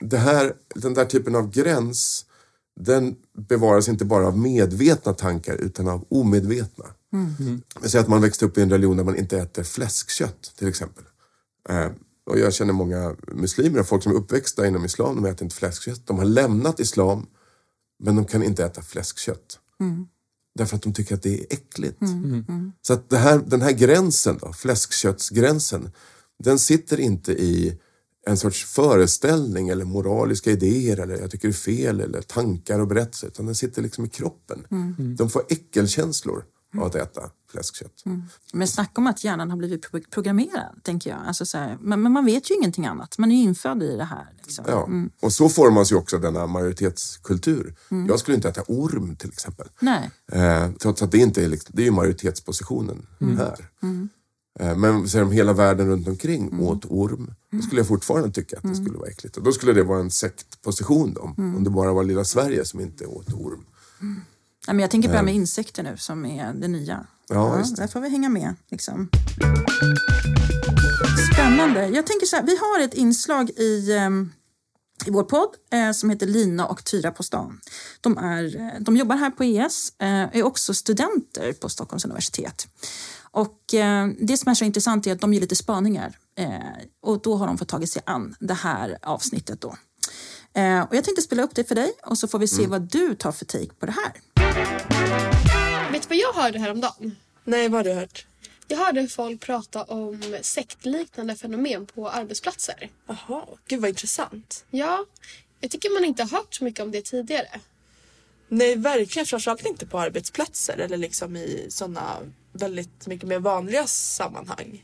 det 0.00 0.18
här, 0.18 0.52
den 0.74 0.94
där 0.94 1.04
typen 1.04 1.34
av 1.34 1.50
gräns, 1.50 2.24
den 2.80 3.16
bevaras 3.48 3.88
inte 3.88 4.04
bara 4.04 4.26
av 4.26 4.38
medvetna 4.38 5.12
tankar 5.12 5.54
utan 5.54 5.88
av 5.88 6.04
omedvetna. 6.08 6.84
Mm. 7.12 7.62
Säg 7.82 8.00
att 8.00 8.08
man 8.08 8.22
växte 8.22 8.44
upp 8.44 8.58
i 8.58 8.62
en 8.62 8.70
religion 8.70 8.96
där 8.96 9.04
man 9.04 9.16
inte 9.16 9.38
äter 9.38 9.62
fläskkött 9.62 10.52
till 10.58 10.68
exempel. 10.68 11.04
Och 12.26 12.38
jag 12.38 12.54
känner 12.54 12.72
många 12.72 13.16
muslimer 13.32 13.80
och 13.80 13.86
folk 13.88 14.02
som 14.02 14.12
är 14.12 14.16
uppväxta 14.16 14.66
inom 14.66 14.84
islam, 14.84 15.14
de 15.22 15.24
äter 15.28 15.44
inte 15.44 15.56
fläskkött. 15.56 16.06
De 16.06 16.18
har 16.18 16.24
lämnat 16.24 16.80
islam, 16.80 17.26
men 17.98 18.16
de 18.16 18.24
kan 18.24 18.42
inte 18.42 18.64
äta 18.64 18.82
fläskkött. 18.82 19.58
Därför 20.54 20.76
att 20.76 20.82
de 20.82 20.92
tycker 20.92 21.14
att 21.14 21.22
det 21.22 21.40
är 21.40 21.46
äckligt. 21.50 21.98
Så 22.82 22.92
att 22.92 23.12
här, 23.12 23.42
den 23.46 23.62
här 23.62 23.72
gränsen, 23.72 24.38
då, 24.40 24.52
fläskköttsgränsen, 24.52 25.90
den 26.38 26.58
sitter 26.58 27.00
inte 27.00 27.32
i 27.32 27.78
en 28.26 28.36
sorts 28.36 28.64
föreställning 28.64 29.68
eller 29.68 29.84
moraliska 29.84 30.50
idéer 30.50 31.00
eller 31.00 31.18
jag 31.18 31.30
tycker 31.30 31.48
det 31.48 31.52
är 31.52 31.56
fel 31.56 32.00
eller 32.00 32.22
tankar 32.22 32.80
och 32.80 32.86
berättelser. 32.86 33.26
Utan 33.26 33.46
den 33.46 33.54
sitter 33.54 33.82
liksom 33.82 34.04
i 34.04 34.08
kroppen. 34.08 34.66
De 35.18 35.30
får 35.30 35.42
äckelkänslor 35.48 36.44
av 36.78 36.84
att 36.86 36.94
äta 36.94 37.30
fläskkött. 37.50 38.02
Men 38.52 38.68
snacka 38.68 38.92
om 38.94 39.06
att 39.06 39.24
hjärnan 39.24 39.50
har 39.50 39.56
blivit 39.56 39.90
pro- 39.90 40.00
programmerad, 40.10 40.80
tänker 40.82 41.10
jag. 41.10 41.18
Alltså 41.26 41.46
så 41.46 41.58
här, 41.58 41.78
men, 41.80 42.02
men 42.02 42.12
man 42.12 42.24
vet 42.24 42.50
ju 42.50 42.54
ingenting 42.54 42.86
annat. 42.86 43.18
Man 43.18 43.32
är 43.32 43.36
ju 43.36 43.42
infödd 43.42 43.82
i 43.82 43.96
det 43.96 44.04
här. 44.04 44.26
Liksom. 44.42 44.64
Ja. 44.68 44.88
Och 45.22 45.32
så 45.32 45.48
formas 45.48 45.92
ju 45.92 45.96
också 45.96 46.18
denna 46.18 46.46
majoritetskultur. 46.46 47.74
Jag 48.08 48.18
skulle 48.20 48.34
inte 48.34 48.48
äta 48.48 48.62
orm 48.68 49.16
till 49.16 49.28
exempel. 49.28 49.68
Nej. 49.80 50.10
Eh, 50.32 50.70
trots 50.72 51.02
att 51.02 51.10
det 51.12 51.18
inte 51.18 51.44
är, 51.44 51.48
liksom, 51.48 51.70
det 51.76 51.82
är 51.82 51.86
ju 51.86 51.90
majoritetspositionen 51.92 53.06
här. 53.38 53.68
Eh, 54.60 54.76
men 54.76 55.08
så 55.08 55.22
om 55.22 55.30
hela 55.32 55.52
världen 55.52 55.86
runt 55.86 56.08
omkring 56.08 56.60
åt 56.60 56.84
orm, 56.84 57.34
då 57.50 57.62
skulle 57.62 57.80
jag 57.80 57.88
fortfarande 57.88 58.30
tycka 58.30 58.56
att 58.56 58.62
det 58.62 58.74
skulle 58.74 58.98
vara 58.98 59.08
äckligt. 59.08 59.36
Och 59.36 59.42
då 59.42 59.52
skulle 59.52 59.72
det 59.72 59.82
vara 59.82 60.00
en 60.00 60.10
sektposition 60.10 61.14
då, 61.14 61.20
om 61.36 61.64
det 61.64 61.70
bara 61.70 61.92
var 61.92 62.04
lilla 62.04 62.24
Sverige 62.24 62.64
som 62.64 62.80
inte 62.80 63.06
åt 63.06 63.32
orm. 63.32 63.64
Nej, 64.66 64.74
men 64.74 64.78
jag 64.78 64.90
tänker 64.90 65.08
på 65.08 65.12
det 65.12 65.18
här 65.18 65.24
med 65.24 65.34
insekter 65.34 65.82
nu 65.82 65.96
som 65.96 66.26
är 66.26 66.52
det 66.52 66.68
nya. 66.68 67.06
Ja, 67.28 67.62
det. 67.64 67.76
Där 67.76 67.86
får 67.86 68.00
vi 68.00 68.08
hänga 68.08 68.28
med. 68.28 68.54
Liksom. 68.68 69.08
Spännande. 71.32 71.88
Jag 71.88 72.06
tänker 72.06 72.26
så 72.26 72.36
här, 72.36 72.42
vi 72.42 72.56
har 72.56 72.84
ett 72.84 72.94
inslag 72.94 73.50
i, 73.50 73.92
ehm, 73.92 74.32
i 75.06 75.10
vår 75.10 75.22
podd 75.22 75.48
eh, 75.72 75.92
som 75.92 76.10
heter 76.10 76.26
Lina 76.26 76.66
och 76.66 76.84
Tyra 76.84 77.10
på 77.10 77.22
stan. 77.22 77.60
De, 78.00 78.18
är, 78.18 78.56
eh, 78.56 78.80
de 78.80 78.96
jobbar 78.96 79.16
här 79.16 79.30
på 79.30 79.44
ES, 79.44 79.92
eh, 79.98 80.08
är 80.08 80.42
också 80.42 80.74
studenter 80.74 81.52
på 81.52 81.68
Stockholms 81.68 82.04
universitet. 82.04 82.68
Och 83.30 83.74
eh, 83.74 84.08
det 84.20 84.36
som 84.36 84.50
är 84.50 84.54
så 84.54 84.64
intressant 84.64 85.06
är 85.06 85.12
att 85.12 85.20
de 85.20 85.34
ger 85.34 85.40
lite 85.40 85.56
spaningar. 85.56 86.18
Eh, 86.38 86.48
och 87.02 87.22
då 87.22 87.36
har 87.36 87.46
de 87.46 87.58
fått 87.58 87.68
tagit 87.68 87.90
sig 87.92 88.02
an 88.06 88.36
det 88.40 88.54
här 88.54 88.98
avsnittet 89.02 89.60
då. 89.60 89.76
Eh, 90.54 90.80
och 90.80 90.94
jag 90.94 91.04
tänkte 91.04 91.22
spela 91.22 91.42
upp 91.42 91.54
det 91.54 91.64
för 91.64 91.74
dig 91.74 91.92
och 92.06 92.18
så 92.18 92.28
får 92.28 92.38
vi 92.38 92.48
se 92.48 92.66
vad 92.66 92.82
du 92.82 93.14
tar 93.14 93.32
för 93.32 93.44
take 93.44 93.74
på 93.80 93.86
det 93.86 93.92
här. 93.92 94.12
Vet 95.92 96.02
du 96.02 96.08
vad 96.08 96.18
jag 96.18 96.32
hörde 96.32 96.58
häromdagen? 96.58 97.16
Nej, 97.44 97.68
vad 97.68 97.78
har 97.78 97.84
du 97.84 98.00
hört? 98.00 98.26
Jag 98.68 98.76
hörde 98.78 99.08
folk 99.08 99.40
prata 99.40 99.82
om 99.82 100.38
sektliknande 100.42 101.36
fenomen 101.36 101.86
på 101.86 102.08
arbetsplatser. 102.10 102.90
Jaha, 103.06 103.46
gud 103.68 103.80
vad 103.80 103.88
intressant. 103.88 104.64
Ja, 104.70 105.06
jag 105.60 105.70
tycker 105.70 105.94
man 105.94 106.04
inte 106.04 106.22
har 106.22 106.30
hört 106.30 106.54
så 106.54 106.64
mycket 106.64 106.80
om 106.80 106.90
det 106.90 107.04
tidigare. 107.04 107.48
Nej, 108.48 108.76
verkligen. 108.76 109.26
Framförallt 109.26 109.66
inte 109.66 109.86
på 109.86 109.98
arbetsplatser 109.98 110.78
eller 110.78 110.96
liksom 110.96 111.36
i 111.36 111.66
sådana 111.68 112.16
väldigt 112.52 113.06
mycket 113.06 113.28
mer 113.28 113.38
vanliga 113.38 113.86
sammanhang. 113.86 114.82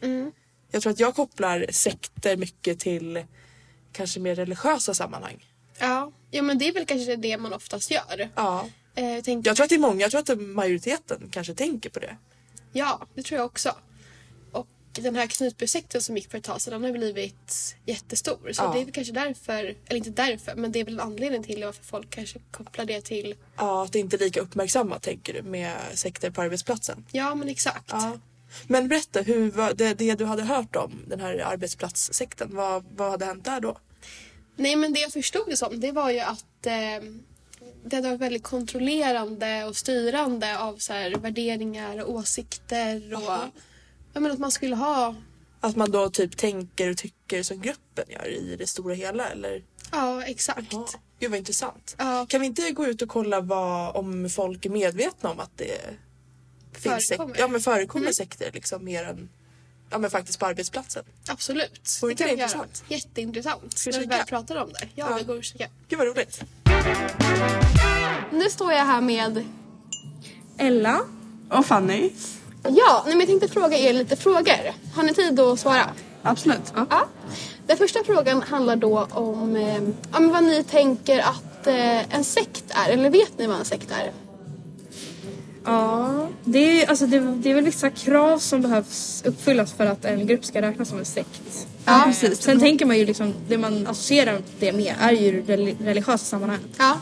Jag 0.71 0.83
tror 0.83 0.93
att 0.93 1.01
jag 1.01 1.15
kopplar 1.15 1.67
sekter 1.71 2.37
mycket 2.37 2.81
till 2.81 3.25
kanske 3.93 4.21
mer 4.21 4.35
religiösa 4.35 4.95
sammanhang. 4.95 5.47
Ja, 5.79 6.13
ja 6.31 6.43
men 6.43 6.59
det 6.59 6.69
är 6.69 6.73
väl 6.73 6.87
kanske 6.87 7.17
det 7.17 7.39
man 7.39 7.53
oftast 7.53 7.91
gör. 7.91 8.31
Ja. 8.35 8.69
Eh, 8.95 9.11
jag 9.15 9.25
tänker, 9.25 9.49
Jag 9.51 9.57
tror 9.57 9.65
att 9.65 9.71
det 9.71 9.75
är 9.77 9.79
många, 9.81 10.01
jag 10.01 10.11
tror 10.11 10.21
att 10.33 10.41
majoriteten 10.41 11.29
kanske 11.31 11.55
tänker 11.55 11.91
på 11.91 11.99
det. 12.01 12.17
Ja, 12.73 13.07
det 13.15 13.23
tror 13.23 13.39
jag 13.39 13.47
också. 13.47 13.75
Och 14.53 14.67
den 14.93 15.17
här 15.17 15.27
Knutbysekten 15.27 16.01
som 16.03 16.17
gick 16.17 16.31
för 16.31 16.39
ett 16.39 16.45
tag 16.45 16.61
sedan 16.61 16.85
har 16.85 16.93
blivit 16.93 17.77
jättestor. 17.87 18.53
Så 18.53 18.63
Ja. 18.63 18.73
det 18.73 18.81
är 18.81 18.85
väl 18.85 18.95
kanske 18.95 19.13
därför, 19.13 19.65
eller 19.87 19.97
inte 19.97 20.11
därför, 20.11 20.55
men 20.55 20.73
det 20.73 20.81
är 20.81 20.85
väl 20.85 20.95
en 20.95 21.01
anledning 21.01 21.43
till 21.43 21.65
varför 21.65 21.85
folk 21.85 22.11
kanske 22.11 22.39
kopplar 22.51 22.85
det 22.85 23.01
till, 23.01 23.35
Ja, 23.57 23.85
att 23.85 23.93
det 23.93 23.99
inte 23.99 24.17
är 24.17 24.19
lika 24.19 24.41
uppmärksammat 24.41 25.03
tänker 25.03 25.33
du 25.33 25.43
med 25.43 25.77
sekter 25.95 26.31
på 26.31 26.43
arbetsplatsen. 26.43 27.07
ja 27.13 27.35
men 27.35 27.49
exakt. 27.49 27.89
Ja. 27.91 28.19
Men 28.67 28.89
berätta, 28.89 29.21
hur, 29.23 29.75
det, 29.75 29.95
det 29.95 30.15
du 30.15 30.25
hade 30.25 30.43
hört 30.43 30.77
om 30.77 31.05
den 31.09 31.21
här 31.21 31.39
arbetsplatssekten, 31.39 32.49
vad, 32.57 32.85
vad 32.97 33.11
hade 33.11 33.25
hänt 33.25 33.45
där 33.45 33.61
då? 33.61 33.79
Nej 34.57 34.77
men 34.77 34.93
det 34.93 35.01
jag 35.01 35.13
förstod 35.13 35.43
det 35.49 35.57
som 35.57 35.81
det 35.81 35.93
var 35.93 36.11
ju 36.11 36.19
att 36.21 36.67
eh, 36.67 36.73
det 37.85 37.97
hade 37.97 38.09
varit 38.09 38.21
väldigt 38.21 38.43
kontrollerande 38.43 39.65
och 39.65 39.77
styrande 39.77 40.59
av 40.59 40.77
så 40.77 40.93
här, 40.93 41.11
värderingar 41.17 42.03
och 42.05 42.11
åsikter 42.15 43.15
och 43.15 43.23
Aha. 43.31 43.51
jag 44.13 44.23
menar 44.23 44.35
att 44.35 44.41
man 44.41 44.51
skulle 44.51 44.77
ha 44.77 45.15
Att 45.61 45.77
man 45.77 45.91
då 45.91 46.11
typ 46.11 46.37
tänker 46.37 46.91
och 46.91 46.97
tycker 46.97 47.43
som 47.43 47.61
gruppen 47.61 48.05
gör 48.09 48.29
i 48.29 48.57
det 48.57 48.67
stora 48.67 48.95
hela 48.95 49.29
eller? 49.29 49.63
Ja 49.93 50.23
exakt. 50.25 50.73
Ja. 50.73 50.87
Gud 51.21 51.31
vad 51.31 51.39
intressant. 51.39 51.95
Ja. 51.99 52.27
Kan 52.29 52.41
vi 52.41 52.47
inte 52.47 52.71
gå 52.71 52.87
ut 52.87 53.03
och 53.03 53.09
kolla 53.09 53.41
vad, 53.41 53.97
om 53.97 54.31
folk 54.31 54.67
är 54.67 54.71
medvetna 54.71 55.31
om 55.31 55.41
att 55.41 55.51
det 55.59 55.81
finns 56.73 57.09
Förekommer. 57.09 57.37
ja, 57.39 57.49
men 57.49 57.61
förekommer 57.61 58.05
Mm. 58.05 58.15
sekter 58.15 58.51
liksom 58.55 58.85
mer 58.85 59.05
än 59.05 59.29
ja, 59.91 59.99
men 59.99 60.11
faktiskt 60.11 60.39
på 60.39 60.47
arbetsplatsen? 60.47 61.05
Absolut. 61.29 61.99
Vore 62.03 62.13
inte 62.13 62.23
kan 62.25 62.31
det 62.31 62.35
vi 62.37 62.41
göra. 62.41 62.51
intressant? 62.51 62.85
Jätteintressant. 62.89 63.79
Ska 63.79 63.91
vi 63.91 63.97
När 63.97 64.01
vi 64.01 64.07
kika? 64.07 64.17
väl 64.17 64.27
pratar 64.27 64.57
om 64.57 64.73
det. 64.73 64.89
Ja, 64.95 65.11
Ja. 65.11 65.17
vi 65.19 65.25
går 65.25 65.37
och 65.37 65.45
kikar. 65.45 65.69
Gud 65.89 65.99
vad 65.99 66.09
roligt. 66.09 66.41
Nu 68.31 68.51
står 68.51 68.73
jag 68.73 68.85
här 68.85 69.01
med 69.01 69.45
Ella. 70.59 71.01
Och 71.51 71.67
Fanny. 71.67 72.11
Ja, 72.63 73.03
nej, 73.07 73.15
men 73.15 73.19
jag 73.21 73.29
tänkte 73.29 73.49
fråga 73.49 73.79
er 73.79 73.93
lite 73.93 74.17
frågor. 74.17 74.75
Har 74.95 75.03
ni 75.03 75.15
tid 75.15 75.41
att 75.41 75.61
svara? 75.61 75.85
Absolut. 76.23 76.73
Ja. 76.75 77.07
Den 77.67 77.77
första 77.77 78.05
frågan 78.05 78.43
handlar 78.43 78.77
då 78.77 79.09
om 79.11 79.57
eh, 79.57 79.83
ja, 80.13 80.21
men 80.21 80.31
vad 80.31 80.45
ni 80.45 80.65
tänker 80.65 81.19
att 81.21 81.67
eh, 81.67 82.15
en 82.15 82.25
sekt 82.25 82.65
är. 82.69 82.91
Eller 82.91 83.11
vet 83.11 83.39
ni 83.39 83.47
vad 83.47 83.59
en 83.59 83.65
sekt 83.65 83.91
är? 83.91 84.13
Ja, 85.65 86.29
det 86.45 86.83
är, 86.83 86.89
alltså 86.91 87.07
det, 87.07 87.19
det 87.21 87.51
är 87.51 87.55
väl 87.55 87.65
vissa 87.65 87.91
krav 87.91 88.39
som 88.39 88.63
behövs 88.63 89.23
uppfyllas 89.27 89.73
för 89.73 89.87
att 89.87 90.05
en 90.05 90.27
grupp 90.27 90.45
ska 90.45 90.63
räknas 90.63 90.89
som 90.89 90.99
en 90.99 91.05
sekt. 91.05 91.67
Ja, 91.85 92.03
precis. 92.07 92.43
Sen 92.43 92.61
tänker 92.61 92.87
man 92.87 92.99
ju 92.99 93.07
liksom, 93.07 93.35
det 93.49 93.59
man 93.59 93.87
associerar 93.87 94.39
det 94.61 94.73
med 94.73 94.95
är 95.01 95.13
ju 95.13 95.43
reli- 95.43 95.77
religiösa 95.85 96.19
sammanhang. 96.25 96.59
Ja. 96.79 96.97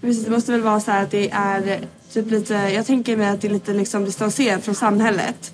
Precis, 0.00 0.24
det 0.24 0.30
måste 0.30 0.52
väl 0.52 0.60
vara 0.62 0.80
så 0.80 0.90
här 0.90 1.02
att 1.02 1.10
det 1.10 1.30
är 1.30 1.80
typ 2.12 2.30
lite, 2.30 2.54
jag 2.54 2.86
tänker 2.86 3.16
mig 3.16 3.28
att 3.28 3.40
det 3.40 3.48
är 3.48 3.52
lite 3.52 3.72
liksom 3.72 4.04
distanserat 4.04 4.64
från 4.64 4.74
samhället. 4.74 5.52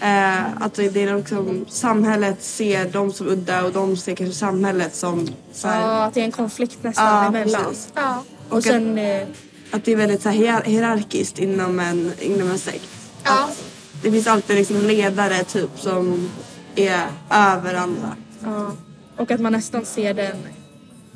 Eh, 0.00 0.62
att 0.62 0.74
det 0.74 0.84
är 0.96 1.16
liksom, 1.16 1.64
samhället 1.68 2.42
ser 2.42 2.84
dem 2.90 3.12
som 3.12 3.28
udda 3.28 3.64
och 3.64 3.72
de 3.72 3.96
ser 3.96 4.14
kanske 4.14 4.34
samhället 4.38 4.94
som 4.94 5.28
så 5.52 5.68
här, 5.68 5.80
Ja, 5.80 6.04
att 6.04 6.14
det 6.14 6.20
är 6.20 6.24
en 6.24 6.32
konflikt 6.32 6.78
nästan 6.82 7.04
Ja, 7.06 7.26
emellan. 7.28 7.64
precis. 7.64 7.88
Ja. 7.94 8.22
Och, 8.48 8.56
Och 8.56 8.62
sen... 8.64 8.98
eh, 8.98 9.26
att 9.70 9.84
det 9.84 9.92
är 9.92 9.96
väldigt 9.96 10.22
så 10.22 10.28
här, 10.28 10.36
hier- 10.36 10.64
hierarkiskt 10.64 11.38
inom 11.38 11.80
en, 11.80 12.12
inom 12.20 12.50
en 12.50 12.58
sekt. 12.58 12.88
Ja. 13.24 13.44
Att 13.44 13.64
det 14.02 14.10
finns 14.12 14.26
alltid 14.26 14.56
liksom 14.56 14.76
ledare 14.80 15.44
typ 15.44 15.70
som 15.76 16.30
är 16.76 17.06
över 17.30 17.74
andra. 17.74 18.16
Ja. 18.44 18.72
Och 19.16 19.30
att 19.30 19.40
man 19.40 19.52
nästan 19.52 19.84
ser 19.84 20.14
den 20.14 20.36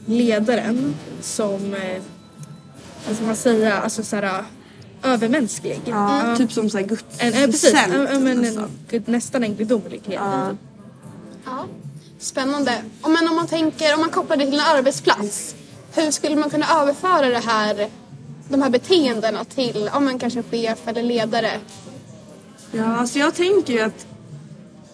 ledaren 0.06 0.94
som, 1.20 1.74
eh, 1.74 2.02
vad 3.06 3.16
ska 3.16 3.24
man 3.26 3.36
säga, 3.36 3.78
alltså 3.80 4.02
såhär 4.02 4.44
övermänsklig. 5.02 5.80
Ja, 5.84 6.34
Typ 6.38 6.52
som 6.52 6.70
så 6.70 6.78
här 6.78 6.84
guds 6.84 7.04
En, 7.18 7.32
eh, 7.34 7.46
precis, 7.46 7.72
ja, 7.74 8.08
ja, 8.12 8.18
men 8.18 8.36
nästan. 8.40 8.64
en, 8.64 8.70
gud, 8.90 9.08
nästan 9.08 9.44
en 9.44 9.54
gudomlighet. 9.56 10.02
Ja. 10.08 10.50
Ja. 11.44 11.64
Spännande. 12.18 12.82
Men 13.02 13.28
om 13.28 13.36
man 13.36 13.46
tänker, 13.46 13.94
om 13.94 14.00
man 14.00 14.10
kopplar 14.10 14.36
det 14.36 14.44
till 14.44 14.54
en 14.60 14.66
arbetsplats. 14.76 15.54
Hur 15.94 16.10
skulle 16.10 16.36
man 16.36 16.50
kunna 16.50 16.66
överföra 16.82 17.28
det 17.28 17.38
här, 17.46 17.88
de 18.48 18.62
här 18.62 18.70
beteendena 18.70 19.44
till 19.44 19.90
om 19.94 20.04
man 20.04 20.18
kanske 20.18 20.42
chef 20.42 20.78
eller 20.86 21.02
ledare? 21.02 21.50
Ja, 22.72 22.96
alltså 22.96 23.18
jag 23.18 23.34
tänker 23.34 23.72
ju 23.72 23.80
att 23.80 24.06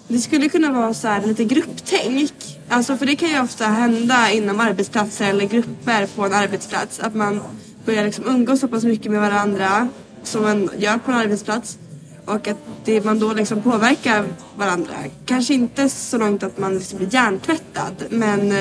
det 0.09 0.18
skulle 0.18 0.49
kunna 0.49 0.72
vara 0.72 0.94
så 0.94 1.09
här 1.09 1.26
lite 1.26 1.44
grupptänk. 1.44 2.32
Alltså 2.68 2.96
för 2.96 3.07
det 3.07 3.16
kan 3.16 3.28
ju 3.28 3.40
ofta 3.40 3.64
hända 3.64 4.30
inom 4.30 4.61
arbetsplatser 4.61 5.28
eller 5.28 5.44
grupper 5.44 6.07
på 6.07 6.26
en 6.26 6.32
arbetsplats. 6.32 7.01
Att 7.01 7.14
man 7.14 7.40
börjar 7.84 8.05
liksom 8.05 8.24
umgås 8.26 8.61
så 8.61 8.68
pass 8.68 8.84
mycket 8.84 9.12
med 9.12 9.20
varandra 9.20 9.88
som 10.22 10.42
man 10.42 10.70
gör 10.76 10.99
på 10.99 11.11
en 11.11 11.16
arbetsplats. 11.16 11.78
Och 12.24 12.49
att 12.49 12.59
det, 12.84 13.05
man 13.05 13.18
då 13.18 13.32
liksom 13.32 13.62
påverkar 13.62 14.24
varandra. 14.57 14.94
Kanske 15.26 15.55
inte 15.55 15.88
så 15.88 16.18
långt 16.18 16.42
att 16.42 16.59
man 16.59 16.78
liksom 16.78 16.99
blir 16.99 17.14
hjärntvättad 17.14 18.05
men 18.11 18.55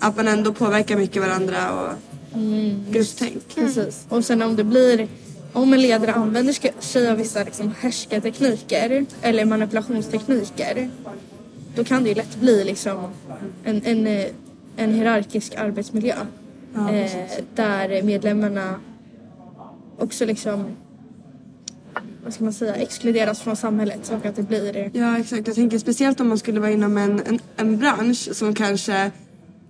att 0.00 0.16
man 0.16 0.28
ändå 0.28 0.52
påverkar 0.52 0.96
mycket 0.96 1.22
varandra 1.22 1.72
och 1.72 1.92
grupptänk. 2.90 3.54
Precis. 3.54 4.06
Och 4.08 4.24
sen 4.24 4.42
om 4.42 4.56
det 4.56 4.64
blir 4.64 5.08
om 5.52 5.72
en 5.72 5.82
ledare 5.82 6.12
använder 6.12 6.80
sig 6.82 7.10
av 7.10 7.16
vissa 7.16 7.44
liksom 7.44 7.74
härskartekniker 7.80 9.06
eller 9.22 9.44
manipulationstekniker 9.44 10.90
då 11.76 11.84
kan 11.84 12.02
det 12.02 12.08
ju 12.08 12.14
lätt 12.14 12.40
bli 12.40 12.64
liksom 12.64 13.10
en, 13.64 13.82
en, 13.84 14.06
eh, 14.06 14.26
en 14.76 14.94
hierarkisk 14.94 15.54
arbetsmiljö. 15.54 16.14
Eh, 16.74 17.10
där 17.54 18.02
medlemmarna 18.02 18.80
också 19.98 20.24
liksom 20.24 20.66
vad 22.24 22.34
ska 22.34 22.44
man 22.44 22.52
säga, 22.52 22.74
exkluderas 22.74 23.40
från 23.40 23.56
samhället 23.56 24.12
och 24.12 24.26
att 24.26 24.36
det 24.36 24.42
blir 24.42 24.90
Ja 24.92 25.18
exakt, 25.18 25.46
jag 25.46 25.56
tänker 25.56 25.78
speciellt 25.78 26.20
om 26.20 26.28
man 26.28 26.38
skulle 26.38 26.60
vara 26.60 26.70
inom 26.70 26.98
en, 26.98 27.22
en, 27.26 27.38
en 27.56 27.78
bransch 27.78 28.28
som 28.32 28.54
kanske 28.54 29.10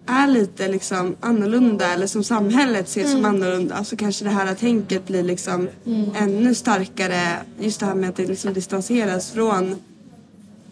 är 0.06 0.26
lite 0.26 0.68
liksom 0.68 1.16
annorlunda 1.20 1.92
eller 1.92 2.06
som 2.06 2.24
samhället 2.24 2.88
ser 2.88 3.04
som 3.04 3.24
annorlunda 3.24 3.84
så 3.84 3.96
kanske 3.96 4.24
det 4.24 4.30
här 4.30 4.54
tänket 4.54 5.06
blir 5.06 5.22
liksom 5.22 5.68
ännu 6.14 6.54
starkare. 6.54 7.20
Just 7.58 7.80
det 7.80 7.86
här 7.86 7.94
med 7.94 8.08
att 8.08 8.16
det 8.16 8.26
liksom 8.26 8.52
distanseras 8.52 9.30
från 9.30 9.76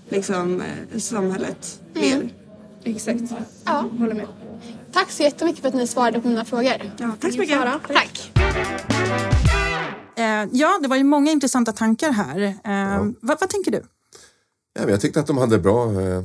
liksom 0.09 0.61
eh, 0.61 0.99
samhället 0.99 1.81
mer. 1.95 2.29
exakt. 2.85 3.23
Ja. 3.65 3.89
Håller 3.99 4.15
med. 4.15 4.27
Tack 4.93 5.11
så 5.11 5.23
jättemycket 5.23 5.61
för 5.61 5.69
att 5.69 5.75
ni 5.75 5.87
svarade 5.87 6.21
på 6.21 6.29
mina 6.29 6.45
frågor. 6.45 6.93
Ja, 6.99 7.11
tack 7.21 7.33
så 7.33 7.39
mycket. 7.39 7.61
Tack. 7.89 8.33
Eh, 10.17 10.49
ja, 10.53 10.79
det 10.83 10.89
var 10.89 10.97
ju 10.97 11.05
många 11.05 11.31
intressanta 11.31 11.73
tankar 11.73 12.11
här. 12.13 12.41
Eh, 12.65 13.05
vad, 13.21 13.41
vad 13.41 13.49
tänker 13.51 13.71
du? 13.71 13.83
Ja, 14.75 14.91
jag 14.91 15.01
tyckte 15.01 15.21
att 15.21 15.27
de 15.27 15.39
hade 15.39 15.59
bra, 15.59 16.01
eh, 16.01 16.23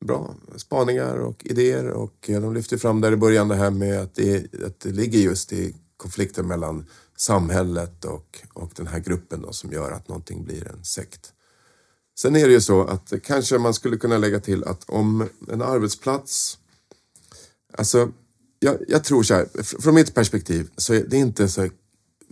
bra 0.00 0.34
spaningar 0.56 1.16
och 1.16 1.42
idéer 1.44 1.88
och 1.88 2.14
de 2.26 2.54
lyfter 2.54 2.76
fram 2.76 3.00
där 3.00 3.12
i 3.12 3.16
början 3.16 3.48
det 3.48 3.54
här 3.54 3.70
med 3.70 4.00
att 4.00 4.14
det, 4.14 4.54
att 4.66 4.80
det 4.80 4.90
ligger 4.90 5.18
just 5.18 5.52
i 5.52 5.76
konflikten 5.96 6.48
mellan 6.48 6.86
samhället 7.16 8.04
och, 8.04 8.38
och 8.52 8.72
den 8.76 8.86
här 8.86 8.98
gruppen 8.98 9.42
då, 9.42 9.52
som 9.52 9.72
gör 9.72 9.92
att 9.92 10.08
någonting 10.08 10.44
blir 10.44 10.68
en 10.68 10.84
sekt. 10.84 11.32
Sen 12.18 12.36
är 12.36 12.46
det 12.46 12.52
ju 12.52 12.60
så 12.60 12.84
att 12.84 13.12
kanske 13.22 13.58
man 13.58 13.74
skulle 13.74 13.96
kunna 13.96 14.18
lägga 14.18 14.40
till 14.40 14.64
att 14.64 14.84
om 14.90 15.28
en 15.48 15.62
arbetsplats 15.62 16.58
Alltså, 17.78 18.12
jag, 18.58 18.76
jag 18.88 19.04
tror 19.04 19.22
så 19.22 19.34
här, 19.34 19.62
från 19.80 19.94
mitt 19.94 20.14
perspektiv 20.14 20.68
så 20.76 20.94
är 20.94 21.04
det 21.04 21.16
inte 21.16 21.48
så 21.48 21.68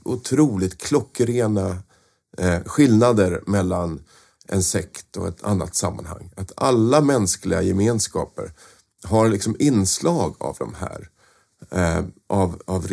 otroligt 0.05 0.79
klockrena 0.79 1.77
eh, 2.39 2.61
skillnader 2.65 3.43
mellan 3.47 4.01
en 4.49 4.63
sekt 4.63 5.17
och 5.17 5.29
ett 5.29 5.43
annat 5.43 5.75
sammanhang. 5.75 6.31
Att 6.37 6.53
alla 6.57 7.01
mänskliga 7.01 7.63
gemenskaper 7.63 8.53
har 9.05 9.29
liksom 9.29 9.57
inslag 9.59 10.37
av 10.39 10.57
de 10.59 10.75
här. 10.75 11.09
Eh, 11.71 12.05
av, 12.27 12.63
av, 12.67 12.87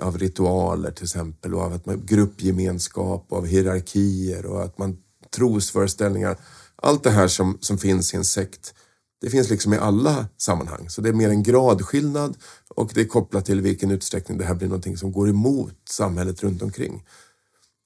av 0.00 0.18
ritualer 0.18 0.90
till 0.90 1.04
exempel 1.04 1.54
och 1.54 1.62
av 1.62 1.72
att 1.72 1.86
man, 1.86 2.06
gruppgemenskap, 2.06 3.32
av 3.32 3.46
hierarkier 3.46 4.46
och 4.46 4.62
att 4.62 4.78
man 4.78 4.96
trosföreställningar. 5.36 6.36
Allt 6.76 7.04
det 7.04 7.10
här 7.10 7.28
som, 7.28 7.58
som 7.60 7.78
finns 7.78 8.14
i 8.14 8.16
en 8.16 8.24
sekt 8.24 8.74
det 9.22 9.30
finns 9.30 9.50
liksom 9.50 9.74
i 9.74 9.78
alla 9.78 10.26
sammanhang. 10.36 10.88
Så 10.90 11.00
det 11.00 11.08
är 11.08 11.12
mer 11.12 11.28
en 11.28 11.42
gradskillnad 11.42 12.36
och 12.68 12.90
det 12.94 13.00
är 13.00 13.04
kopplat 13.04 13.46
till 13.46 13.60
vilken 13.60 13.90
utsträckning 13.90 14.38
det 14.38 14.44
här 14.44 14.54
blir 14.54 14.68
någonting 14.68 14.96
som 14.96 15.12
går 15.12 15.28
emot 15.28 15.76
samhället 15.88 16.42
runt 16.42 16.62
omkring. 16.62 17.04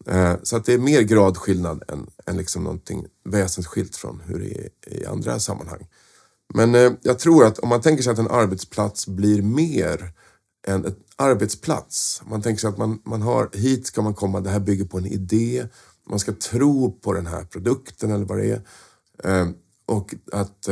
Eh, 0.06 0.34
så 0.42 0.56
att 0.56 0.64
det 0.64 0.74
är 0.74 0.78
mer 0.78 1.02
gradskillnad 1.02 1.82
än, 1.88 2.06
än 2.26 2.36
liksom 2.36 2.64
någonting 2.64 3.06
väsensskilt 3.24 3.96
från 3.96 4.22
hur 4.26 4.38
det 4.38 4.70
är 4.86 4.98
i 5.02 5.06
andra 5.06 5.40
sammanhang. 5.40 5.86
Men 6.54 6.74
eh, 6.74 6.92
jag 7.02 7.18
tror 7.18 7.44
att 7.44 7.58
om 7.58 7.68
man 7.68 7.80
tänker 7.80 8.02
sig 8.02 8.12
att 8.12 8.18
en 8.18 8.30
arbetsplats 8.30 9.06
blir 9.06 9.42
mer 9.42 10.12
än 10.66 10.84
ett 10.84 10.98
arbetsplats. 11.16 12.22
Man 12.26 12.42
tänker 12.42 12.60
sig 12.60 12.68
att 12.68 12.78
man, 12.78 13.02
man 13.04 13.22
har, 13.22 13.50
hit 13.52 13.86
ska 13.86 14.02
man 14.02 14.14
komma, 14.14 14.40
det 14.40 14.50
här 14.50 14.60
bygger 14.60 14.84
på 14.84 14.98
en 14.98 15.06
idé. 15.06 15.66
Man 16.08 16.18
ska 16.18 16.32
tro 16.32 16.92
på 16.92 17.12
den 17.12 17.26
här 17.26 17.44
produkten 17.44 18.10
eller 18.10 18.24
vad 18.24 18.38
det 18.38 18.50
är. 18.50 18.62
Eh, 19.24 19.48
och 19.88 20.14
att 20.32 20.68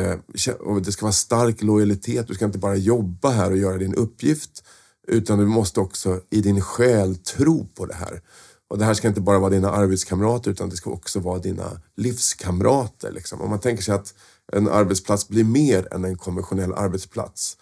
och 0.60 0.82
det 0.82 0.92
ska 0.92 1.04
vara 1.04 1.12
stark 1.12 1.62
lojalitet. 1.62 2.28
Du 2.28 2.34
ska 2.34 2.44
inte 2.44 2.58
bara 2.58 2.76
jobba 2.76 3.30
här 3.30 3.50
och 3.50 3.56
göra 3.56 3.78
din 3.78 3.94
uppgift. 3.94 4.64
Utan 5.06 5.38
du 5.38 5.46
måste 5.46 5.80
också 5.80 6.20
i 6.30 6.40
din 6.40 6.60
själ 6.60 7.16
tro 7.16 7.66
på 7.66 7.86
det 7.86 7.94
här. 7.94 8.22
Och 8.68 8.78
det 8.78 8.84
här 8.84 8.94
ska 8.94 9.08
inte 9.08 9.20
bara 9.20 9.38
vara 9.38 9.50
dina 9.50 9.70
arbetskamrater 9.70 10.50
utan 10.50 10.68
det 10.68 10.76
ska 10.76 10.90
också 10.90 11.20
vara 11.20 11.38
dina 11.38 11.80
livskamrater. 11.96 13.12
Liksom. 13.12 13.40
Om 13.40 13.50
man 13.50 13.60
tänker 13.60 13.82
sig 13.82 13.94
att 13.94 14.14
en 14.52 14.68
arbetsplats 14.68 15.28
blir 15.28 15.44
mer 15.44 15.94
än 15.94 16.04
en 16.04 16.18
konventionell 16.18 16.72
arbetsplats. 16.72 17.56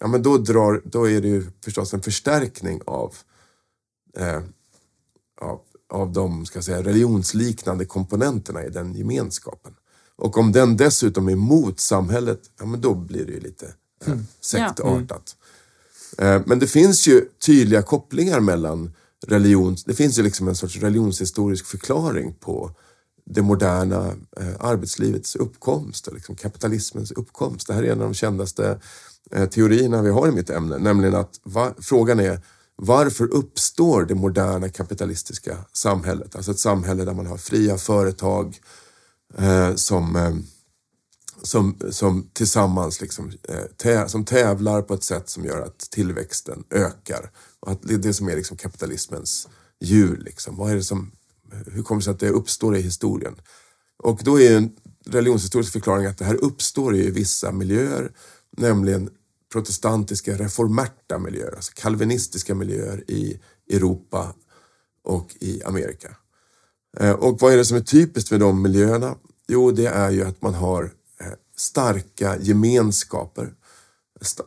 Ja, 0.00 0.06
men 0.06 0.22
då, 0.22 0.38
drar, 0.38 0.82
då 0.84 1.10
är 1.10 1.20
det 1.20 1.28
ju 1.28 1.46
förstås 1.64 1.94
en 1.94 2.02
förstärkning 2.02 2.80
av, 2.86 3.14
eh, 4.16 4.42
av, 5.40 5.60
av 5.90 6.12
de 6.12 6.46
ska 6.46 6.62
säga, 6.62 6.82
religionsliknande 6.82 7.84
komponenterna 7.84 8.64
i 8.64 8.70
den 8.70 8.94
gemenskapen. 8.94 9.74
Och 10.16 10.38
om 10.38 10.52
den 10.52 10.76
dessutom 10.76 11.28
är 11.28 11.36
mot 11.36 11.80
samhället, 11.80 12.40
ja 12.58 12.66
men 12.66 12.80
då 12.80 12.94
blir 12.94 13.24
det 13.24 13.32
ju 13.32 13.40
lite 13.40 13.74
eh, 14.06 14.16
sektartat. 14.40 15.36
Eh, 16.18 16.42
Men 16.46 16.58
det 16.58 16.66
finns 16.66 17.06
ju 17.06 17.28
tydliga 17.46 17.82
kopplingar 17.82 18.40
mellan 18.40 18.92
religion, 19.28 19.76
det 19.86 19.94
finns 19.94 20.18
ju 20.18 20.22
liksom 20.22 20.48
en 20.48 20.56
sorts 20.56 20.76
religionshistorisk 20.76 21.66
förklaring 21.66 22.34
på 22.40 22.70
det 23.26 23.42
moderna 23.42 24.06
eh, 24.40 24.54
arbetslivets 24.60 25.36
uppkomst 25.36 26.06
och 26.06 26.14
liksom 26.14 26.36
kapitalismens 26.36 27.10
uppkomst. 27.12 27.66
Det 27.66 27.74
här 27.74 27.82
är 27.82 27.92
en 27.92 28.00
av 28.00 28.08
de 28.08 28.14
kändaste 28.14 28.80
eh, 29.30 29.48
teorierna 29.48 30.02
vi 30.02 30.10
har 30.10 30.28
i 30.28 30.32
mitt 30.32 30.50
ämne, 30.50 30.78
nämligen 30.78 31.14
att 31.14 31.40
va, 31.42 31.74
frågan 31.78 32.20
är 32.20 32.40
varför 32.76 33.34
uppstår 33.34 34.04
det 34.04 34.14
moderna 34.14 34.68
kapitalistiska 34.68 35.56
samhället? 35.72 36.36
Alltså 36.36 36.50
ett 36.50 36.58
samhälle 36.58 37.04
där 37.04 37.14
man 37.14 37.26
har 37.26 37.36
fria 37.36 37.78
företag 37.78 38.58
eh, 39.38 39.74
som 39.74 40.16
eh, 40.16 40.34
som, 41.44 41.76
som 41.90 42.30
tillsammans 42.32 43.00
liksom, 43.00 43.32
eh, 43.48 43.64
tä, 43.76 44.08
som 44.08 44.24
tävlar 44.24 44.82
på 44.82 44.94
ett 44.94 45.02
sätt 45.02 45.28
som 45.28 45.44
gör 45.44 45.60
att 45.60 45.78
tillväxten 45.78 46.64
ökar. 46.70 47.30
Och 47.60 47.72
att 47.72 47.82
det 47.82 47.94
är 47.94 47.98
det 47.98 48.14
som 48.14 48.28
är 48.28 48.36
liksom 48.36 48.56
kapitalismens 48.56 49.48
djur. 49.80 50.16
Liksom. 50.16 50.56
Vad 50.56 50.70
är 50.70 50.74
det 50.74 50.82
som, 50.82 51.12
hur 51.66 51.82
kommer 51.82 52.00
det 52.00 52.04
sig 52.04 52.10
att 52.10 52.20
det 52.20 52.28
uppstår 52.28 52.76
i 52.76 52.80
historien? 52.80 53.34
Och 54.02 54.20
då 54.24 54.40
är 54.40 54.56
en 54.56 54.72
religionshistorisk 55.06 55.72
förklaring 55.72 56.06
att 56.06 56.18
det 56.18 56.24
här 56.24 56.44
uppstår 56.44 56.96
i 56.96 57.10
vissa 57.10 57.52
miljöer, 57.52 58.12
nämligen 58.56 59.10
protestantiska 59.52 60.34
reformerta 60.34 61.18
miljöer, 61.18 61.54
alltså 61.56 61.72
kalvinistiska 61.74 62.54
miljöer 62.54 63.10
i 63.10 63.40
Europa 63.70 64.34
och 65.04 65.36
i 65.40 65.62
Amerika. 65.62 66.16
Eh, 67.00 67.10
och 67.10 67.40
vad 67.40 67.52
är 67.52 67.56
det 67.56 67.64
som 67.64 67.76
är 67.76 67.80
typiskt 67.80 68.30
med 68.30 68.40
de 68.40 68.62
miljöerna? 68.62 69.16
Jo, 69.48 69.70
det 69.70 69.86
är 69.86 70.10
ju 70.10 70.24
att 70.24 70.42
man 70.42 70.54
har 70.54 70.90
starka 71.56 72.36
gemenskaper. 72.40 73.54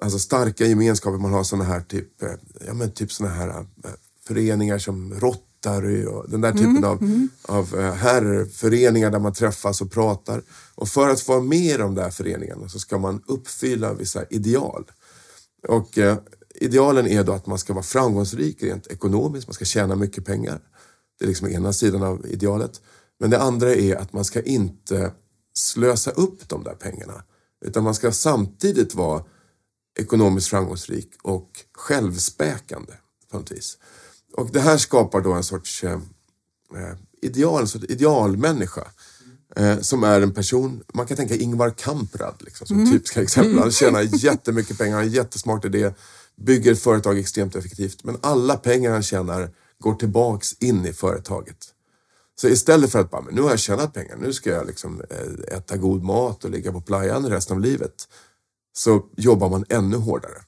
Alltså 0.02 0.20
starka 0.20 0.66
gemenskaper. 0.66 1.18
Man 1.18 1.34
har 1.34 1.44
såna 1.44 1.64
här 1.64 1.82
typ, 1.82 2.22
eh, 2.22 2.32
ja 2.68 2.74
men 2.74 2.92
typ 2.92 3.12
såna 3.12 3.30
här 3.30 3.50
eh, 3.50 3.92
föreningar 4.28 4.78
som 4.78 5.14
Rotary 5.14 6.06
och 6.06 6.30
den 6.30 6.42
där 6.42 6.52
typen 6.52 6.84
av, 6.84 7.28
av 7.42 7.80
eh, 7.80 7.94
herrföreningar 7.94 9.12
där 9.12 9.20
man 9.20 9.34
träffas 9.34 9.82
och 9.82 9.92
pratar. 9.92 10.42
Och 10.76 10.90
för 10.90 11.10
att 11.10 11.22
få 11.22 11.32
vara 11.32 11.44
med 11.44 11.66
i 11.66 11.78
de 11.78 11.96
där 11.96 12.10
föreningarna 12.10 12.70
så 12.70 12.80
ska 12.80 12.98
man 12.98 13.24
uppfylla 13.28 13.94
vissa 13.94 14.26
ideal. 14.30 14.86
Och 15.68 15.98
eh, 15.98 16.18
idealen 16.56 17.08
är 17.08 17.24
då 17.24 17.32
att 17.32 17.48
man 17.48 17.60
ska 17.60 17.74
vara 17.74 17.84
framgångsrik 17.84 18.64
rent 18.64 18.88
ekonomiskt, 18.88 19.48
man 19.48 19.54
ska 19.54 19.66
tjäna 19.66 19.96
mycket 19.96 20.26
pengar. 20.26 20.60
Det 21.20 21.26
är 21.26 21.28
liksom 21.28 21.48
ena 21.48 21.74
sidan 21.74 22.04
av 22.04 22.26
idealet. 22.28 22.82
Men 23.20 23.30
det 23.30 23.40
andra 23.40 23.74
är 23.76 23.96
att 23.96 24.14
man 24.14 24.26
ska 24.26 24.42
inte 24.42 25.12
slösa 25.58 26.12
upp 26.12 26.50
de 26.50 26.64
där 26.64 26.76
pengarna. 26.76 27.24
Utan 27.66 27.84
man 27.84 27.96
ska 27.96 28.12
samtidigt 28.12 28.96
vara 28.96 29.24
ekonomiskt 30.00 30.48
framgångsrik 30.48 31.10
och 31.22 31.50
självspäkande 31.74 32.94
på 33.32 33.38
något 33.38 33.52
vis. 33.52 33.78
Och 34.34 34.52
det 34.52 34.60
här 34.60 34.78
skapar 34.78 35.22
då 35.22 35.34
en 35.34 35.44
sorts 35.44 35.84
eh, 35.84 35.92
eh 35.92 36.96
ideal, 37.22 37.62
en 37.62 37.68
sorts 37.68 37.86
idealmänniska. 37.90 38.88
Eh, 39.56 39.80
som 39.80 40.04
är 40.04 40.22
en 40.22 40.34
person, 40.34 40.84
man 40.94 41.06
kan 41.06 41.18
tänka 41.18 41.36
Ingvar 41.36 41.70
Kamprad 41.70 42.36
liksom, 42.40 42.68
som 42.68 42.92
typiska 42.92 43.22
exempel. 43.22 43.60
Han 43.60 43.72
tjänar 43.72 44.02
jättemycket 44.24 44.78
pengar, 44.78 44.96
har 44.96 45.04
en 45.04 45.10
jättesmart 45.10 45.66
idé, 45.66 45.94
bygger 46.36 46.76
företag 46.76 47.20
extremt 47.20 47.56
effektivt. 47.56 48.04
Men 48.04 48.18
alla 48.22 48.58
pengar 48.58 48.92
han 48.92 49.04
tjänar 49.04 49.50
går 49.80 49.96
tillbaks 49.96 50.54
in 50.60 50.86
i 50.86 50.94
företaget. 50.94 51.74
Så 52.42 52.48
istället 52.48 52.92
för 52.92 53.00
att 53.00 53.12
bara, 53.12 53.22
men 53.22 53.36
nu 53.36 53.42
har 53.42 53.50
jag 53.50 53.60
tjänat 53.60 53.94
pengar, 53.94 54.18
nu 54.18 54.34
ska 54.34 54.50
jag 54.50 54.68
liksom 54.68 55.02
eh, 55.10 55.58
äta 55.58 55.78
god 55.78 56.04
mat 56.04 56.44
och 56.44 56.52
ligga 56.52 56.72
på 56.72 56.82
playan 56.82 57.30
resten 57.30 57.58
av 57.58 57.62
livet. 57.62 58.08
Så 58.78 59.06
jobbar 59.18 59.50
man 59.50 59.66
ännu 59.70 59.98
hårdare. 59.98 60.42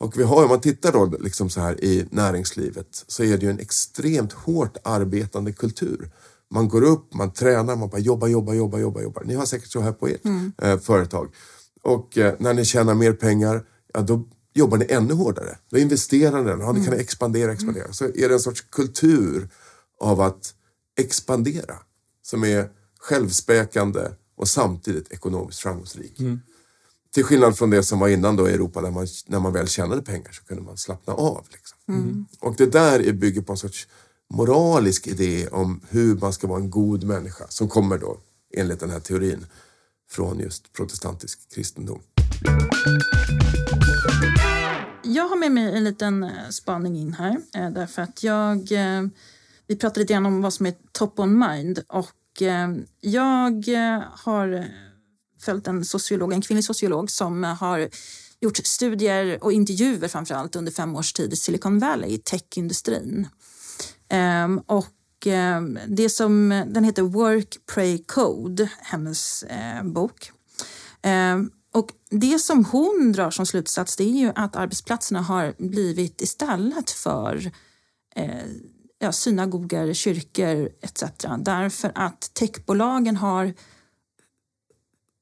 Och 0.00 0.18
vi 0.18 0.22
har, 0.22 0.42
om 0.42 0.48
man 0.48 0.60
tittar 0.60 0.92
då 0.92 1.16
liksom 1.20 1.50
så 1.50 1.60
här 1.60 1.84
i 1.84 2.06
näringslivet 2.10 3.04
så 3.06 3.22
är 3.24 3.38
det 3.38 3.44
ju 3.44 3.50
en 3.50 3.58
extremt 3.58 4.32
hårt 4.32 4.76
arbetande 4.84 5.52
kultur. 5.52 6.10
Man 6.50 6.68
går 6.68 6.82
upp, 6.82 7.14
man 7.14 7.32
tränar, 7.32 7.76
man 7.76 7.88
bara 7.88 7.98
jobbar, 7.98 8.28
jobbar, 8.28 8.54
jobbar, 8.54 8.78
jobbar. 8.78 9.02
jobbar. 9.02 9.22
Ni 9.24 9.34
har 9.34 9.46
säkert 9.46 9.70
så 9.70 9.80
här 9.80 9.92
på 9.92 10.08
ert 10.08 10.20
eh, 10.62 10.78
företag. 10.78 11.34
Och 11.82 12.18
eh, 12.18 12.34
när 12.38 12.54
ni 12.54 12.64
tjänar 12.64 12.94
mer 12.94 13.12
pengar, 13.12 13.64
ja, 13.94 14.00
då 14.00 14.24
jobbar 14.54 14.78
ni 14.78 14.86
ännu 14.88 15.14
hårdare. 15.14 15.58
Då 15.70 15.78
investerar 15.78 16.42
ni, 16.42 16.62
ja, 16.62 16.72
ni 16.72 16.84
kan 16.84 16.94
expandera, 16.94 17.52
expandera. 17.52 17.92
Så 17.92 18.04
är 18.04 18.28
det 18.28 18.34
en 18.34 18.40
sorts 18.40 18.60
kultur 18.60 19.48
av 20.00 20.20
att 20.20 20.54
expandera 21.00 21.74
som 22.22 22.44
är 22.44 22.70
självspäkande 22.98 24.00
och 24.36 24.48
samtidigt 24.48 25.12
ekonomiskt 25.12 25.60
framgångsrik. 25.60 26.20
Till 27.14 27.24
skillnad 27.24 27.58
från 27.58 27.70
det 27.70 27.82
som 27.82 27.98
var 27.98 28.08
innan 28.08 28.36
då 28.36 28.48
i 28.48 28.52
Europa 28.52 28.80
där 28.80 28.90
man, 28.90 29.06
när 29.26 29.40
man 29.40 29.52
väl 29.52 29.68
tjänade 29.68 30.02
pengar 30.02 30.30
så 30.32 30.44
kunde 30.44 30.62
man 30.62 30.76
slappna 30.76 31.12
av. 31.12 31.46
Liksom. 31.52 32.26
Och 32.40 32.54
det 32.56 32.66
där 32.66 33.00
är 33.00 33.12
bygger 33.12 33.42
på 33.42 33.52
en 33.52 33.56
sorts 33.58 33.88
moralisk 34.34 35.06
idé 35.06 35.48
om 35.48 35.80
hur 35.88 36.16
man 36.16 36.32
ska 36.32 36.46
vara 36.46 36.60
en 36.60 36.70
god 36.70 37.04
människa 37.04 37.46
som 37.48 37.68
kommer 37.68 37.98
då 37.98 38.18
enligt 38.56 38.80
den 38.80 38.90
här 38.90 39.00
teorin 39.00 39.46
från 40.10 40.38
just 40.38 40.72
protestantisk 40.72 41.54
kristendom. 41.54 42.00
Jag 45.02 45.28
har 45.28 45.36
med 45.36 45.52
mig 45.52 45.76
en 45.76 45.84
liten 45.84 46.22
eh, 46.22 46.30
spaning 46.50 46.96
in 46.96 47.12
här. 47.12 47.36
eh, 47.54 47.70
Därför 47.70 48.02
att 48.02 48.22
jag... 48.22 48.72
Vi 49.70 49.76
pratade 49.76 50.00
lite 50.00 50.12
grann 50.12 50.26
om 50.26 50.42
vad 50.42 50.52
som 50.52 50.66
är 50.66 50.74
top 50.92 51.18
on 51.18 51.38
mind. 51.38 51.84
Och 51.88 52.42
eh, 52.42 52.68
jag 53.00 53.68
eh, 53.68 54.02
har 54.10 54.64
följt 55.40 55.66
en 55.66 55.84
sociolog, 55.84 56.32
en 56.32 56.42
kvinnlig 56.42 56.64
sociolog 56.64 57.10
som 57.10 57.44
har 57.44 57.88
gjort 58.40 58.56
studier 58.56 59.44
och 59.44 59.52
intervjuer 59.52 60.08
framför 60.08 60.34
allt 60.34 60.56
under 60.56 60.72
fem 60.72 60.96
års 60.96 61.12
tid 61.12 61.32
i 61.32 61.36
Silicon 61.36 61.78
Valley, 61.78 62.10
i 62.10 62.18
techindustrin. 62.18 63.28
Ehm, 64.08 64.58
och 64.58 65.26
ehm, 65.26 65.78
det 65.86 66.08
som, 66.08 66.64
den 66.68 66.84
heter 66.84 67.02
Work, 67.02 67.56
Pray, 67.74 68.04
Code, 68.06 68.70
hennes 68.78 69.42
eh, 69.42 69.84
bok. 69.84 70.32
Ehm, 71.02 71.50
och 71.72 71.90
det 72.10 72.38
som 72.38 72.64
hon 72.64 73.12
drar 73.12 73.30
som 73.30 73.46
slutsats 73.46 73.96
det 73.96 74.04
är 74.04 74.20
ju 74.20 74.32
att 74.34 74.56
arbetsplatserna 74.56 75.20
har 75.20 75.54
blivit 75.58 76.20
istället 76.20 76.90
för 76.90 77.52
eh, 78.16 78.44
ja, 79.02 79.12
synagogor, 79.12 79.92
kyrkor 79.92 80.68
etc. 80.80 81.04
Därför 81.38 81.92
att 81.94 82.34
techbolagen 82.34 83.16
har 83.16 83.54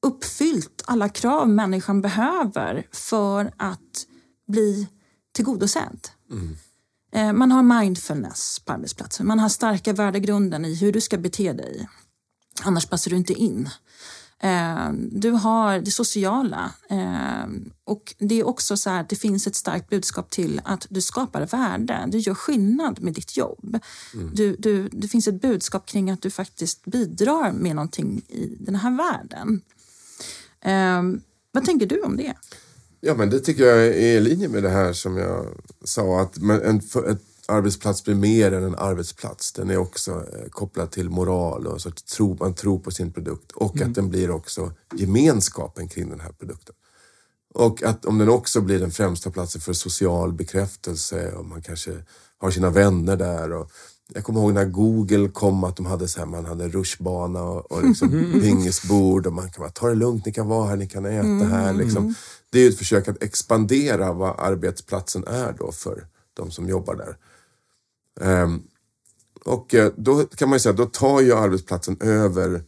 uppfyllt 0.05 0.83
alla 0.85 1.09
krav 1.09 1.49
människan 1.49 2.01
behöver 2.01 2.87
för 2.91 3.51
att 3.57 4.05
bli 4.47 4.87
tillgodosedd. 5.31 6.07
Eh, 7.11 7.33
Man 7.33 7.51
har 7.51 7.81
mindfulness 7.81 8.59
på 8.65 8.73
arbetsplatsen. 8.73 9.27
Man 9.27 9.39
har 9.39 9.49
starka 9.49 9.93
värdegrunden 9.93 10.65
i 10.65 10.75
hur 10.75 10.91
du 10.91 11.01
ska 11.01 11.17
bete 11.17 11.53
dig. 11.53 11.89
Annars 12.63 12.85
passar 12.85 13.11
du 13.11 13.17
inte 13.17 13.33
in. 13.33 13.69
Eh, 14.41 14.91
Du 15.11 15.31
har 15.31 15.79
det 15.79 15.91
sociala. 15.91 16.71
eh, 16.89 17.45
Och 17.83 18.15
det 18.19 18.39
är 18.39 18.47
också 18.47 18.77
så 18.77 18.89
att 18.89 19.09
det 19.09 19.15
finns 19.15 19.47
ett 19.47 19.55
starkt 19.55 19.89
budskap 19.89 20.29
till 20.29 20.61
att 20.65 20.87
du 20.89 21.01
skapar 21.01 21.45
värde. 21.45 22.05
Du 22.07 22.17
gör 22.17 22.33
skillnad 22.33 23.01
med 23.01 23.13
ditt 23.13 23.37
jobb. 23.37 23.79
Du, 24.33 24.55
du, 24.59 24.89
det 24.91 25.07
finns 25.07 25.27
ett 25.27 25.41
budskap 25.41 25.85
kring 25.85 26.09
att 26.11 26.21
du 26.21 26.31
faktiskt 26.31 26.85
bidrar 26.85 27.51
med 27.51 27.75
någonting 27.75 28.21
i 28.27 28.55
den 28.59 28.75
här 28.75 28.91
världen. 28.97 29.61
Eh, 30.61 31.21
Vad 31.51 31.65
tänker 31.65 31.85
du 31.85 32.01
om 32.01 32.17
det? 32.17 32.33
Ja, 33.01 33.15
men 33.15 33.29
det 33.29 33.39
tycker 33.39 33.63
jag 33.63 33.85
är 33.87 33.91
i 33.93 34.19
linje 34.21 34.47
med 34.49 34.63
det 34.63 34.69
här 34.69 34.93
som 34.93 35.17
jag 35.17 35.45
sa. 35.83 36.21
Att 36.21 36.37
en, 36.37 36.77
ett 37.11 37.28
arbetsplats 37.49 38.03
blir 38.03 38.15
mer 38.15 38.51
än 38.51 38.63
en 38.63 38.75
arbetsplats. 38.75 39.51
Den 39.51 39.69
är 39.69 39.77
också 39.77 40.11
eh, 40.11 40.49
kopplad 40.49 40.91
till 40.91 41.09
moral 41.09 41.67
och 41.67 41.81
så 41.81 41.89
att 41.89 42.05
tro, 42.05 42.37
man 42.39 42.53
tror 42.53 42.79
på 42.79 42.91
sin 42.91 43.13
produkt. 43.13 43.51
Och 43.51 43.81
att 43.81 43.95
den 43.95 44.09
blir 44.09 44.31
också 44.31 44.73
gemenskapen 44.95 45.87
kring 45.87 46.09
den 46.09 46.19
här 46.19 46.31
produkten. 46.31 46.75
Och 47.53 47.83
att 47.83 48.05
om 48.05 48.17
den 48.17 48.29
också 48.29 48.61
blir 48.61 48.79
den 48.79 48.91
främsta 48.91 49.31
platsen 49.31 49.61
för 49.61 49.73
social 49.73 50.33
bekräftelse 50.33 51.31
och 51.31 51.45
man 51.45 51.61
kanske 51.61 51.91
har 52.37 52.51
sina 52.51 52.69
vänner 52.69 53.15
där. 53.15 53.53
Och 53.53 53.71
jag 54.13 54.23
kommer 54.23 54.39
ihåg 54.39 54.53
när 54.53 54.65
Google 54.65 55.29
kom 55.29 55.63
att 55.63 55.75
de 55.75 55.85
hade 55.85 56.07
så 56.07 56.19
här, 56.19 56.25
man 56.25 56.45
hade 56.45 56.67
rutschbana 56.67 57.43
och, 57.43 57.71
och 57.71 57.83
liksom 57.83 58.09
pingisbord 58.41 59.27
och 59.27 59.33
man 59.33 59.51
kan 59.51 59.61
bara 59.61 59.71
ta 59.71 59.87
det 59.87 59.95
lugnt, 59.95 60.25
ni 60.25 60.31
kan 60.31 60.47
vara 60.47 60.69
här, 60.69 60.75
ni 60.75 60.87
kan 60.87 61.05
äta 61.05 61.45
här. 61.45 61.73
Liksom. 61.73 62.15
Det 62.49 62.59
är 62.59 62.63
ju 62.63 62.69
ett 62.69 62.77
försök 62.77 63.07
att 63.07 63.23
expandera 63.23 64.13
vad 64.13 64.39
arbetsplatsen 64.39 65.23
är 65.27 65.55
då 65.59 65.71
för 65.71 66.07
de 66.33 66.51
som 66.51 66.69
jobbar 66.69 66.95
där. 66.95 67.17
Ehm, 68.21 68.61
och 69.45 69.75
eh, 69.75 69.91
då 69.97 70.23
kan 70.23 70.49
man 70.49 70.55
ju 70.55 70.59
säga, 70.59 70.73
då 70.73 70.85
tar 70.85 71.21
ju 71.21 71.33
arbetsplatsen 71.33 71.97
över 72.01 72.63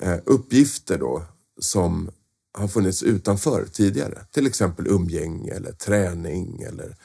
eh, 0.00 0.16
uppgifter 0.24 0.98
då 0.98 1.22
som 1.60 2.10
har 2.52 2.68
funnits 2.68 3.02
utanför 3.02 3.66
tidigare. 3.72 4.26
Till 4.30 4.46
exempel 4.46 4.86
umgänge 4.86 5.52
eller 5.52 5.72
träning 5.72 6.62
eller, 6.62 6.96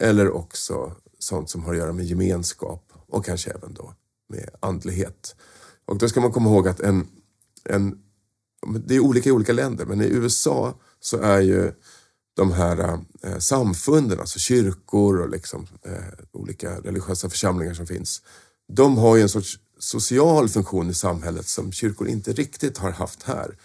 eller 0.00 0.30
också 0.30 0.92
sånt 1.18 1.50
som 1.50 1.64
har 1.64 1.72
att 1.72 1.78
göra 1.78 1.92
med 1.92 2.04
gemenskap 2.04 2.92
och 3.06 3.24
kanske 3.24 3.50
även 3.50 3.74
då 3.74 3.94
med 4.28 4.50
andlighet. 4.60 5.36
Och 5.84 5.98
då 5.98 6.08
ska 6.08 6.20
man 6.20 6.32
komma 6.32 6.50
ihåg 6.50 6.68
att 6.68 6.80
en, 6.80 7.08
en 7.64 8.02
det 8.86 8.94
är 8.94 9.00
olika 9.00 9.28
i 9.28 9.32
olika 9.32 9.52
länder, 9.52 9.86
men 9.86 10.00
i 10.00 10.04
USA 10.04 10.74
så 11.00 11.18
är 11.18 11.40
ju 11.40 11.72
de 12.36 12.52
här 12.52 12.98
eh, 13.22 13.38
samfunden, 13.38 14.20
alltså 14.20 14.38
kyrkor 14.38 15.20
och 15.20 15.30
liksom, 15.30 15.66
eh, 15.82 15.92
olika 16.32 16.80
religiösa 16.80 17.30
församlingar 17.30 17.74
som 17.74 17.86
finns, 17.86 18.22
de 18.68 18.98
har 18.98 19.16
ju 19.16 19.22
en 19.22 19.28
sorts 19.28 19.58
social 19.78 20.48
funktion 20.48 20.90
i 20.90 20.94
samhället 20.94 21.48
som 21.48 21.72
kyrkor 21.72 22.08
inte 22.08 22.32
riktigt 22.32 22.78
har 22.78 22.90
haft 22.90 23.22
här. 23.22 23.56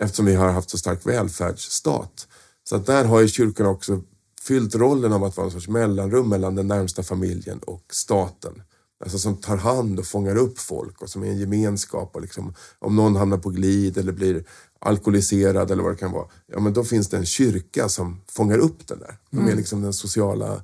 Eftersom 0.00 0.26
vi 0.26 0.34
har 0.34 0.48
haft 0.50 0.70
så 0.70 0.78
stark 0.78 1.06
välfärdsstat. 1.06 2.28
Så 2.64 2.76
att 2.76 2.86
där 2.86 3.04
har 3.04 3.20
ju 3.20 3.28
kyrkorna 3.28 3.68
också 3.68 4.02
fyllt 4.42 4.74
rollen 4.74 5.12
av 5.12 5.24
att 5.24 5.36
vara 5.36 5.46
en 5.46 5.52
sorts 5.52 5.68
mellanrum 5.68 6.28
mellan 6.28 6.54
den 6.54 6.68
närmsta 6.68 7.02
familjen 7.02 7.58
och 7.58 7.84
staten. 7.90 8.62
Alltså 9.04 9.18
som 9.18 9.36
tar 9.36 9.56
hand 9.56 9.98
och 9.98 10.06
fångar 10.06 10.36
upp 10.36 10.58
folk 10.58 11.02
och 11.02 11.10
som 11.10 11.22
är 11.22 11.26
en 11.26 11.38
gemenskap. 11.38 12.10
Och 12.14 12.20
liksom, 12.22 12.54
om 12.78 12.96
någon 12.96 13.16
hamnar 13.16 13.38
på 13.38 13.50
glid 13.50 13.98
eller 13.98 14.12
blir 14.12 14.44
alkoholiserad 14.78 15.70
eller 15.70 15.82
vad 15.82 15.92
det 15.92 15.96
kan 15.96 16.12
vara. 16.12 16.28
Ja 16.46 16.60
men 16.60 16.72
då 16.72 16.84
finns 16.84 17.08
det 17.08 17.16
en 17.16 17.26
kyrka 17.26 17.88
som 17.88 18.20
fångar 18.28 18.58
upp 18.58 18.86
den 18.86 18.98
där. 18.98 19.18
De 19.30 19.48
är 19.48 19.54
liksom 19.56 19.82
den 19.82 19.92
sociala 19.92 20.62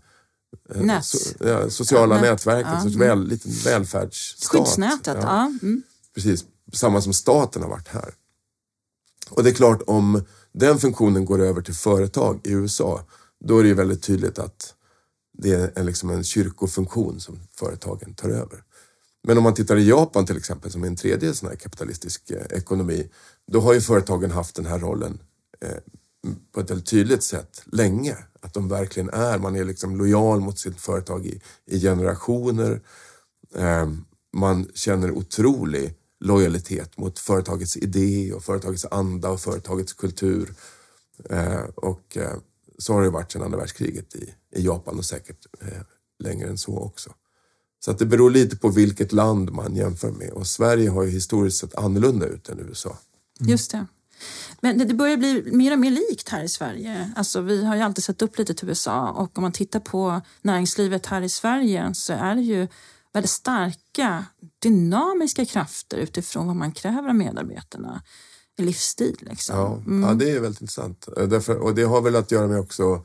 eh, 0.75 1.01
so, 1.01 1.19
ja, 1.47 1.71
sociala 1.71 2.15
Ja, 2.15 2.21
nät. 2.21 2.31
nätverket, 2.31 2.71
Ja, 2.73 2.77
en 2.77 2.83
sorts 2.83 2.97
väl, 2.97 3.29
liten 3.29 3.53
välfärdsstat. 3.65 4.51
Skyddsnätet, 4.51 5.17
ja. 5.23 5.53
Mm. 5.63 5.83
Precis, 6.15 6.45
samma 6.73 7.01
som 7.01 7.13
staten 7.13 7.63
har 7.63 7.69
varit 7.71 7.89
här. 7.89 8.15
Och 9.31 9.43
det 9.45 9.51
är 9.51 9.55
klart 9.55 9.83
om 9.87 10.25
den 10.53 10.79
funktionen 10.79 11.25
går 11.25 11.43
över 11.43 11.63
till 11.63 11.75
företag 11.75 12.41
i 12.45 12.51
USA, 12.53 13.05
då 13.45 13.59
är 13.59 13.63
det 13.63 13.69
ju 13.69 13.75
väldigt 13.75 14.03
tydligt 14.03 14.39
att 14.39 14.75
det 15.39 15.53
är 15.53 15.73
en, 15.75 15.87
liksom 15.87 16.11
en 16.11 16.25
kyrkofunktion 16.25 17.21
som 17.21 17.41
företagen 17.59 18.15
tar 18.15 18.29
över. 18.29 18.63
Men 19.23 19.39
om 19.39 19.45
man 19.45 19.55
tittar 19.55 19.77
i 19.77 19.89
Japan 19.89 20.27
till 20.27 20.37
exempel, 20.37 20.71
som 20.71 20.83
är 20.83 20.87
en 20.87 20.97
tredje 20.97 21.35
sån 21.35 21.49
här 21.49 21.57
kapitalistisk 21.57 22.31
eh, 22.31 22.59
ekonomi, 22.59 23.11
då 23.53 23.61
har 23.61 23.73
ju 23.73 23.81
företagen 23.81 24.31
haft 24.31 24.55
den 24.55 24.67
här 24.67 24.79
rollen 24.79 25.19
eh, 25.61 25.77
på 26.53 26.61
ett 26.61 26.71
väldigt 26.71 26.87
tydligt 26.87 27.23
sätt 27.23 27.63
länge. 27.73 28.17
Att 28.41 28.55
de 28.55 28.69
verkligen 28.69 29.11
är, 29.11 29.39
man 29.39 29.57
är 29.57 29.65
liksom 29.65 29.97
lojal 29.97 30.41
mot 30.41 30.59
sitt 30.59 30.81
företag 30.81 31.27
i, 31.27 31.41
i 31.67 31.81
generationer. 31.81 32.81
Eh, 33.55 33.91
man 34.37 34.69
känner 34.75 35.11
otrolig 35.11 35.95
lojalitet 36.21 36.99
mot 36.99 37.19
företagets 37.19 37.77
idé 37.77 38.33
och 38.33 38.45
företagets 38.45 38.87
anda 38.91 39.31
och 39.31 39.41
företagets 39.41 39.93
kultur. 39.93 40.55
Eh, 41.31 41.65
och 41.75 42.17
eh, 42.17 42.37
så 42.79 42.93
har 42.93 43.03
det 43.03 43.11
varit 43.11 43.33
sedan 43.33 43.43
andra 43.43 43.59
världskriget 43.59 44.15
i, 44.15 44.35
i 44.57 44.65
Japan 44.65 44.99
och 44.99 45.05
säkert 45.05 45.47
eh, 45.61 45.83
längre 46.19 46.49
än 46.49 46.59
så 46.59 46.79
också. 46.79 47.11
Så 47.85 47.91
att 47.91 47.99
det 47.99 48.07
beror 48.07 48.31
lite 48.31 48.57
på 48.57 48.69
vilket 48.69 49.13
land 49.13 49.53
man 49.53 49.77
jämför 49.77 50.11
med 50.11 50.31
och 50.31 50.47
Sverige 50.47 50.91
har 50.91 51.03
ju 51.03 51.11
historiskt 51.11 51.59
sett 51.59 51.75
annorlunda 51.75 52.27
ut 52.27 52.49
än 52.49 52.59
USA. 52.61 52.99
Mm. 53.41 53.51
Just 53.51 53.71
det. 53.71 53.87
Men 54.61 54.79
det- 54.79 54.95
börjar 54.95 55.17
bli 55.17 55.43
mer 55.53 55.73
och 55.73 55.79
mer 55.79 55.91
likt 55.91 56.29
här 56.29 56.43
i 56.43 56.49
Sverige. 56.49 57.13
Alltså, 57.17 57.41
vi 57.41 57.65
har 57.65 57.77
ju 57.77 57.83
alltid 57.83 58.05
sett 58.05 58.23
upp 58.23 58.39
lite 58.39 58.55
till 58.55 58.69
USA 58.69 59.11
och 59.11 59.39
om 59.39 59.43
man 59.43 59.53
tittar 59.53 59.81
på 59.81 60.21
näringslivet 60.43 61.07
här 61.07 61.23
i 61.23 61.29
Sverige 61.29 61.95
så 61.95 62.13
är 62.13 62.35
det 62.35 62.43
ju 62.43 62.69
väldigt 63.13 63.31
starka 63.31 64.25
dynamiska 64.63 65.45
krafter 65.45 65.97
utifrån 65.97 66.47
vad 66.47 66.57
man 66.57 66.73
kräver 66.73 67.09
av 67.09 67.15
medarbetarna 67.15 68.03
livsstil. 68.59 69.17
Liksom. 69.21 69.57
Ja, 69.57 69.83
ja, 70.09 70.15
det 70.15 70.31
är 70.31 70.41
väldigt 70.41 70.61
intressant. 70.61 71.09
Eh, 71.17 71.29
Därför, 71.29 71.57
och 71.57 71.75
det 71.75 71.83
har 71.83 72.01
väl 72.01 72.17
att 72.17 72.31
göra 72.31 72.47
med 72.47 72.61
också 72.61 73.05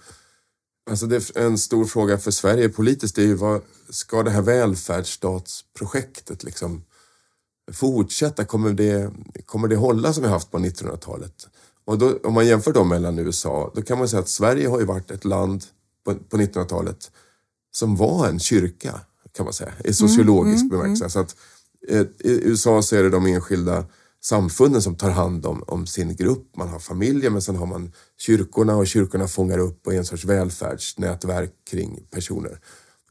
Alltså 0.89 1.05
det 1.05 1.15
är 1.15 1.41
en 1.41 1.57
stor 1.57 1.85
fråga 1.85 2.17
för 2.17 2.31
Sverige 2.31 2.69
politiskt 2.69 3.17
är 3.17 3.21
ju 3.21 3.33
vad 3.33 3.61
ska 3.89 4.23
det 4.23 4.31
här 4.31 4.41
välfärdsstatsprojektet 4.41 6.43
liksom 6.43 6.83
fortsätta? 7.71 8.45
Kommer 8.45 8.73
det, 8.73 9.11
kommer 9.45 9.67
det 9.67 9.75
hålla 9.75 10.13
som 10.13 10.23
vi 10.23 10.29
haft 10.29 10.51
på 10.51 10.59
1900-talet? 10.59 11.47
Och 11.85 11.97
då, 11.97 12.17
om 12.23 12.33
man 12.33 12.47
jämför 12.47 12.73
dem 12.73 12.89
mellan 12.89 13.19
USA, 13.19 13.71
då 13.75 13.81
kan 13.81 13.97
man 13.97 14.09
säga 14.09 14.19
att 14.19 14.29
Sverige 14.29 14.67
har 14.67 14.79
ju 14.79 14.85
varit 14.85 15.11
ett 15.11 15.25
land 15.25 15.63
på, 16.05 16.15
på 16.15 16.37
1900-talet 16.37 17.11
som 17.71 17.95
var 17.95 18.27
en 18.27 18.39
kyrka, 18.39 18.99
kan 19.31 19.45
man 19.45 19.53
säga, 19.53 19.73
i 19.85 19.93
sociologisk 19.93 20.69
bemärkelse. 20.69 21.09
Så 21.09 21.19
att, 21.19 21.35
eh, 21.87 22.01
I 22.01 22.39
USA 22.43 22.81
så 22.81 22.95
är 22.95 23.03
det 23.03 23.09
de 23.09 23.25
enskilda 23.25 23.85
samfunden 24.22 24.82
som 24.82 24.95
tar 24.95 25.09
hand 25.09 25.45
om, 25.45 25.63
om 25.67 25.88
sin 25.88 26.15
grupp. 26.15 26.55
Man 26.55 26.69
har 26.69 26.80
familjer 26.80 27.30
men 27.30 27.41
sen 27.41 27.55
har 27.55 27.65
man 27.65 27.91
kyrkorna 28.17 28.76
och 28.76 28.88
kyrkorna 28.88 29.28
fångar 29.28 29.57
upp 29.57 29.88
och 29.88 29.93
är 29.93 29.97
en 29.97 30.05
sorts 30.05 30.26
välfärdsnätverk 30.26 31.53
kring 31.69 31.99
personer. 32.11 32.59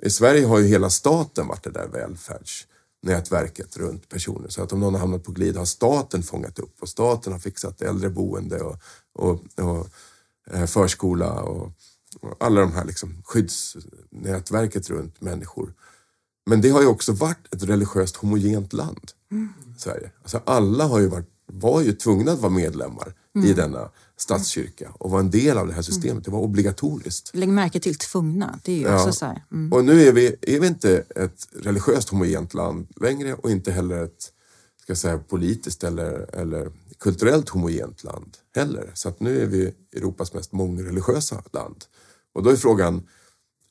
I 0.03 0.11
Sverige 0.11 0.47
har 0.47 0.59
ju 0.59 0.67
hela 0.67 0.91
staten 0.91 1.47
varit 1.47 1.65
det 1.65 1.71
där 1.71 1.89
välfärdsnätverket 1.89 3.77
runt 3.77 4.09
personer. 4.09 4.49
Så 4.49 4.63
att 4.63 4.73
om 4.73 4.81
någon 4.81 4.95
har 4.95 5.01
hamnat 5.01 5.25
på 5.25 5.33
glid 5.33 5.57
har 5.57 5.65
staten 5.65 6.23
fångat 6.23 6.59
upp 6.59 6.83
och 6.83 6.89
staten 6.89 7.33
har 7.33 7.41
fixat 7.41 7.83
äldreboende 7.83 8.61
och, 8.61 8.77
och, 9.13 9.41
och 9.57 9.87
eh, 10.51 10.67
förskola 10.67 11.43
och, 11.43 11.73
och 12.21 12.37
alla 12.41 12.61
de 12.61 12.73
här 12.73 12.85
liksom 12.85 13.23
skyddsnätverket 13.25 14.91
runt 14.91 15.21
människor. 15.21 15.75
Men 16.47 16.61
det 16.61 16.68
har 16.70 16.80
ju 16.80 16.86
också 16.86 17.12
varit 17.12 17.55
ett 17.55 17.62
religiöst 17.62 18.16
homogent 18.16 18.72
land, 18.72 19.11
Sverige. 19.78 20.11
Alltså 20.22 20.41
alla 20.45 20.84
har 20.84 21.01
ju 21.01 21.07
varit, 21.07 21.28
var 21.47 21.80
ju 21.80 21.93
tvungna 21.93 22.32
att 22.32 22.38
vara 22.41 22.53
medlemmar 22.53 23.14
i 23.45 23.53
denna 23.53 23.91
statskyrka 24.16 24.91
och 24.99 25.11
vara 25.11 25.20
en 25.20 25.30
del 25.30 25.59
av 25.59 25.66
det 25.66 25.72
här 25.72 25.82
systemet. 25.82 26.24
Det 26.24 26.30
var 26.30 26.41
obligatoriskt. 26.41 27.30
Lägg 27.34 27.49
märke 27.49 27.80
till 27.80 27.95
tvungna. 27.95 28.59
Det 28.64 28.72
är 28.72 28.76
ju 28.76 28.82
Ja. 28.82 28.95
också 29.01 29.12
så. 29.12 29.36
Mm. 29.53 29.72
Och 29.72 29.84
nu 29.84 30.03
är 30.03 30.12
vi, 30.12 30.36
är 30.43 30.61
vi 30.61 30.66
inte 30.66 31.05
ett 31.16 31.49
religiöst 31.53 32.09
homogent 32.09 32.55
land 32.55 32.86
längre 33.01 33.34
och 33.34 33.51
inte 33.51 33.72
heller 33.72 34.05
ett 34.05 34.32
ska 34.82 34.97
säga, 34.97 35.18
politiskt 35.18 35.84
eller, 35.84 36.34
eller 36.34 36.70
kulturellt 36.99 37.49
homogent 37.49 38.05
land 38.05 38.36
heller. 38.55 38.91
Så 38.95 39.09
att 39.09 39.20
nu 39.20 39.43
är 39.43 39.47
vi 39.47 39.74
Europas 39.97 40.34
mest 40.34 40.53
mångreligiösa 40.53 41.43
land. 41.53 41.84
Och 42.34 42.43
då 42.43 42.51
är 42.51 42.57
frågan, 42.57 43.03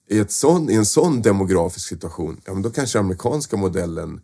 i, 0.09 0.19
ett 0.19 0.31
sån, 0.31 0.69
i 0.69 0.75
en 0.75 0.85
sån 0.85 1.21
demografisk 1.21 1.87
situation, 1.87 2.41
ja, 2.45 2.53
men 2.53 2.61
då 2.61 2.69
kanske 2.69 2.99
amerikanska 2.99 3.57
modellen 3.57 4.21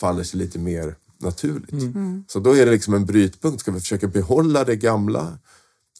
faller 0.00 0.22
sig 0.24 0.38
lite 0.40 0.58
mer 0.58 0.96
naturligt. 1.18 1.70
Så 2.28 2.40
då 2.40 2.56
är 2.56 2.66
det 2.66 2.72
liksom 2.72 2.94
en 2.94 3.06
brytpunkt. 3.06 3.60
Ska 3.60 3.70
vi 3.70 3.80
försöka 3.80 4.06
behålla 4.06 4.64
det 4.64 4.76
gamla? 4.76 5.38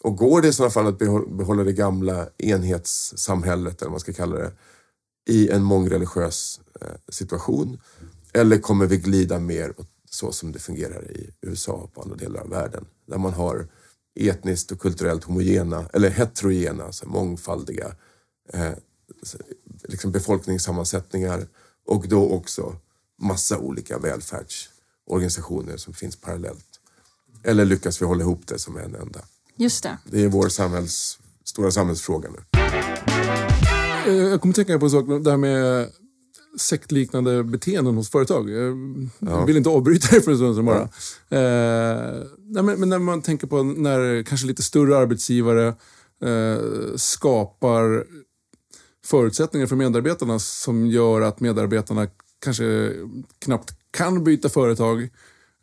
Och 0.02 0.16
går 0.16 0.42
det 0.42 0.48
i 0.48 0.52
sådana 0.52 0.70
fall 0.70 0.86
att 0.86 0.98
behå- 0.98 1.36
behålla 1.36 1.64
det 1.64 1.72
gamla 1.72 2.28
enhetssamhället, 2.38 3.82
eller 3.82 3.88
vad 3.88 3.90
man 3.90 4.00
ska 4.00 4.12
kalla 4.12 4.36
det, 4.36 4.52
i 5.28 5.48
en 5.50 5.62
mångreligiös 5.62 6.60
eh, 6.80 6.88
situation? 7.08 7.78
Eller 8.32 8.58
kommer 8.58 8.86
vi 8.86 8.96
glida 8.96 9.38
mer 9.38 9.80
åt 9.80 9.88
så 10.10 10.32
som 10.32 10.52
det 10.52 10.58
fungerar 10.58 11.10
i 11.10 11.30
USA 11.42 11.72
och 11.72 11.94
på 11.94 12.02
andra 12.02 12.16
delar 12.16 12.40
av 12.40 12.48
världen? 12.48 12.84
Där 13.06 13.18
man 13.18 13.32
har 13.32 13.68
etniskt 14.20 14.72
och 14.72 14.80
kulturellt 14.80 15.24
homogena, 15.24 15.88
eller 15.92 16.10
heterogena, 16.10 16.84
alltså 16.84 17.08
mångfaldiga 17.08 17.92
eh, 18.52 18.70
liksom 19.88 20.12
befolkningssammansättningar 20.12 21.46
och 21.86 22.08
då 22.08 22.30
också 22.30 22.76
massa 23.22 23.58
olika 23.58 23.98
välfärdsorganisationer 23.98 25.76
som 25.76 25.94
finns 25.94 26.16
parallellt. 26.16 26.66
Eller 27.42 27.64
lyckas 27.64 28.02
vi 28.02 28.06
hålla 28.06 28.20
ihop 28.22 28.46
det 28.46 28.58
som 28.58 28.76
en 28.76 28.94
enda? 28.94 29.20
Just 29.56 29.82
det. 29.82 29.98
Det 30.04 30.24
är 30.24 30.28
vår 30.28 30.48
samhälls, 30.48 31.18
stora 31.44 31.70
samhällsfråga 31.70 32.28
nu. 32.30 32.60
Eh, 34.06 34.14
Jag 34.14 34.40
kommer 34.40 34.54
tänka 34.54 34.78
på 34.78 34.84
en 34.86 34.90
sak, 34.90 35.06
det 35.24 35.30
här 35.30 35.36
med 35.36 35.88
sektliknande 36.58 37.44
beteenden 37.44 37.94
hos 37.94 38.10
företag. 38.10 38.50
Jag 39.18 39.46
vill 39.46 39.56
inte 39.56 39.68
avbryta 39.70 40.08
dig 40.10 40.22
för 40.22 40.30
en 40.30 40.36
stund 40.36 40.56
sedan 40.56 40.64
bara. 40.64 40.82
Eh, 41.40 42.22
nej, 42.38 42.62
men, 42.62 42.80
men 42.80 42.88
när 42.88 42.98
man 42.98 43.22
tänker 43.22 43.46
på 43.46 43.62
när 43.62 44.22
kanske 44.22 44.46
lite 44.46 44.62
större 44.62 44.96
arbetsgivare 44.98 45.66
eh, 46.22 46.58
skapar 46.96 48.06
förutsättningar 49.06 49.66
för 49.66 49.76
medarbetarna 49.76 50.38
som 50.38 50.86
gör 50.86 51.20
att 51.20 51.40
medarbetarna 51.40 52.06
kanske 52.44 52.92
knappt 53.38 53.74
kan 53.90 54.24
byta 54.24 54.48
företag, 54.48 55.08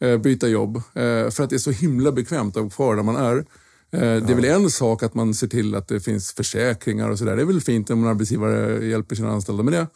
eh, 0.01 0.17
byta 0.17 0.47
jobb, 0.47 0.75
eh, 0.77 1.29
för 1.29 1.41
att 1.43 1.49
det 1.49 1.55
är 1.55 1.57
så 1.57 1.71
himla 1.71 2.11
bekvämt 2.11 2.57
att 2.57 2.61
vara 2.61 2.69
kvar 2.69 2.95
där 2.95 3.03
man 3.03 3.15
är. 3.15 3.37
Eh, 3.37 3.99
Det 3.99 4.31
är 4.31 4.35
väl 4.35 4.45
en 4.45 4.69
sak 4.69 5.03
att 5.03 5.13
man 5.13 5.33
ser 5.33 5.47
till 5.47 5.75
att 5.75 5.87
det 5.87 5.99
finns 5.99 6.33
försäkringar 6.33 7.09
och 7.09 7.17
sådär. 7.17 7.35
Det 7.35 7.41
är 7.41 7.45
väl 7.45 7.61
fint 7.61 7.89
om 7.89 8.03
en 8.03 8.09
arbetsgivare 8.09 8.85
hjälper 8.85 9.15
sina 9.15 9.31
anställda 9.31 9.63
med 9.63 9.73
det. 9.73 9.87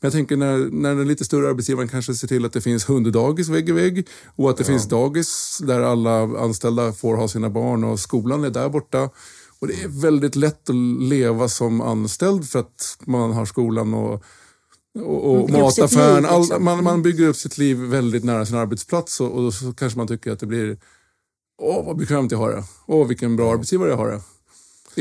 Men 0.00 0.06
jag 0.06 0.12
tänker 0.12 0.36
när, 0.36 0.58
när 0.58 0.94
den 0.94 1.08
lite 1.08 1.24
större 1.24 1.48
arbetsgivaren 1.48 1.88
kanske 1.88 2.14
ser 2.14 2.28
till 2.28 2.44
att 2.44 2.52
det 2.52 2.60
finns 2.60 2.88
hunddagis 2.88 3.48
vägg 3.48 3.68
i 3.68 3.72
vägg 3.72 4.08
och 4.36 4.50
att 4.50 4.56
det 4.56 4.64
finns 4.64 4.88
dagis 4.88 5.58
där 5.62 5.80
alla 5.80 6.22
anställda 6.22 6.92
får 6.92 7.16
ha 7.16 7.28
sina 7.28 7.50
barn 7.50 7.84
och 7.84 8.00
skolan 8.00 8.44
är 8.44 8.50
där 8.50 8.68
borta. 8.68 9.10
Och 9.58 9.66
det 9.66 9.82
är 9.82 9.88
väldigt 9.88 10.36
lätt 10.36 10.70
att 10.70 10.76
leva 11.00 11.48
som 11.48 11.80
anställd 11.80 12.48
för 12.48 12.58
att 12.58 12.98
man 13.04 13.32
har 13.32 13.46
skolan 13.46 13.94
och, 13.94 14.22
och, 14.98 15.34
och 15.34 15.50
mataffären. 15.50 16.22
liv, 16.22 16.30
All, 16.30 16.40
liksom. 16.40 16.64
man, 16.64 16.84
man 16.84 17.02
bygger 17.02 17.28
upp 17.28 17.36
sitt 17.36 17.58
liv 17.58 17.76
väldigt 17.76 18.24
nära 18.24 18.46
sin 18.46 18.56
arbetsplats 18.56 19.20
och, 19.20 19.30
och 19.30 19.54
så 19.54 19.72
kanske 19.72 19.98
man 19.98 20.08
tycker 20.08 20.32
att 20.32 20.40
det 20.40 20.46
blir 20.46 20.78
Åh, 21.58 21.86
vad 21.86 21.96
bekvämt 21.96 22.32
jag 22.32 22.38
har 22.38 22.52
det. 22.52 22.64
Åh, 22.86 23.06
vilken 23.06 23.36
bra 23.36 23.52
arbetsgivare 23.52 23.90
jag 23.90 23.96
har 23.96 24.10
det. 24.10 24.22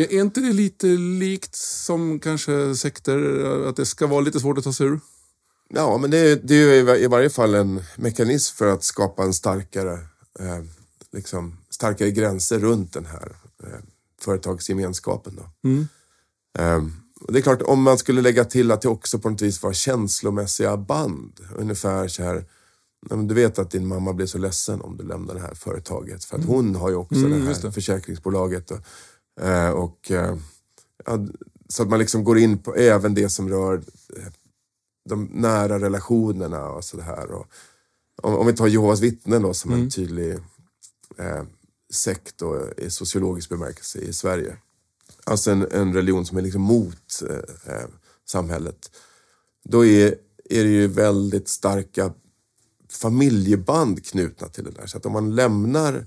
Är, 0.02 0.14
är 0.14 0.22
inte 0.22 0.42
det 0.42 0.54
lite 0.54 0.88
likt 0.88 1.56
som 1.56 2.20
kanske 2.20 2.76
sekter, 2.76 3.20
att 3.70 3.76
det 3.76 3.86
ska 3.86 4.08
vara 4.08 4.22
lite 4.22 4.40
svårt 4.40 4.58
att 4.58 4.64
ta 4.64 4.74
sig 4.74 4.88
ur? 4.88 5.00
Ja, 5.70 5.98
men 5.98 6.12
det 6.12 6.18
är, 6.18 6.40
det 6.44 6.56
är 6.56 6.96
i 6.98 7.08
varje 7.08 7.30
fall 7.30 7.56
en 7.56 7.84
mekanism 7.96 8.56
för 8.56 8.68
att 8.68 8.84
skapa 8.84 9.24
en 9.24 9.34
starkare, 9.34 9.94
eh, 10.40 10.64
liksom, 11.12 11.58
starkare 11.70 12.12
gränser 12.12 12.60
runt 12.60 12.94
den 12.94 13.06
här 13.06 13.36
eh, 13.64 13.80
företagsgemenskapen. 14.26 15.36
Då. 15.36 15.70
Eh, 16.64 16.84
och 17.22 17.34
det 17.34 17.40
är 17.40 17.44
klart, 17.44 17.62
om 17.62 17.82
man 17.84 17.98
skulle 17.98 18.22
lägga 18.22 18.46
till 18.46 18.72
att 18.72 18.82
det 18.82 18.88
också 18.90 19.20
på 19.20 19.30
något 19.30 19.42
vis 19.42 19.64
var 19.64 19.74
känslomässiga 19.74 20.78
band. 20.78 21.40
Ungefär 21.56 22.08
så 22.08 22.24
här, 22.24 22.46
du 23.28 23.36
vet 23.36 23.60
att 23.60 23.72
din 23.72 23.88
mamma 23.88 24.14
blir 24.14 24.26
så 24.26 24.38
ledsen 24.38 24.82
om 24.82 24.98
du 24.98 25.04
lämnar 25.04 25.34
det 25.34 25.40
här 25.42 25.54
företaget. 25.56 26.24
För 26.26 26.38
att 26.38 26.46
hon 26.46 26.76
har 26.76 26.90
ju 26.90 26.96
också 26.96 27.16
Mm, 27.16 27.32
det 27.40 27.46
här 27.46 27.62
det. 27.62 27.72
försäkringsbolaget. 27.72 28.72
Och, 28.72 28.80
eh, 29.42 29.70
och, 29.70 30.12
eh, 30.12 30.38
ja, 31.06 31.20
så 31.70 31.84
att 31.84 31.90
man 31.90 32.00
liksom 32.00 32.24
går 32.24 32.38
in 32.38 32.58
på 32.58 32.76
även 32.76 33.14
det 33.14 33.30
som 33.30 33.50
rör 33.50 33.74
eh, 34.18 34.28
de 35.10 35.30
nära 35.34 35.80
relationerna 35.80 36.70
och 36.70 36.84
sådär. 36.84 37.32
Om, 38.24 38.36
om 38.36 38.48
vi 38.48 38.54
tar 38.54 38.68
Jehovas 38.68 39.00
vittnen 39.00 39.42
då 39.42 39.54
som 39.54 39.72
en 39.72 39.90
tydlig 39.90 40.32
eh, 41.18 41.44
sekt 41.96 42.38
då, 42.38 42.70
i 42.78 42.90
sociologisk 42.90 43.50
bemärkelse 43.50 44.00
i 44.00 44.14
Sverige. 44.14 44.58
Alltså 45.24 45.52
en, 45.52 45.68
en 45.72 45.94
religion 45.94 46.26
som 46.26 46.38
är 46.38 46.42
liksom 46.42 46.62
mot 46.62 47.24
eh, 47.30 47.74
eh, 47.76 47.86
samhället. 48.26 48.92
Då 49.64 49.86
är, 49.86 50.16
är 50.50 50.64
det 50.64 50.70
ju 50.70 50.88
väldigt 50.88 51.48
starka 51.48 52.14
familjeband 52.90 54.06
knutna 54.06 54.48
till 54.48 54.64
det 54.64 54.72
där. 54.72 54.88
Så 54.88 54.98
att 54.98 55.06
om 55.06 55.14
man 55.14 55.36
lämnar 55.36 56.06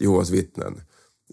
Jehovas 0.00 0.30
vittnen, 0.30 0.80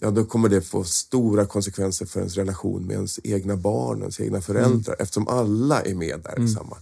ja 0.01 0.12
då 0.12 0.26
kommer 0.26 0.49
det 0.49 0.62
få 0.62 0.84
stora 0.84 1.45
konsekvenser 1.45 2.06
för 2.06 2.20
ens 2.20 2.36
relation 2.36 2.88
med 2.88 2.93
ens 2.93 3.20
egna 3.24 3.56
barn, 3.56 4.01
ens 4.01 4.20
egna 4.20 4.41
föräldrar, 4.41 4.95
eftersom 4.99 5.28
alla 5.28 5.82
är 5.82 5.95
med 5.95 6.20
där 6.24 6.43
i 6.43 6.47
samma. 6.47 6.78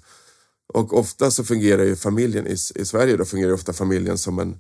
Och 0.74 1.00
ofta 1.00 1.32
så 1.32 1.44
fungerar 1.44 1.84
ju 1.84 1.96
familjen, 1.96 2.48
i, 2.48 2.54
i 2.76 2.86
Sverige 2.86 3.18
då 3.18 3.26
fungerar 3.26 3.50
ju 3.50 3.56
ofta 3.56 3.74
familjen 3.74 4.18
som 4.18 4.40
en, 4.40 4.60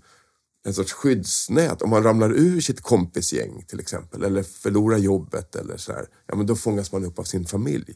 en 0.65 0.73
sorts 0.73 0.93
skyddsnät. 0.93 1.81
Om 1.81 1.89
man 1.89 2.03
ramlar 2.03 2.33
ur 2.33 2.61
sitt 2.61 2.81
kompisgäng 2.81 3.65
till 3.67 3.79
exempel, 3.79 4.23
eller 4.23 4.43
förlorar 4.43 4.97
jobbet 4.97 5.55
eller 5.55 5.77
sådär, 5.77 6.07
ja 6.27 6.35
men 6.35 6.45
då 6.45 6.55
fångas 6.55 6.91
man 6.91 7.05
upp 7.05 7.19
av 7.19 7.23
sin 7.23 7.45
familj. 7.45 7.95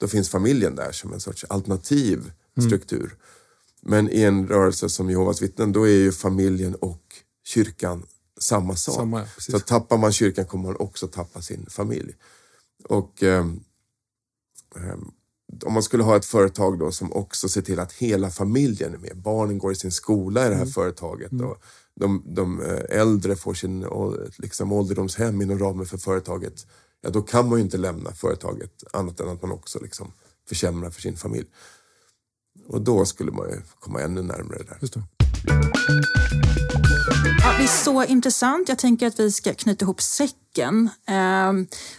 Då 0.00 0.08
finns 0.08 0.28
familjen 0.28 0.74
där 0.74 0.92
som 0.92 1.12
en 1.12 1.20
sorts 1.20 1.44
alternativ 1.48 2.32
struktur. 2.66 3.16
Men 3.80 4.10
i 4.10 4.22
en 4.22 4.48
rörelse 4.48 4.88
som 4.88 5.10
Jehovas 5.10 5.42
vittnen, 5.42 5.72
då 5.72 5.88
är 5.88 5.92
ju 5.92 6.12
familjen 6.12 6.74
och 6.74 7.02
kyrkan 7.44 8.06
samma 8.40 8.76
sak. 8.76 8.94
Samma, 8.94 9.20
ja, 9.20 9.26
så 9.38 9.58
tappar 9.58 9.98
man 9.98 10.12
kyrkan 10.12 10.44
kommer 10.44 10.64
man 10.64 10.76
också 10.76 11.08
tappa 11.08 11.42
sin 11.42 11.66
familj. 11.70 12.14
Och 12.84 13.22
ehm, 13.22 13.60
om 15.64 15.72
man 15.72 15.82
skulle 15.82 16.02
ha 16.02 16.16
ett 16.16 16.24
företag 16.24 16.78
då 16.78 16.92
som 16.92 17.12
också 17.12 17.48
ser 17.48 17.62
till 17.62 17.80
att 17.80 17.92
hela 17.92 18.30
familjen 18.30 18.94
är 18.94 18.98
med. 18.98 19.16
Barnen 19.16 19.58
går 19.58 19.72
i 19.72 19.74
sin 19.74 19.92
skola 19.92 20.46
i 20.46 20.48
det 20.48 20.54
här 20.54 20.66
företaget. 20.66 21.32
Och 21.32 21.62
de, 22.00 22.22
de 22.26 22.60
eh, 22.60 23.00
äldre 23.00 23.36
får 23.36 23.54
sin 23.54 23.86
liksom, 24.38 24.72
ålderdomshem 24.72 25.42
inom 25.42 25.58
ramen 25.58 25.86
för 25.86 25.98
företaget. 25.98 26.66
Ja, 27.00 27.10
då 27.10 27.22
kan 27.22 27.48
man 27.48 27.58
ju 27.58 27.64
inte 27.64 27.78
lämna 27.78 28.12
företaget 28.12 28.84
annat 28.92 29.20
än 29.20 29.28
att 29.28 29.42
man 29.42 29.52
också 29.52 29.78
liksom, 29.82 30.12
försämrar 30.48 30.90
för 30.90 31.00
sin 31.00 31.16
familj. 31.16 31.46
Och 32.66 32.80
då 32.80 33.04
skulle 33.04 33.32
man 33.32 33.48
ju 33.48 33.60
komma 33.78 34.00
ännu 34.00 34.22
närmare 34.22 34.58
det 34.58 34.64
där. 34.64 34.78
Just 34.80 34.94
det. 34.94 35.02
Ja, 37.44 37.52
det 37.58 37.62
är 37.64 37.84
så 37.84 38.04
intressant. 38.04 38.68
Jag 38.68 38.78
tänker 38.78 39.06
att 39.06 39.20
vi 39.20 39.30
ska 39.32 39.54
knyta 39.54 39.84
ihop 39.84 40.00
säcken. 40.02 40.90
Eh, 41.08 41.52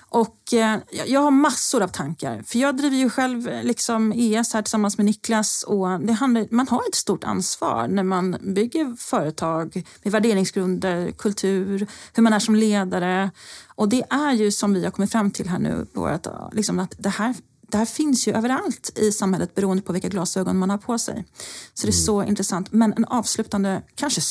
och 0.09 0.53
eh, 0.53 0.77
jag- 1.07 1.21
har 1.21 1.31
massor 1.31 1.81
av 1.83 1.87
tankar. 1.87 2.43
För 2.45 2.59
jag 2.59 2.77
driver 2.77 2.97
ju 2.97 3.09
själv 3.09 3.47
eh, 3.49 3.63
liksom 3.63 4.11
ES 4.15 4.53
här 4.53 4.61
tillsammans 4.61 4.97
med 4.97 5.05
Niklas. 5.05 5.63
Och 5.63 5.99
det 5.99 6.13
handlar, 6.13 6.47
man 6.51 6.67
har 6.67 6.81
ett 6.89 6.95
stort 6.95 7.23
ansvar 7.23 7.87
när 7.87 8.03
man 8.03 8.37
bygger 8.41 8.95
företag 8.95 9.83
med 10.03 10.11
värderingsgrunder, 10.11 11.11
kultur, 11.11 11.87
hur 12.13 12.23
man 12.23 12.33
är 12.33 12.39
som 12.39 12.55
ledare. 12.55 13.31
Och 13.75 13.89
det 13.89 14.03
är 14.09 14.31
ju 14.33 14.51
som 14.51 14.73
vi 14.73 14.83
har 14.83 14.91
kommit 14.91 15.11
fram 15.11 15.31
till 15.31 15.49
här 15.49 15.59
nu, 15.59 15.87
vårat, 15.93 16.27
liksom 16.53 16.79
att 16.79 16.95
det 16.97 17.09
här 17.09 17.35
det 17.73 17.77
här 17.77 17.85
finns 17.85 18.27
ju 18.27 18.33
överallt 18.33 18.99
i 18.99 19.11
samhället 19.11 19.55
beroende 19.55 19.83
på 19.83 19.93
vilka 19.93 20.09
glasögon 20.09 20.57
man 20.57 20.69
har 20.69 20.77
på 20.77 20.99
sig. 20.99 21.25
Så 21.73 21.87
det 21.87 21.91
är 21.91 21.93
så 21.93 22.23
intressant. 22.23 22.71
Men 22.71 22.93
en 22.93 23.05
avslutande, 23.05 23.81
kanske 23.95 24.21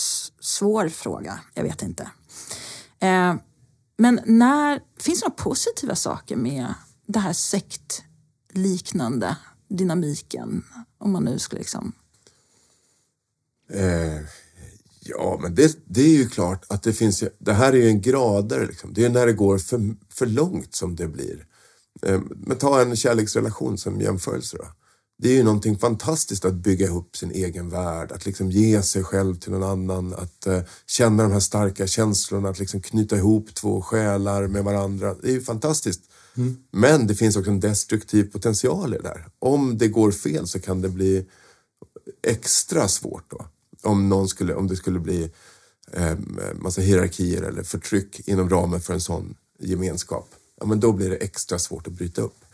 svår 0.41 0.89
fråga. 0.89 1.41
Jag 1.55 1.63
vet 1.63 1.83
inte. 1.83 2.11
Eh, 3.01 3.35
men 3.97 4.21
när, 4.27 4.81
finns 4.99 5.21
det 5.21 5.27
några 5.27 5.43
positiva 5.43 5.97
saker 5.97 6.37
med 6.37 6.75
det 7.07 7.19
här 7.19 7.33
sektliknande 7.33 9.37
dynamiken? 9.69 10.65
Om 10.99 11.13
man 11.13 11.25
nu 11.25 11.39
skulle 11.39 11.59
liksom... 11.59 11.93
Eh, 13.73 14.21
ja, 15.01 15.39
men 15.43 15.55
det, 15.55 15.79
det 15.85 16.03
är 16.03 16.17
ju 16.17 16.29
klart 16.29 16.65
att 16.69 16.83
det 16.83 16.93
finns 16.93 17.25
det 17.39 17.53
här 17.53 17.73
är 17.73 17.77
ju 17.77 17.89
en 17.89 18.01
grader 18.01 18.67
liksom. 18.67 18.95
Det 18.95 19.05
är 19.05 19.11
när 19.11 19.27
det 19.27 19.33
går 19.33 19.59
för, 19.59 19.97
för 20.09 20.27
långt 20.27 20.75
som 20.75 20.97
det 20.97 21.09
blir. 21.09 21.47
Eh, 22.03 22.21
men 22.37 22.59
ta 22.59 22.81
en 22.81 22.97
kärleksrelation 22.97 23.79
som 23.79 24.01
jämförelse 24.01 24.57
då. 24.57 24.67
Det 25.19 25.29
är 25.29 25.35
ju 25.35 25.43
någonting 25.43 25.79
fantastiskt 25.79 26.45
att 26.45 26.55
bygga 26.55 26.87
ihop 26.87 27.17
sin 27.17 27.31
egen 27.31 27.69
värld, 27.69 28.13
att 28.13 28.27
liksom 28.27 28.51
ge 28.51 28.83
sig 28.83 29.05
själv 29.05 29.35
till 29.37 29.53
någon 29.53 29.71
annan, 29.71 30.15
att 30.15 30.47
eh, 30.47 30.61
känna 30.87 31.23
de 31.23 31.33
här 31.33 31.41
starka 31.41 31.87
känslorna, 31.87 32.49
att 32.49 32.59
liksom 32.59 32.81
knyta 32.81 33.17
ihop 33.17 33.55
två 33.55 33.83
själar 33.83 34.47
med 34.47 34.65
varandra. 34.65 35.15
Det 35.23 35.29
är 35.29 35.33
ju 35.33 35.41
fantastiskt. 35.41 36.03
Men 36.71 37.07
det 37.07 37.15
finns 37.15 37.37
också 37.37 37.51
en 37.51 37.61
destruktiv 37.61 38.33
potential 38.33 38.95
i 38.95 38.97
det 38.97 39.03
där. 39.03 39.27
Om 39.39 39.79
det 39.79 39.89
går 39.89 40.11
fel 40.13 40.47
så 40.47 40.61
kan 40.61 40.81
det 40.81 40.89
bli 40.89 41.27
extra 42.23 42.89
svårt 42.89 43.31
då. 43.31 43.47
Om, 43.83 44.09
någon 44.09 44.29
skulle, 44.29 44.55
om 44.55 44.69
det 44.69 44.77
skulle 44.77 45.01
bli 45.01 45.31
eh, 45.93 46.17
massa 46.55 46.81
hierarkier 46.81 47.43
eller 47.43 47.63
förtryck 47.63 48.29
inom 48.29 48.49
ramen 48.51 48.81
för 48.81 48.95
en 48.95 49.01
sån 49.01 49.35
gemenskap. 49.59 50.29
Ja, 50.63 50.67
men 50.67 50.81
då 50.81 50.93
blir 50.93 51.11
det 51.11 51.17
extra 51.17 51.59
svårt 51.59 51.87
att 51.87 51.93
bryta 51.93 52.23
upp. 52.23 52.45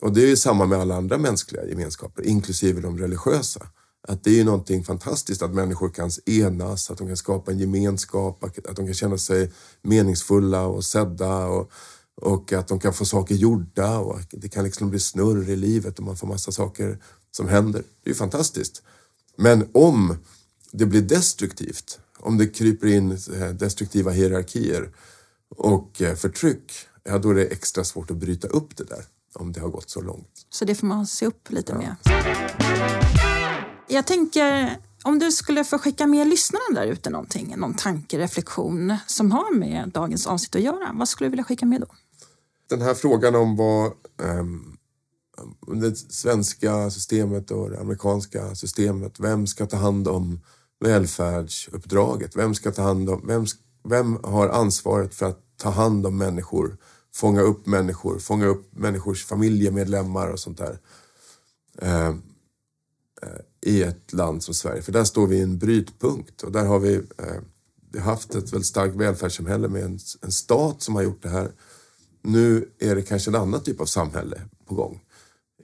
Och 0.00 0.12
det 0.12 0.22
är 0.22 0.26
ju 0.26 0.36
samma 0.36 0.66
med 0.66 0.78
alla 0.78 0.96
andra 0.96 1.18
mänskliga 1.18 1.64
gemenskaper, 1.64 2.22
inklusive 2.22 2.80
de 2.80 2.98
religiösa. 2.98 3.66
Att 4.08 4.24
det 4.24 4.30
är 4.30 4.34
ju 4.34 4.44
någonting 4.44 4.84
fantastiskt 4.84 5.42
att 5.42 5.54
människor 5.54 5.88
kan 5.88 6.10
enas, 6.26 6.90
att 6.90 6.98
de 6.98 7.06
kan 7.06 7.16
skapa 7.16 7.50
en 7.50 7.58
gemenskap, 7.58 8.44
att 8.44 8.76
de 8.76 8.86
kan 8.86 8.94
känna 8.94 9.18
sig 9.18 9.52
meningsfulla 9.82 10.66
och 10.66 10.84
sedda 10.84 11.46
och, 11.46 11.70
och 12.14 12.52
att 12.52 12.68
de 12.68 12.80
kan 12.80 12.92
få 12.94 13.04
saker 13.04 13.34
gjorda 13.34 13.98
och 13.98 14.20
det 14.30 14.48
kan 14.48 14.64
liksom 14.64 14.90
bli 14.90 15.00
snurr 15.00 15.50
i 15.50 15.56
livet 15.56 15.98
och 15.98 16.04
man 16.04 16.16
får 16.16 16.26
massa 16.26 16.52
saker 16.52 16.98
som 17.30 17.48
händer. 17.48 17.82
Det 18.02 18.10
är 18.10 18.12
ju 18.12 18.18
fantastiskt. 18.18 18.82
Men 19.36 19.68
om 19.74 20.16
det 20.72 20.86
blir 20.86 21.02
destruktivt, 21.02 21.98
om 22.18 22.38
det 22.38 22.46
kryper 22.46 22.86
in 22.86 23.12
eh, 23.12 23.48
destruktiva 23.48 24.10
hierarkier 24.10 24.92
och 25.56 26.02
eh, 26.02 26.14
förtryck, 26.14 26.87
ja 27.08 27.18
då 27.18 27.30
är 27.30 27.34
det 27.34 27.44
extra 27.44 27.84
svårt 27.84 28.10
att 28.10 28.16
bryta 28.16 28.48
upp 28.48 28.76
det 28.76 28.84
där 28.84 29.04
om 29.34 29.52
det 29.52 29.60
har 29.60 29.68
gått 29.68 29.90
så 29.90 30.00
långt. 30.00 30.46
Så 30.50 30.64
det 30.64 30.74
får 30.74 30.86
man 30.86 31.06
se 31.06 31.26
upp 31.26 31.50
lite 31.50 31.74
med. 31.74 31.96
Jag 33.88 34.06
tänker, 34.06 34.76
om 35.04 35.18
du 35.18 35.32
skulle 35.32 35.64
få 35.64 35.78
skicka 35.78 36.06
med 36.06 36.28
lyssnarna 36.28 36.80
där 36.80 36.86
ute 36.86 37.10
någonting, 37.10 37.54
någon 37.56 37.74
tanke, 37.74 38.18
reflektion 38.18 38.96
som 39.06 39.32
har 39.32 39.54
med 39.54 39.88
dagens 39.88 40.26
avsnitt 40.26 40.56
att 40.56 40.62
göra. 40.62 40.90
Vad 40.94 41.08
skulle 41.08 41.26
du 41.26 41.30
vilja 41.30 41.44
skicka 41.44 41.66
med 41.66 41.80
då? 41.80 41.86
Den 42.68 42.82
här 42.82 42.94
frågan 42.94 43.34
om 43.34 43.56
vad 43.56 43.92
om 45.60 45.80
det 45.80 45.96
svenska 45.96 46.90
systemet 46.90 47.50
och 47.50 47.70
det 47.70 47.80
amerikanska 47.80 48.54
systemet, 48.54 49.20
vem 49.20 49.46
ska 49.46 49.66
ta 49.66 49.76
hand 49.76 50.08
om 50.08 50.40
välfärdsuppdraget? 50.80 52.36
Vem 52.36 52.54
ska 52.54 52.72
ta 52.72 52.82
hand 52.82 53.10
om, 53.10 53.26
vem, 53.26 53.44
vem 53.88 54.18
har 54.24 54.48
ansvaret 54.48 55.14
för 55.14 55.26
att 55.26 55.40
ta 55.56 55.70
hand 55.70 56.06
om 56.06 56.18
människor, 56.18 56.76
fånga 57.14 57.40
upp 57.40 57.66
människor, 57.66 58.18
fånga 58.18 58.46
upp 58.46 58.76
människors 58.76 59.24
familjemedlemmar 59.24 60.28
och 60.28 60.40
sånt 60.40 60.58
där. 60.58 60.78
Eh, 61.82 62.08
eh, 63.22 63.40
I 63.60 63.82
ett 63.82 64.12
land 64.12 64.42
som 64.42 64.54
Sverige. 64.54 64.82
För 64.82 64.92
där 64.92 65.04
står 65.04 65.26
vi 65.26 65.36
i 65.36 65.42
en 65.42 65.58
brytpunkt 65.58 66.42
och 66.42 66.52
där 66.52 66.64
har 66.64 66.78
vi, 66.78 66.94
eh, 66.94 67.40
vi 67.92 67.98
har 67.98 68.10
haft 68.10 68.34
ett 68.34 68.52
väldigt 68.52 68.66
starkt 68.66 68.96
välfärdssamhälle 68.96 69.68
med 69.68 69.84
en, 69.84 69.98
en 70.22 70.32
stat 70.32 70.82
som 70.82 70.94
har 70.94 71.02
gjort 71.02 71.22
det 71.22 71.28
här. 71.28 71.52
Nu 72.22 72.70
är 72.78 72.94
det 72.94 73.02
kanske 73.02 73.30
en 73.30 73.34
annan 73.34 73.62
typ 73.62 73.80
av 73.80 73.86
samhälle 73.86 74.40
på 74.66 74.74
gång. 74.74 75.00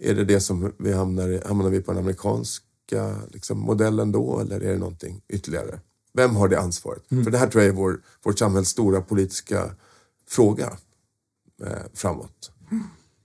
Är 0.00 0.14
det 0.14 0.24
det 0.24 0.40
som 0.40 0.72
vi 0.78 0.92
hamnar 0.92 1.28
i, 1.28 1.40
hamnar 1.46 1.70
vi 1.70 1.80
på 1.80 1.92
den 1.92 2.00
amerikanska 2.00 3.16
liksom, 3.32 3.58
modellen 3.58 4.12
då 4.12 4.40
eller 4.40 4.60
är 4.60 4.72
det 4.72 4.78
någonting 4.78 5.22
ytterligare? 5.28 5.80
Vem 6.14 6.36
har 6.36 6.48
det 6.48 6.60
ansvaret? 6.60 7.02
För 7.08 7.30
det 7.30 7.38
här 7.38 7.46
tror 7.46 7.62
jag 7.62 7.72
är 7.72 7.76
vår, 7.76 8.00
vårt 8.24 8.38
samhälls 8.38 8.68
stora 8.68 9.00
politiska 9.00 9.70
fråga 10.28 10.76
framåt. 11.94 12.50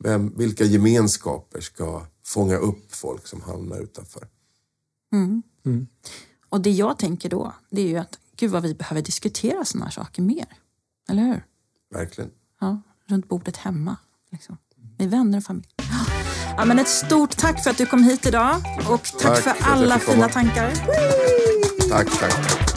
Vem, 0.03 0.33
vilka 0.37 0.63
gemenskaper 0.63 1.61
ska 1.61 2.05
fånga 2.25 2.55
upp 2.55 2.95
folk 2.95 3.27
som 3.27 3.41
hamnar 3.41 3.79
utanför? 3.79 4.27
Och 6.49 6.61
det 6.61 6.71
jag 6.71 6.99
tänker 6.99 7.29
då, 7.29 7.53
det 7.69 7.81
är 7.81 7.87
ju 7.87 7.97
att 7.97 8.19
gud 8.35 8.51
vad 8.51 8.63
vi 8.63 8.73
behöver 8.73 9.01
diskutera 9.01 9.65
sådana 9.65 9.85
här 9.85 9.91
saker 9.91 10.21
mer. 10.21 10.45
Eller 11.09 11.23
hur? 11.23 11.45
Verkligen. 11.91 12.31
Ja, 12.61 12.81
runt 13.05 13.29
bordet 13.29 13.57
hemma. 13.57 13.97
Liksom. 14.31 14.57
Med 14.97 15.09
vänner 15.09 15.37
och 15.37 15.43
familj. 15.43 15.67
Ja, 16.57 16.65
men 16.65 16.79
ett 16.79 16.87
stort 16.87 17.37
tack 17.37 17.63
för 17.63 17.71
att 17.71 17.77
du 17.77 17.85
kom 17.85 18.03
hit 18.03 18.25
idag 18.25 18.55
och 18.89 19.03
tack, 19.03 19.21
Tack 19.21 19.37
för 19.37 19.53
för 19.53 19.71
alla 19.71 19.99
fina 19.99 20.29
tankar. 20.29 20.75
Tack, 21.89 22.19
tack, 22.19 22.47
tack. 22.47 22.68